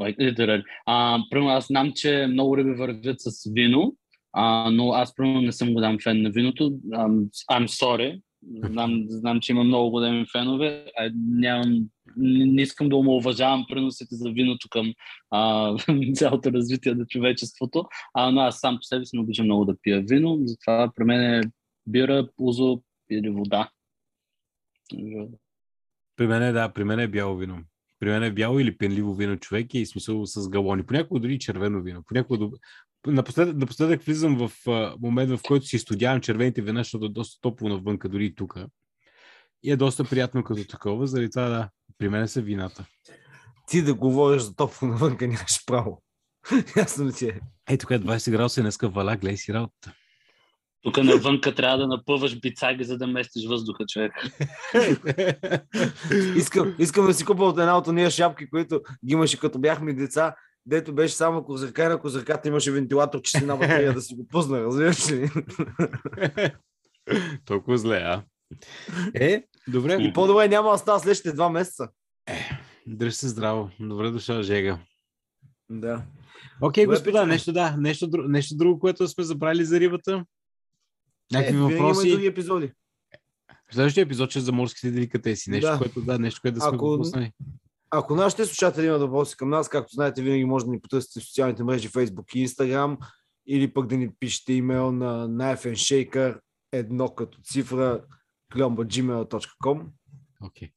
Literally. 0.00 0.64
А, 0.86 1.18
примерно 1.30 1.50
аз 1.50 1.66
знам, 1.66 1.92
че 1.92 2.26
много 2.26 2.56
риби 2.56 2.70
вървят 2.70 3.20
с 3.20 3.50
вино, 3.52 3.96
а, 4.32 4.70
но 4.70 4.92
аз 4.92 5.14
примерно 5.14 5.40
не 5.40 5.52
съм 5.52 5.74
голям 5.74 5.98
фен 6.02 6.22
на 6.22 6.30
виното. 6.30 6.70
I'm, 6.70 7.28
I'm 7.52 7.66
sorry. 7.66 8.22
Знам, 8.64 9.04
знам, 9.08 9.40
че 9.40 9.52
има 9.52 9.64
много 9.64 9.90
големи 9.90 10.26
фенове. 10.32 10.86
А, 10.98 11.10
нямам, 11.14 11.88
не, 12.16 12.62
искам 12.62 12.88
да 12.88 12.96
омалуважавам 12.96 13.64
приносите 13.68 14.14
за 14.14 14.30
виното 14.30 14.68
към 14.70 14.92
а, 15.30 15.74
цялото 16.14 16.52
развитие 16.52 16.94
на 16.94 17.06
човечеството, 17.06 17.84
а, 18.14 18.30
но 18.30 18.40
аз 18.40 18.60
сам 18.60 18.76
по 18.76 18.82
себе 18.82 19.04
си 19.04 19.16
не 19.16 19.22
обичам 19.22 19.44
много 19.44 19.64
да 19.64 19.76
пия 19.82 20.02
вино, 20.02 20.38
затова 20.44 20.92
при 20.96 21.04
мен 21.04 21.20
е 21.20 21.40
бира, 21.86 22.28
узо 22.38 22.82
или 23.10 23.30
вода. 23.30 23.70
При 26.16 26.26
мен 26.26 26.42
е, 26.42 26.52
да, 26.52 26.72
при 26.72 26.84
мен 26.84 27.00
е 27.00 27.08
бяло 27.08 27.36
вино. 27.36 27.58
При 28.00 28.08
мен 28.08 28.22
е 28.22 28.32
бяло 28.32 28.58
или 28.60 28.78
пенливо 28.78 29.14
вино 29.14 29.36
човек 29.36 29.74
и 29.74 29.86
смисъл 29.86 30.26
с 30.26 30.48
галони. 30.48 30.86
Понякога 30.86 31.20
дори 31.20 31.38
червено 31.38 31.82
вино. 31.82 32.02
Понякога 32.06 32.48
Напоследък, 33.06 33.56
напоследък 33.56 34.02
влизам 34.02 34.36
в 34.36 34.68
а, 34.68 34.94
момент, 35.00 35.30
в 35.30 35.42
който 35.42 35.66
си 35.66 35.78
студявам 35.78 36.20
червените 36.20 36.62
вина, 36.62 36.80
защото 36.80 37.04
е 37.04 37.08
доста 37.08 37.40
топло 37.40 37.68
навънка, 37.68 38.08
дори 38.08 38.26
и 38.26 38.34
тук. 38.34 38.58
И 39.62 39.70
е 39.70 39.76
доста 39.76 40.04
приятно 40.04 40.44
като 40.44 40.64
такова, 40.64 41.06
заради 41.06 41.30
това 41.30 41.48
да, 41.48 41.70
при 41.98 42.08
мен 42.08 42.28
са 42.28 42.40
вината. 42.40 42.84
Ти 43.68 43.82
да 43.82 43.94
говориш 43.94 44.42
за 44.42 44.56
топло 44.56 44.88
навънка 44.88 45.26
нямаш 45.26 45.64
право. 45.66 46.02
Ясно 46.76 47.12
ти 47.12 47.26
е? 47.26 47.40
Ей, 47.70 47.78
тук 47.78 47.90
е 47.90 48.00
20 48.00 48.30
градуса 48.30 48.60
и 48.60 48.62
днеска 48.62 48.88
валя, 48.88 49.16
гледай 49.16 49.36
си 49.36 49.54
работа. 49.54 49.92
Тук 50.82 50.96
навънка 50.96 51.54
трябва 51.54 51.78
да 51.78 51.86
напъваш 51.86 52.40
бицаги, 52.40 52.84
за 52.84 52.98
да 52.98 53.06
местиш 53.06 53.46
въздуха, 53.46 53.86
човек. 53.86 54.12
Искам, 56.36 56.74
искам 56.78 57.06
да 57.06 57.14
си 57.14 57.24
купа 57.24 57.44
от 57.44 57.58
една 57.58 57.78
от 57.78 57.86
ние 57.86 58.10
шапки, 58.10 58.50
които 58.50 58.80
ги 59.06 59.12
имаше 59.12 59.38
като 59.38 59.58
бяхме 59.58 59.92
деца, 59.92 60.34
дето 60.66 60.94
беше 60.94 61.14
само 61.14 61.44
козырка 61.44 61.84
и 61.84 61.88
на 61.88 62.00
козърката 62.00 62.48
имаше 62.48 62.70
вентилатор, 62.70 63.22
че 63.22 63.38
си 63.38 63.44
на 63.44 63.56
батерия 63.56 63.94
да 63.94 64.00
си 64.00 64.14
го 64.14 64.28
пусна, 64.28 64.60
разбираш 64.60 65.10
ли? 65.10 65.30
Толкова 67.44 67.78
зле, 67.78 67.96
а? 67.96 68.22
Е, 69.14 69.44
добре. 69.68 69.94
И 70.02 70.12
по-добре 70.12 70.48
няма 70.48 70.70
да 70.72 70.78
става 70.78 71.00
следващите 71.00 71.32
два 71.32 71.50
месеца. 71.50 71.88
Дръж 72.86 73.14
се 73.14 73.28
здраво. 73.28 73.70
Добре 73.80 74.10
дошъл, 74.10 74.42
Жега. 74.42 74.78
Да. 75.70 76.02
Окей, 76.60 76.86
господа, 76.86 77.26
нещо, 77.26 77.52
да, 77.52 77.76
нещо, 77.76 78.08
нещо 78.28 78.56
друго, 78.56 78.78
което 78.80 79.08
сме 79.08 79.24
забрали 79.24 79.64
за 79.64 79.80
рибата. 79.80 80.24
Някакви 81.32 81.56
е, 81.56 81.60
въпроси. 81.60 82.06
Има 82.08 82.14
други 82.16 82.26
епизоди. 82.26 82.72
Следващия 83.70 84.02
епизод 84.02 84.30
ще 84.30 84.38
е 84.38 84.42
за 84.42 84.52
морските 84.52 84.90
деликатеси. 84.90 85.50
Нещо, 85.50 85.70
Да. 85.70 85.78
което, 85.78 86.00
да, 86.02 86.18
нещо, 86.18 86.40
което 86.40 86.54
да 86.54 86.60
сме 86.60 86.76
Ако- 86.76 86.86
пропуснали. 86.86 87.32
Ако 87.90 88.14
нашите 88.14 88.44
слушатели 88.44 88.86
имат 88.86 89.00
въпроси 89.00 89.36
към 89.36 89.50
нас, 89.50 89.68
както 89.68 89.94
знаете, 89.94 90.22
винаги 90.22 90.44
може 90.44 90.64
да 90.64 90.70
ни 90.70 90.80
потърсите 90.80 91.20
в 91.20 91.24
социалните 91.24 91.64
мрежи 91.64 91.88
Facebook 91.88 92.36
и 92.36 92.48
Instagram 92.48 92.96
или 93.46 93.72
пък 93.72 93.86
да 93.86 93.96
ни 93.96 94.10
пишете 94.20 94.52
имейл 94.52 94.92
на 94.92 95.28
knifeandshaker 95.28 96.40
едно 96.72 97.08
като 97.14 97.38
цифра 97.42 98.04
gmail.com. 98.58 99.82
Окей. 100.42 100.70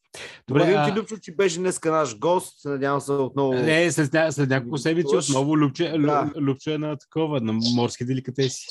Добре, 0.47 0.59
Добре, 0.59 0.59
Благодарим 0.59 0.80
а... 0.80 0.93
ти, 0.93 0.99
Любчо, 0.99 1.17
че 1.17 1.36
беше 1.36 1.59
днес 1.59 1.84
наш 1.86 2.19
гост. 2.19 2.65
Надявам 2.65 3.01
се 3.01 3.11
отново. 3.11 3.53
Не, 3.53 3.91
след, 3.91 4.34
след 4.34 4.49
няколко 4.49 4.78
седмици 4.78 5.15
отново 5.15 5.57
Любче, 5.57 5.93
Лю, 5.99 6.05
Да. 6.05 6.32
Любче 6.36 6.73
е 6.73 6.78
на 6.78 6.97
такова, 6.97 7.41
на 7.41 7.53
морски 7.75 8.05
деликатеси. 8.05 8.67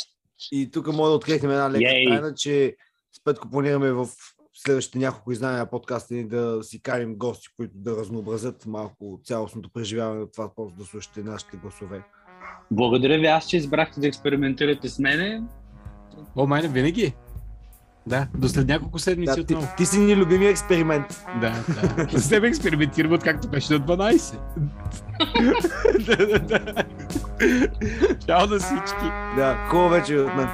И 0.53 0.71
тук 0.71 0.87
мога 0.87 1.09
да 1.09 1.15
открихнем 1.15 1.51
една 1.51 1.71
лека 1.71 1.91
Йей! 1.91 2.09
тайна, 2.09 2.35
че 2.35 2.77
с 3.13 3.25
Петко 3.25 3.51
планираме 3.51 3.93
в 3.93 4.09
следващите 4.55 4.99
няколко 4.99 5.33
издания 5.33 5.59
на 5.59 5.71
подкаста 5.71 6.15
ни 6.15 6.29
да 6.29 6.59
си 6.63 6.83
карим 6.83 7.17
гости, 7.17 7.49
които 7.57 7.73
да 7.75 7.97
разнообразят 7.97 8.67
малко 8.67 9.21
цялостното 9.25 9.71
преживяване 9.71 10.23
от 10.23 10.33
това, 10.33 10.55
просто 10.55 10.79
да 10.79 10.85
слушате 10.85 11.23
нашите 11.23 11.57
гласове. 11.57 12.03
Благодаря 12.71 13.19
ви, 13.19 13.27
аз, 13.27 13.49
че 13.49 13.57
избрахте 13.57 14.01
да 14.01 14.07
експериментирате 14.07 14.89
с 14.89 14.99
мене. 14.99 15.43
О, 16.37 16.47
майна, 16.47 16.69
винаги. 16.69 17.15
Да, 18.07 18.27
до 18.35 18.49
след 18.49 18.69
няколко 18.69 18.99
седмици 18.99 19.37
Да, 19.37 19.47
ти, 19.47 19.55
отново. 19.55 19.73
ти 19.77 19.87
си 19.87 19.99
ни 19.99 20.17
любимия 20.17 20.51
експеримент. 20.51 21.25
Да, 21.41 21.53
да. 22.09 22.19
С 22.21 22.29
тебе 22.29 22.49
експериментираме, 22.49 23.15
откакто 23.15 23.49
беше 23.49 23.73
на 23.73 23.81
12. 23.81 24.39
да, 26.07 26.27
да, 26.39 26.39
да. 26.39 26.85
Чао 28.27 28.47
на 28.47 28.59
всички. 28.59 29.05
Да, 29.37 29.67
хубаво 29.71 29.89
вече 29.89 30.19
от 30.19 30.35
мен. 30.37 30.49